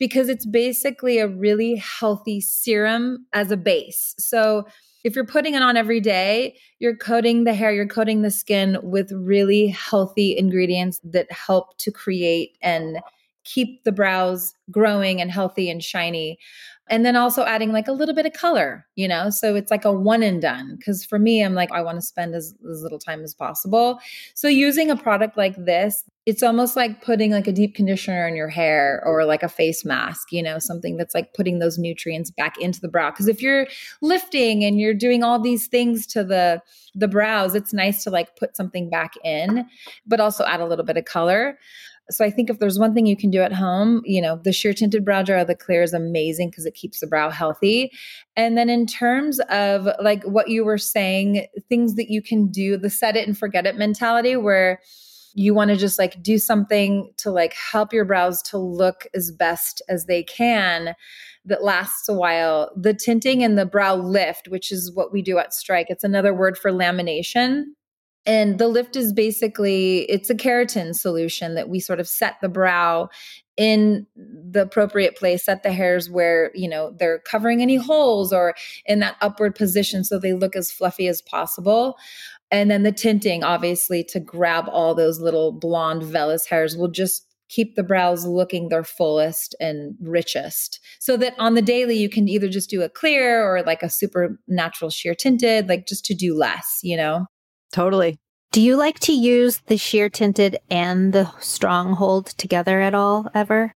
because 0.00 0.28
it's 0.28 0.44
basically 0.44 1.18
a 1.18 1.28
really 1.28 1.76
healthy 1.76 2.40
serum 2.40 3.26
as 3.32 3.52
a 3.52 3.56
base. 3.56 4.16
So 4.18 4.66
if 5.06 5.14
you're 5.14 5.24
putting 5.24 5.54
it 5.54 5.62
on 5.62 5.76
every 5.76 6.00
day, 6.00 6.56
you're 6.80 6.96
coating 6.96 7.44
the 7.44 7.54
hair, 7.54 7.72
you're 7.72 7.86
coating 7.86 8.22
the 8.22 8.30
skin 8.30 8.76
with 8.82 9.12
really 9.12 9.68
healthy 9.68 10.36
ingredients 10.36 11.00
that 11.04 11.30
help 11.30 11.78
to 11.78 11.92
create 11.92 12.58
and 12.60 12.98
keep 13.44 13.84
the 13.84 13.92
brows 13.92 14.52
growing 14.68 15.20
and 15.20 15.30
healthy 15.30 15.70
and 15.70 15.84
shiny. 15.84 16.40
And 16.88 17.06
then 17.06 17.14
also 17.14 17.44
adding 17.44 17.70
like 17.70 17.86
a 17.86 17.92
little 17.92 18.16
bit 18.16 18.26
of 18.26 18.32
color 18.32 18.84
you 18.96 19.06
know? 19.06 19.30
So 19.30 19.54
it's 19.54 19.70
like 19.70 19.84
a 19.84 19.92
one 19.92 20.24
and 20.24 20.42
done 20.42 20.74
because 20.76 21.04
for 21.04 21.18
me 21.18 21.44
i'm 21.44 21.54
like 21.54 21.70
i 21.72 21.82
want 21.82 21.98
to 21.98 22.02
spend 22.02 22.34
as, 22.34 22.54
as 22.68 22.82
little 22.82 22.98
time 22.98 23.22
as 23.22 23.34
possible. 23.34 24.00
So 24.34 24.48
using 24.48 24.90
a 24.90 24.96
product 24.96 25.36
like 25.36 25.54
this 25.56 26.02
it's 26.26 26.42
almost 26.42 26.74
like 26.74 27.02
putting 27.02 27.30
like 27.30 27.46
a 27.46 27.52
deep 27.52 27.76
conditioner 27.76 28.26
in 28.26 28.34
your 28.34 28.48
hair 28.48 29.00
or 29.06 29.24
like 29.24 29.44
a 29.44 29.48
face 29.48 29.84
mask 29.84 30.32
you 30.32 30.42
know 30.42 30.58
something 30.58 30.96
that's 30.96 31.14
like 31.14 31.32
putting 31.34 31.60
those 31.60 31.78
nutrients 31.78 32.30
back 32.30 32.58
into 32.58 32.80
the 32.80 32.88
brow 32.88 33.10
because 33.10 33.28
if 33.28 33.40
you're 33.40 33.66
lifting 34.02 34.64
and 34.64 34.80
you're 34.80 34.94
doing 34.94 35.22
all 35.22 35.40
these 35.40 35.68
things 35.68 36.06
to 36.06 36.24
the 36.24 36.60
the 36.94 37.08
brows 37.08 37.54
it's 37.54 37.72
nice 37.72 38.02
to 38.04 38.10
like 38.10 38.36
put 38.36 38.56
something 38.56 38.90
back 38.90 39.14
in 39.24 39.64
but 40.06 40.20
also 40.20 40.44
add 40.44 40.60
a 40.60 40.66
little 40.66 40.84
bit 40.84 40.96
of 40.96 41.04
color 41.04 41.56
so 42.08 42.24
I 42.24 42.30
think 42.30 42.50
if 42.50 42.60
there's 42.60 42.78
one 42.78 42.94
thing 42.94 43.06
you 43.06 43.16
can 43.16 43.32
do 43.32 43.42
at 43.42 43.52
home, 43.52 44.00
you 44.04 44.22
know, 44.22 44.40
the 44.44 44.52
sheer 44.52 44.72
tinted 44.72 45.04
brow 45.04 45.24
gel, 45.24 45.44
the 45.44 45.56
clear 45.56 45.82
is 45.82 45.92
amazing 45.92 46.50
because 46.50 46.64
it 46.64 46.74
keeps 46.74 47.00
the 47.00 47.06
brow 47.08 47.30
healthy. 47.30 47.90
And 48.36 48.56
then 48.56 48.70
in 48.70 48.86
terms 48.86 49.40
of 49.50 49.88
like 50.00 50.22
what 50.22 50.48
you 50.48 50.64
were 50.64 50.78
saying, 50.78 51.46
things 51.68 51.96
that 51.96 52.08
you 52.08 52.22
can 52.22 52.46
do, 52.46 52.76
the 52.76 52.90
set 52.90 53.16
it 53.16 53.26
and 53.26 53.36
forget 53.36 53.66
it 53.66 53.74
mentality 53.74 54.36
where 54.36 54.80
you 55.36 55.52
want 55.52 55.68
to 55.68 55.76
just 55.76 55.98
like 55.98 56.22
do 56.22 56.38
something 56.38 57.12
to 57.18 57.30
like 57.30 57.52
help 57.52 57.92
your 57.92 58.06
brows 58.06 58.40
to 58.40 58.56
look 58.56 59.06
as 59.14 59.30
best 59.30 59.82
as 59.86 60.06
they 60.06 60.22
can 60.22 60.94
that 61.44 61.62
lasts 61.62 62.08
a 62.08 62.14
while. 62.14 62.70
The 62.74 62.94
tinting 62.94 63.44
and 63.44 63.58
the 63.58 63.66
brow 63.66 63.96
lift, 63.96 64.48
which 64.48 64.72
is 64.72 64.90
what 64.94 65.12
we 65.12 65.20
do 65.20 65.38
at 65.38 65.52
Strike, 65.52 65.88
it's 65.90 66.04
another 66.04 66.32
word 66.32 66.56
for 66.56 66.72
lamination 66.72 67.64
and 68.26 68.58
the 68.58 68.68
lift 68.68 68.96
is 68.96 69.12
basically 69.12 70.00
it's 70.10 70.28
a 70.28 70.34
keratin 70.34 70.94
solution 70.94 71.54
that 71.54 71.68
we 71.68 71.78
sort 71.78 72.00
of 72.00 72.08
set 72.08 72.36
the 72.42 72.48
brow 72.48 73.08
in 73.56 74.06
the 74.16 74.62
appropriate 74.62 75.16
place 75.16 75.44
set 75.44 75.62
the 75.62 75.72
hairs 75.72 76.10
where 76.10 76.50
you 76.54 76.68
know 76.68 76.92
they're 76.98 77.20
covering 77.20 77.62
any 77.62 77.76
holes 77.76 78.32
or 78.32 78.54
in 78.84 78.98
that 78.98 79.16
upward 79.22 79.54
position 79.54 80.04
so 80.04 80.18
they 80.18 80.34
look 80.34 80.56
as 80.56 80.70
fluffy 80.70 81.08
as 81.08 81.22
possible 81.22 81.96
and 82.50 82.70
then 82.70 82.82
the 82.82 82.92
tinting 82.92 83.42
obviously 83.42 84.04
to 84.04 84.20
grab 84.20 84.66
all 84.70 84.94
those 84.94 85.20
little 85.20 85.52
blonde 85.52 86.02
vellus 86.02 86.48
hairs 86.48 86.76
will 86.76 86.88
just 86.90 87.24
keep 87.48 87.76
the 87.76 87.82
brows 87.84 88.26
looking 88.26 88.68
their 88.68 88.82
fullest 88.82 89.54
and 89.60 89.94
richest 90.00 90.80
so 90.98 91.16
that 91.16 91.32
on 91.38 91.54
the 91.54 91.62
daily 91.62 91.96
you 91.96 92.08
can 92.08 92.28
either 92.28 92.48
just 92.48 92.68
do 92.68 92.82
a 92.82 92.88
clear 92.88 93.44
or 93.44 93.62
like 93.62 93.84
a 93.84 93.88
super 93.90 94.38
natural 94.48 94.90
sheer 94.90 95.14
tinted 95.14 95.68
like 95.68 95.86
just 95.86 96.04
to 96.04 96.14
do 96.14 96.36
less 96.36 96.80
you 96.82 96.96
know 96.96 97.26
Totally. 97.72 98.18
Do 98.52 98.60
you 98.60 98.76
like 98.76 98.98
to 99.00 99.12
use 99.12 99.58
the 99.66 99.76
sheer 99.76 100.08
tinted 100.08 100.58
and 100.70 101.12
the 101.12 101.30
stronghold 101.40 102.26
together 102.38 102.80
at 102.80 102.94
all 102.94 103.28
ever? 103.34 103.72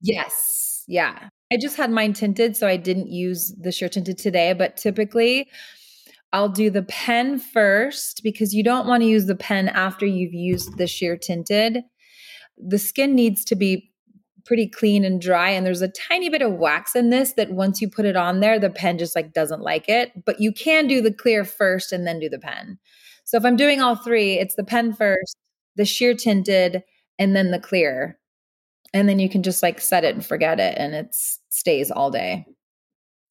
Yes. 0.00 0.84
Yeah. 0.88 1.28
I 1.52 1.56
just 1.56 1.76
had 1.76 1.92
mine 1.92 2.12
tinted, 2.12 2.56
so 2.56 2.66
I 2.66 2.76
didn't 2.76 3.06
use 3.08 3.54
the 3.56 3.70
sheer 3.70 3.88
tinted 3.88 4.18
today, 4.18 4.52
but 4.52 4.76
typically 4.76 5.48
I'll 6.32 6.48
do 6.48 6.70
the 6.70 6.82
pen 6.82 7.38
first 7.38 8.22
because 8.22 8.54
you 8.54 8.62
don't 8.62 8.86
want 8.86 9.02
to 9.02 9.08
use 9.08 9.26
the 9.26 9.36
pen 9.36 9.68
after 9.68 10.04
you've 10.04 10.34
used 10.34 10.76
the 10.76 10.86
sheer 10.86 11.16
tinted. 11.16 11.82
The 12.58 12.78
skin 12.78 13.14
needs 13.14 13.44
to 13.46 13.56
be 13.56 13.90
pretty 14.44 14.68
clean 14.68 15.04
and 15.04 15.20
dry 15.20 15.50
and 15.50 15.66
there's 15.66 15.82
a 15.82 15.88
tiny 15.88 16.28
bit 16.28 16.40
of 16.40 16.52
wax 16.52 16.94
in 16.94 17.10
this 17.10 17.32
that 17.32 17.50
once 17.50 17.80
you 17.80 17.90
put 17.90 18.04
it 18.04 18.14
on 18.14 18.38
there 18.38 18.60
the 18.60 18.70
pen 18.70 18.96
just 18.96 19.16
like 19.16 19.32
doesn't 19.32 19.60
like 19.60 19.88
it 19.88 20.12
but 20.24 20.40
you 20.40 20.52
can 20.52 20.86
do 20.86 21.02
the 21.02 21.12
clear 21.12 21.44
first 21.44 21.90
and 21.90 22.06
then 22.06 22.20
do 22.20 22.28
the 22.28 22.38
pen 22.38 22.78
so 23.26 23.36
if 23.36 23.44
I'm 23.44 23.56
doing 23.56 23.80
all 23.80 23.96
three, 23.96 24.38
it's 24.38 24.54
the 24.54 24.64
pen 24.64 24.94
first, 24.94 25.36
the 25.74 25.84
sheer 25.84 26.14
tinted, 26.14 26.84
and 27.18 27.34
then 27.34 27.50
the 27.50 27.58
clear. 27.58 28.18
And 28.94 29.08
then 29.08 29.18
you 29.18 29.28
can 29.28 29.42
just 29.42 29.64
like 29.64 29.80
set 29.80 30.04
it 30.04 30.14
and 30.14 30.24
forget 30.24 30.60
it 30.60 30.78
and 30.78 30.94
it 30.94 31.08
stays 31.50 31.90
all 31.90 32.10
day. 32.10 32.46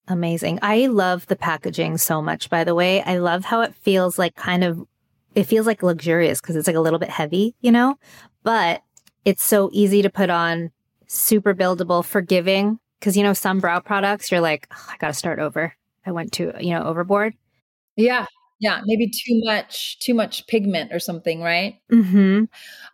Amazing. 0.07 0.59
I 0.61 0.85
love 0.87 1.25
the 1.27 1.35
packaging 1.35 1.97
so 1.97 2.21
much, 2.21 2.49
by 2.49 2.63
the 2.63 2.75
way. 2.75 3.01
I 3.01 3.17
love 3.17 3.45
how 3.45 3.61
it 3.61 3.73
feels 3.73 4.19
like 4.19 4.35
kind 4.35 4.63
of, 4.63 4.85
it 5.33 5.45
feels 5.45 5.65
like 5.65 5.81
luxurious 5.81 6.39
because 6.39 6.55
it's 6.55 6.67
like 6.67 6.75
a 6.75 6.81
little 6.81 6.99
bit 6.99 7.09
heavy, 7.09 7.55
you 7.61 7.71
know, 7.71 7.97
but 8.43 8.83
it's 9.25 9.43
so 9.43 9.69
easy 9.73 10.01
to 10.03 10.09
put 10.09 10.29
on, 10.29 10.71
super 11.07 11.55
buildable, 11.55 12.05
forgiving. 12.05 12.79
Cause, 13.01 13.17
you 13.17 13.23
know, 13.23 13.33
some 13.33 13.59
brow 13.59 13.79
products, 13.79 14.31
you're 14.31 14.41
like, 14.41 14.67
oh, 14.71 14.89
I 14.91 14.97
got 14.97 15.07
to 15.07 15.13
start 15.13 15.39
over. 15.39 15.75
I 16.05 16.11
went 16.11 16.31
to, 16.33 16.53
you 16.59 16.71
know, 16.71 16.83
overboard. 16.83 17.33
Yeah. 17.95 18.25
Yeah, 18.59 18.79
maybe 18.85 19.07
too 19.09 19.41
much 19.43 19.99
too 19.99 20.13
much 20.13 20.47
pigment 20.47 20.93
or 20.93 20.99
something, 20.99 21.41
right? 21.41 21.75
Mm-hmm. 21.91 22.45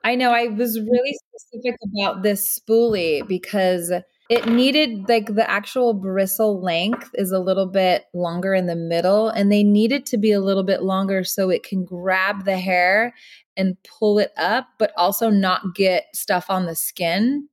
I 0.03 0.15
know. 0.15 0.31
I 0.31 0.47
was 0.47 0.79
really 0.79 1.17
specific 1.29 1.79
about 1.85 2.23
this 2.23 2.59
spoolie 2.59 3.25
because 3.27 3.93
it 4.31 4.47
needed 4.47 5.09
like 5.09 5.25
the 5.35 5.47
actual 5.49 5.93
bristle 5.93 6.61
length 6.61 7.09
is 7.15 7.33
a 7.33 7.39
little 7.39 7.65
bit 7.65 8.05
longer 8.13 8.53
in 8.53 8.65
the 8.65 8.77
middle, 8.77 9.27
and 9.27 9.51
they 9.51 9.61
need 9.61 9.91
it 9.91 10.05
to 10.05 10.17
be 10.17 10.31
a 10.31 10.39
little 10.39 10.63
bit 10.63 10.83
longer 10.83 11.25
so 11.25 11.49
it 11.49 11.63
can 11.63 11.83
grab 11.83 12.45
the 12.45 12.57
hair 12.57 13.13
and 13.57 13.75
pull 13.83 14.19
it 14.19 14.31
up, 14.37 14.67
but 14.79 14.93
also 14.95 15.29
not 15.29 15.75
get 15.75 16.05
stuff 16.15 16.45
on 16.49 16.65
the 16.65 16.75
skin. 16.75 17.49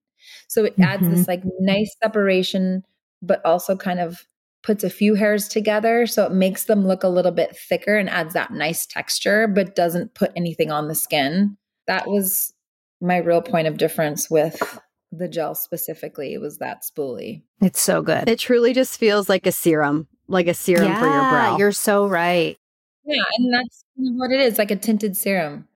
So 0.46 0.64
it 0.64 0.76
adds 0.78 1.08
Mhm. 1.08 1.10
this 1.10 1.26
like 1.26 1.42
nice 1.58 1.96
separation, 2.00 2.84
but 3.22 3.44
also 3.44 3.74
kind 3.74 3.98
of 3.98 4.24
puts 4.62 4.84
a 4.84 4.90
few 4.90 5.16
hairs 5.16 5.48
together. 5.48 6.06
So 6.06 6.26
it 6.26 6.32
makes 6.32 6.66
them 6.66 6.86
look 6.86 7.02
a 7.02 7.08
little 7.08 7.32
bit 7.32 7.56
thicker 7.56 7.96
and 7.96 8.08
adds 8.08 8.34
that 8.34 8.52
nice 8.52 8.86
texture, 8.86 9.48
but 9.48 9.74
doesn't 9.74 10.14
put 10.14 10.30
anything 10.36 10.70
on 10.70 10.86
the 10.86 10.94
skin. 10.94 11.56
That 11.88 12.06
was 12.08 12.54
my 13.00 13.16
real 13.16 13.42
point 13.42 13.66
of 13.66 13.78
difference 13.78 14.30
with 14.30 14.78
the 15.12 15.28
gel 15.28 15.54
specifically, 15.54 16.36
was 16.38 16.58
that 16.58 16.82
spoolie. 16.82 17.42
It's 17.60 17.80
so 17.80 18.02
good. 18.02 18.28
It 18.28 18.38
truly 18.38 18.72
just 18.74 18.98
feels 18.98 19.28
like 19.28 19.46
a 19.46 19.52
serum, 19.52 20.06
like 20.26 20.46
a 20.48 20.54
serum 20.54 20.92
for 20.94 21.06
your 21.06 21.30
brow. 21.30 21.56
You're 21.58 21.72
so 21.72 22.06
right. 22.06 22.58
Yeah, 23.04 23.22
and 23.38 23.52
that's 23.54 23.84
what 23.96 24.30
it 24.30 24.40
is, 24.40 24.58
like 24.58 24.70
a 24.70 24.76
tinted 24.76 25.16
serum. 25.16 25.66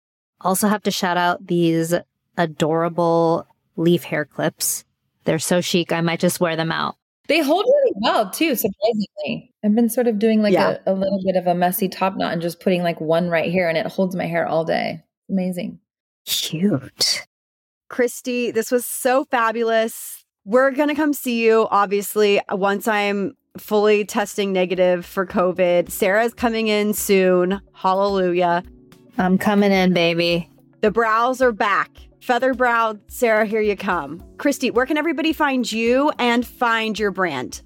Also 0.43 0.69
have 0.69 0.83
to 0.83 0.91
shout 0.91 1.17
out 1.17 1.47
these 1.47 1.95
adorable 2.37 3.47
leaf 3.77 4.03
hair 4.05 4.25
clips. 4.25 4.85
They're 5.25 5.39
so 5.39 5.61
chic. 5.61 5.93
I 5.93 6.01
might 6.01 6.21
just 6.21 6.41
wear 6.41 6.57
them 6.57 6.73
out. 6.73 6.97
They 7.29 7.41
hold 7.41 7.65
really 7.65 7.93
well 8.03 8.29
too, 8.31 8.55
surprisingly. 8.57 9.55
I've 9.65 9.75
been 9.75 9.89
sort 9.89 10.09
of 10.09 10.19
doing 10.19 10.43
like 10.43 10.53
Yeah. 10.53 10.79
a, 10.85 10.93
a 10.93 10.95
little 10.95 11.23
bit 11.25 11.37
of 11.37 11.47
a 11.47 11.55
messy 11.55 11.89
top 11.89 12.17
knot 12.17 12.33
and 12.33 12.43
just 12.43 12.61
putting 12.61 12.83
like 12.83 13.01
one 13.01 13.29
right 13.31 13.51
here 13.51 13.69
and 13.69 13.79
it 13.79 13.87
holds 13.87 14.15
my 14.17 14.27
hair 14.27 14.47
all 14.47 14.65
day. 14.65 15.03
Amazing. 15.31 15.79
Cute. 16.27 17.27
Kristie, 17.93 18.53
this 18.53 18.73
was 18.73 18.87
so 18.87 19.25
fabulous. 19.27 20.25
We're 20.45 20.71
going 20.71 20.89
to 20.89 20.95
come 20.95 21.13
see 21.13 21.45
you, 21.45 21.69
obviously, 21.71 22.41
once 22.51 22.89
I'm 22.89 23.37
fully 23.59 24.05
testing 24.07 24.53
negative 24.53 25.05
for 25.05 25.27
COVID. 25.27 25.91
Sara's 25.91 26.33
coming 26.33 26.69
in 26.69 26.95
soon. 26.95 27.61
Hallelujah. 27.75 28.65
I'm 29.19 29.37
coming 29.37 29.73
in, 29.73 29.93
baby. 29.93 30.49
The 30.81 30.91
brows 30.91 31.43
are 31.43 31.53
back. 31.53 31.91
Feather 32.23 32.55
brow, 32.55 32.97
Sara, 33.09 33.45
here 33.45 33.61
you 33.61 33.77
come. 33.77 34.21
Kristie, 34.37 34.73
where 34.73 34.87
can 34.87 34.97
everybody 34.97 35.35
find 35.35 35.71
you 35.71 36.13
and 36.19 36.47
find 36.47 36.99
your 36.99 37.11
brand? 37.11 37.61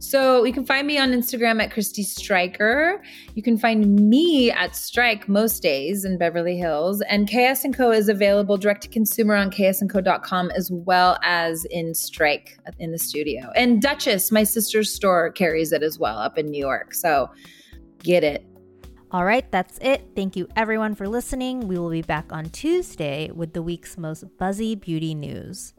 So 0.00 0.44
you 0.44 0.52
can 0.52 0.64
find 0.64 0.86
me 0.86 0.96
on 0.96 1.10
Instagram 1.10 1.62
at 1.62 1.70
Kristie 1.70 2.04
Streicher. 2.04 2.98
You 3.34 3.42
can 3.42 3.58
find 3.58 4.08
me 4.08 4.50
at 4.50 4.76
Strike 4.76 5.28
most 5.28 5.60
days 5.60 6.04
in 6.04 6.18
Beverly 6.18 6.56
Hills. 6.56 7.02
And 7.02 7.28
KS 7.28 7.66
& 7.70 7.72
Co 7.74 7.90
is 7.90 8.08
available 8.08 8.56
direct 8.56 8.82
to 8.82 8.88
consumer 8.88 9.34
on 9.34 9.50
ksandco.com 9.50 10.50
as 10.52 10.70
well 10.70 11.18
as 11.22 11.64
in 11.66 11.94
Strike 11.94 12.58
in 12.78 12.92
the 12.92 12.98
studio. 12.98 13.50
And 13.56 13.82
Duchess, 13.82 14.30
my 14.30 14.44
sister's 14.44 14.92
store, 14.92 15.32
carries 15.32 15.72
it 15.72 15.82
as 15.82 15.98
well 15.98 16.18
up 16.18 16.38
in 16.38 16.48
New 16.50 16.60
York. 16.60 16.94
So 16.94 17.28
get 18.02 18.22
it. 18.22 18.46
All 19.10 19.24
right, 19.24 19.50
that's 19.50 19.78
it. 19.80 20.10
Thank 20.14 20.36
you 20.36 20.46
everyone 20.54 20.94
for 20.94 21.08
listening. 21.08 21.66
We 21.66 21.78
will 21.78 21.90
be 21.90 22.02
back 22.02 22.32
on 22.32 22.50
Tuesday 22.50 23.30
with 23.34 23.52
the 23.54 23.62
week's 23.62 23.96
most 23.96 24.24
buzzy 24.38 24.74
beauty 24.74 25.14
news. 25.14 25.72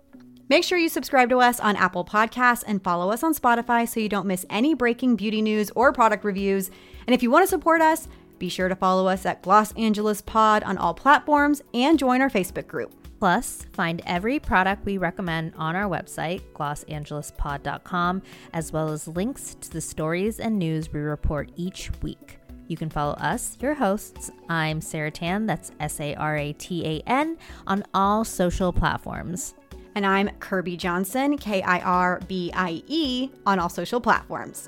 Make 0.49 0.63
sure 0.63 0.79
you 0.79 0.89
subscribe 0.89 1.29
to 1.29 1.37
us 1.37 1.59
on 1.59 1.75
Apple 1.75 2.03
Podcasts 2.03 2.63
and 2.65 2.83
follow 2.83 3.11
us 3.11 3.21
on 3.21 3.35
Spotify 3.35 3.87
so 3.87 3.99
you 3.99 4.09
don't 4.09 4.25
miss 4.25 4.47
any 4.49 4.73
breaking 4.73 5.15
beauty 5.15 5.43
news 5.43 5.69
or 5.75 5.93
product 5.93 6.25
reviews. 6.25 6.71
And 7.05 7.13
if 7.13 7.21
you 7.21 7.29
want 7.29 7.43
to 7.43 7.47
support 7.47 7.81
us, 7.81 8.07
be 8.39 8.49
sure 8.49 8.67
to 8.67 8.75
follow 8.75 9.07
us 9.07 9.27
at 9.27 9.43
Gloss 9.43 9.73
Angeles 9.73 10.21
Pod 10.21 10.63
on 10.63 10.79
all 10.79 10.95
platforms 10.95 11.61
and 11.75 11.99
join 11.99 12.19
our 12.19 12.31
Facebook 12.31 12.65
group. 12.65 12.95
Plus, 13.19 13.67
find 13.73 14.01
every 14.07 14.39
product 14.39 14.85
we 14.85 14.97
recommend 14.97 15.53
on 15.55 15.75
our 15.75 15.87
website, 15.87 16.41
glossangelespod.com, 16.55 18.23
as 18.53 18.73
well 18.73 18.89
as 18.89 19.07
links 19.07 19.55
to 19.61 19.69
the 19.69 19.81
stories 19.81 20.39
and 20.39 20.57
news 20.57 20.91
we 20.91 20.99
report 20.99 21.51
each 21.57 21.91
week. 22.01 22.39
You 22.67 22.77
can 22.77 22.89
follow 22.89 23.13
us, 23.13 23.55
your 23.59 23.75
hosts. 23.75 24.31
I'm 24.47 24.81
Sara 24.81 25.11
Tan, 25.11 25.45
that's 25.45 25.71
S 25.79 25.99
A 25.99 26.15
R 26.15 26.37
A 26.37 26.53
T 26.53 26.83
A 26.85 27.03
N, 27.07 27.37
on 27.67 27.83
all 27.93 28.23
social 28.23 28.73
platforms. 28.73 29.53
And 29.95 30.05
I'm 30.05 30.29
Kirbie 30.39 30.77
Johnson, 30.77 31.37
K 31.37 31.61
I 31.61 31.79
R 31.79 32.19
B 32.27 32.51
I 32.53 32.83
E, 32.87 33.29
on 33.45 33.59
all 33.59 33.69
social 33.69 33.99
platforms. 33.99 34.67